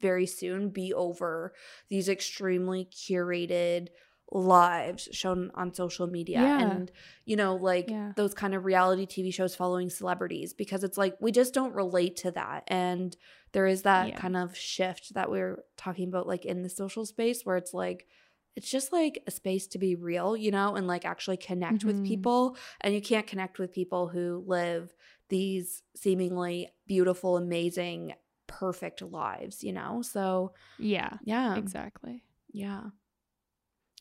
very 0.00 0.26
soon 0.26 0.70
be 0.70 0.92
over 0.92 1.54
these 1.88 2.08
extremely 2.08 2.84
curated 2.86 3.88
lives 4.32 5.08
shown 5.12 5.50
on 5.54 5.72
social 5.72 6.06
media 6.06 6.40
Yeah. 6.42 6.60
and 6.60 6.92
you 7.24 7.34
know 7.34 7.56
like 7.56 7.88
Yeah. 7.88 8.12
those 8.14 8.34
kind 8.34 8.54
of 8.54 8.64
reality 8.66 9.06
TV 9.06 9.32
shows 9.32 9.56
following 9.56 9.88
celebrities 9.90 10.52
because 10.52 10.84
it's 10.84 10.98
like 10.98 11.16
we 11.20 11.32
just 11.32 11.54
don't 11.54 11.74
relate 11.74 12.16
to 12.16 12.30
that 12.32 12.64
and 12.68 13.16
there 13.52 13.66
is 13.66 13.82
that 13.82 14.08
Yeah. 14.08 14.16
kind 14.16 14.36
of 14.36 14.56
shift 14.56 15.14
that 15.14 15.30
we're 15.30 15.62
talking 15.76 16.08
about 16.08 16.26
like 16.26 16.44
in 16.44 16.62
the 16.62 16.68
social 16.68 17.04
space 17.06 17.42
where 17.44 17.56
it's 17.56 17.72
like 17.74 18.06
it's 18.56 18.70
just 18.70 18.92
like 18.92 19.22
a 19.26 19.30
space 19.30 19.66
to 19.68 19.78
be 19.78 19.94
real 19.94 20.36
you 20.36 20.50
know 20.50 20.74
and 20.74 20.86
like 20.86 21.04
actually 21.04 21.36
connect 21.36 21.84
with 21.84 21.96
Mhm. 22.02 22.06
people 22.06 22.56
and 22.80 22.92
you 22.94 23.00
can't 23.00 23.26
connect 23.26 23.58
with 23.58 23.72
people 23.72 24.08
who 24.08 24.42
live 24.46 24.94
these 25.28 25.82
seemingly 25.94 26.68
beautiful 26.86 27.36
amazing 27.36 28.14
perfect 28.48 29.00
lives 29.02 29.62
you 29.62 29.72
know 29.72 30.02
so 30.02 30.52
Yeah, 30.78 31.18
yeah 31.22 31.54
exactly. 31.56 32.24
yeah 32.52 32.84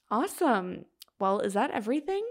awesome 0.09 0.85
well 1.19 1.39
is 1.39 1.53
that 1.53 1.71
everything 1.71 2.25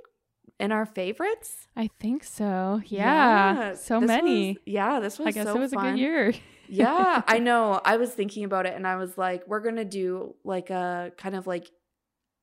in 0.58 0.72
our 0.72 0.86
favorites 0.86 1.68
I 1.76 1.90
think 2.00 2.24
so. 2.24 2.80
Yeah. 2.86 3.74
so 3.74 4.00
this 4.00 4.08
many. 4.08 4.48
was- 4.48 4.56
yeah 4.64 5.00
this 5.00 5.18
was 5.18 5.28
I 5.28 5.30
guess 5.32 5.46
so 5.46 5.54
it 5.56 5.58
was 5.60 5.72
fun. 5.74 5.86
a 5.86 5.90
good 5.92 5.98
year. 6.00 6.32
yeah, 6.68 7.22
I 7.26 7.38
know. 7.48 7.80
I 7.84 7.96
was 7.96 8.12
thinking 8.12 8.44
about 8.44 8.66
it 8.66 8.74
and 8.74 8.86
I 8.86 8.96
was 8.96 9.16
like, 9.18 9.46
we're 9.46 9.60
going 9.60 9.76
to 9.76 9.84
do 9.84 10.34
like 10.44 10.70
a 10.70 11.12
kind 11.16 11.34
of 11.36 11.46
like 11.46 11.68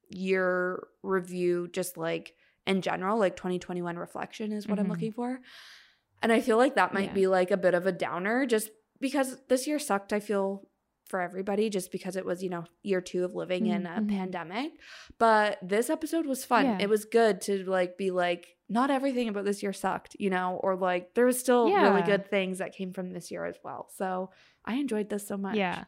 year 0.09 0.88
review, 1.01 1.67
just 1.71 1.97
like 1.97 2.34
in 2.65 2.82
general, 2.82 3.17
like 3.17 3.36
2021 3.36 3.97
reflection 3.97 4.51
is 4.51 4.67
what 4.67 4.80
I'm 4.80 4.86
Mhm. 4.86 4.89
looking 4.89 5.11
for. 5.11 5.39
And 6.21 6.32
I 6.32 6.39
feel 6.39 6.57
like 6.57 6.76
that 6.76 6.93
might 6.93 7.09
Yeah. 7.09 7.13
be 7.13 7.28
like 7.28 7.51
a 7.51 7.57
bit 7.57 7.74
of 7.74 7.86
a 7.86 7.91
downer 7.91 8.45
just 8.45 8.69
because 8.99 9.38
this 9.49 9.67
year 9.67 9.80
sucked, 9.80 10.13
I 10.13 10.19
feel, 10.21 10.69
for 11.05 11.19
everybody, 11.19 11.69
just 11.69 11.91
because 11.91 12.15
it 12.15 12.26
was, 12.26 12.41
you 12.41 12.49
know, 12.49 12.63
year 12.82 13.01
two 13.01 13.26
of 13.26 13.36
living 13.36 13.65
in 13.67 13.86
a 13.86 14.01
pandemic. 14.01 14.71
But 15.19 15.59
this 15.61 15.89
episode 15.89 16.26
was 16.26 16.45
fun. 16.45 16.65
Yeah. 16.65 16.78
It 16.80 16.89
was 16.89 17.03
good 17.05 17.41
to 17.41 17.65
like 17.69 17.97
be 17.97 18.09
like, 18.11 18.55
not 18.74 18.91
everything 18.91 19.30
about 19.30 19.45
this 19.45 19.61
year 19.61 19.71
sucked, 19.71 20.15
you 20.19 20.30
know, 20.30 20.59
or 20.63 20.76
like 20.76 21.13
there 21.13 21.26
was 21.26 21.39
still 21.39 21.71
really 21.71 22.01
good 22.01 22.30
things 22.30 22.57
that 22.57 22.74
came 22.74 22.91
from 22.91 23.13
this 23.13 23.30
year 23.32 23.45
as 23.45 23.57
well. 23.63 23.88
So 23.95 24.32
I 24.65 24.76
enjoyed 24.76 25.09
this 25.09 25.28
so 25.28 25.38
much. 25.38 25.55
Yeah. 25.55 25.86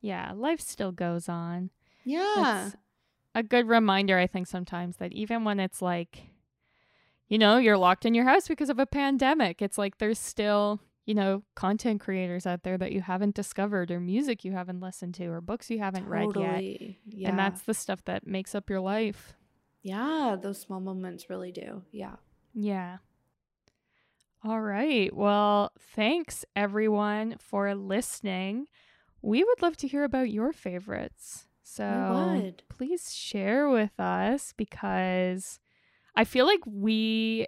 Yeah, 0.00 0.32
life 0.34 0.60
still 0.60 0.92
goes 0.92 1.28
on. 1.28 1.70
Yeah. 2.04 2.68
It's 2.68 2.76
a 3.34 3.42
good 3.42 3.68
reminder, 3.68 4.18
I 4.18 4.26
think, 4.26 4.46
sometimes 4.46 4.96
that 4.96 5.12
even 5.12 5.44
when 5.44 5.60
it's 5.60 5.82
like, 5.82 6.22
you 7.28 7.36
know, 7.36 7.58
you're 7.58 7.76
locked 7.76 8.06
in 8.06 8.14
your 8.14 8.24
house 8.24 8.48
because 8.48 8.70
of 8.70 8.78
a 8.78 8.86
pandemic, 8.86 9.60
it's 9.60 9.76
like 9.76 9.98
there's 9.98 10.18
still, 10.18 10.80
you 11.04 11.14
know, 11.14 11.42
content 11.54 12.00
creators 12.00 12.46
out 12.46 12.62
there 12.62 12.78
that 12.78 12.92
you 12.92 13.02
haven't 13.02 13.34
discovered, 13.34 13.90
or 13.90 14.00
music 14.00 14.44
you 14.44 14.52
haven't 14.52 14.80
listened 14.80 15.14
to, 15.16 15.26
or 15.26 15.42
books 15.42 15.68
you 15.70 15.78
haven't 15.78 16.08
read 16.08 16.34
yet. 16.34 16.62
Yeah. 17.06 17.28
And 17.28 17.38
that's 17.38 17.60
the 17.62 17.74
stuff 17.74 18.02
that 18.06 18.26
makes 18.26 18.54
up 18.54 18.70
your 18.70 18.80
life. 18.80 19.34
Yeah, 19.82 20.36
those 20.40 20.60
small 20.60 20.80
moments 20.80 21.30
really 21.30 21.52
do. 21.52 21.82
Yeah. 21.92 22.16
Yeah. 22.54 22.98
All 24.42 24.60
right. 24.60 25.14
Well, 25.14 25.72
thanks 25.78 26.44
everyone 26.56 27.36
for 27.38 27.74
listening. 27.74 28.66
We 29.22 29.44
would 29.44 29.60
love 29.60 29.76
to 29.78 29.88
hear 29.88 30.04
about 30.04 30.30
your 30.30 30.52
favorites. 30.52 31.46
So 31.62 32.52
please 32.68 33.14
share 33.14 33.68
with 33.68 33.98
us 34.00 34.54
because 34.56 35.60
I 36.16 36.24
feel 36.24 36.46
like 36.46 36.60
we 36.66 37.46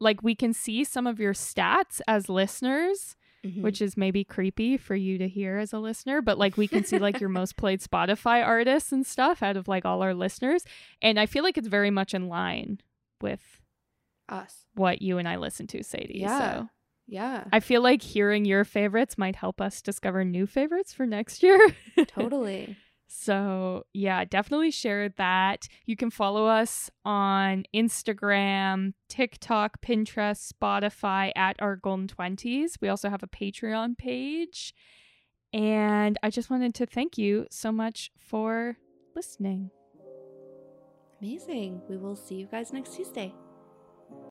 like 0.00 0.22
we 0.22 0.34
can 0.34 0.52
see 0.52 0.84
some 0.84 1.06
of 1.06 1.20
your 1.20 1.34
stats 1.34 2.00
as 2.08 2.28
listeners, 2.28 3.16
Mhm. 3.44 3.62
which 3.62 3.82
is 3.82 3.96
maybe 3.96 4.24
creepy 4.24 4.76
for 4.78 4.94
you 4.94 5.18
to 5.18 5.28
hear 5.28 5.58
as 5.58 5.72
a 5.72 5.78
listener, 5.78 6.22
but 6.22 6.38
like 6.38 6.56
we 6.56 6.66
can 6.66 6.82
see 6.84 6.98
like 6.98 7.20
your 7.20 7.28
most 7.28 7.56
played 7.56 7.80
Spotify 7.80 8.44
artists 8.44 8.90
and 8.90 9.06
stuff 9.06 9.42
out 9.42 9.56
of 9.56 9.68
like 9.68 9.84
all 9.84 10.02
our 10.02 10.14
listeners, 10.14 10.64
and 11.02 11.20
I 11.20 11.26
feel 11.26 11.44
like 11.44 11.58
it's 11.58 11.68
very 11.68 11.90
much 11.90 12.14
in 12.14 12.28
line 12.28 12.80
with 13.20 13.60
us. 14.28 14.64
what 14.74 15.02
you 15.02 15.18
and 15.18 15.28
I 15.28 15.36
listen 15.36 15.66
to, 15.68 15.82
Sadie. 15.84 16.20
Yeah. 16.20 16.38
So 16.62 16.68
Yeah. 17.06 17.44
I 17.52 17.60
feel 17.60 17.82
like 17.82 18.00
hearing 18.00 18.46
your 18.46 18.64
favorites 18.64 19.18
might 19.18 19.36
help 19.36 19.60
us 19.60 19.82
discover 19.82 20.24
new 20.24 20.46
favorites 20.46 20.94
for 20.94 21.04
next 21.06 21.42
year. 21.42 21.58
totally. 22.08 22.76
So, 23.16 23.86
yeah, 23.92 24.24
definitely 24.24 24.72
share 24.72 25.08
that. 25.10 25.68
You 25.86 25.94
can 25.94 26.10
follow 26.10 26.46
us 26.46 26.90
on 27.04 27.64
Instagram, 27.72 28.94
TikTok, 29.08 29.80
Pinterest, 29.80 30.52
Spotify 30.52 31.30
at 31.36 31.54
our 31.60 31.76
Golden 31.76 32.08
20s. 32.08 32.72
We 32.80 32.88
also 32.88 33.08
have 33.08 33.22
a 33.22 33.28
Patreon 33.28 33.96
page. 33.96 34.74
And 35.52 36.18
I 36.24 36.30
just 36.30 36.50
wanted 36.50 36.74
to 36.74 36.86
thank 36.86 37.16
you 37.16 37.46
so 37.52 37.70
much 37.70 38.10
for 38.18 38.78
listening. 39.14 39.70
Amazing. 41.22 41.82
We 41.88 41.96
will 41.96 42.16
see 42.16 42.34
you 42.34 42.46
guys 42.46 42.72
next 42.72 42.96
Tuesday. 42.96 43.32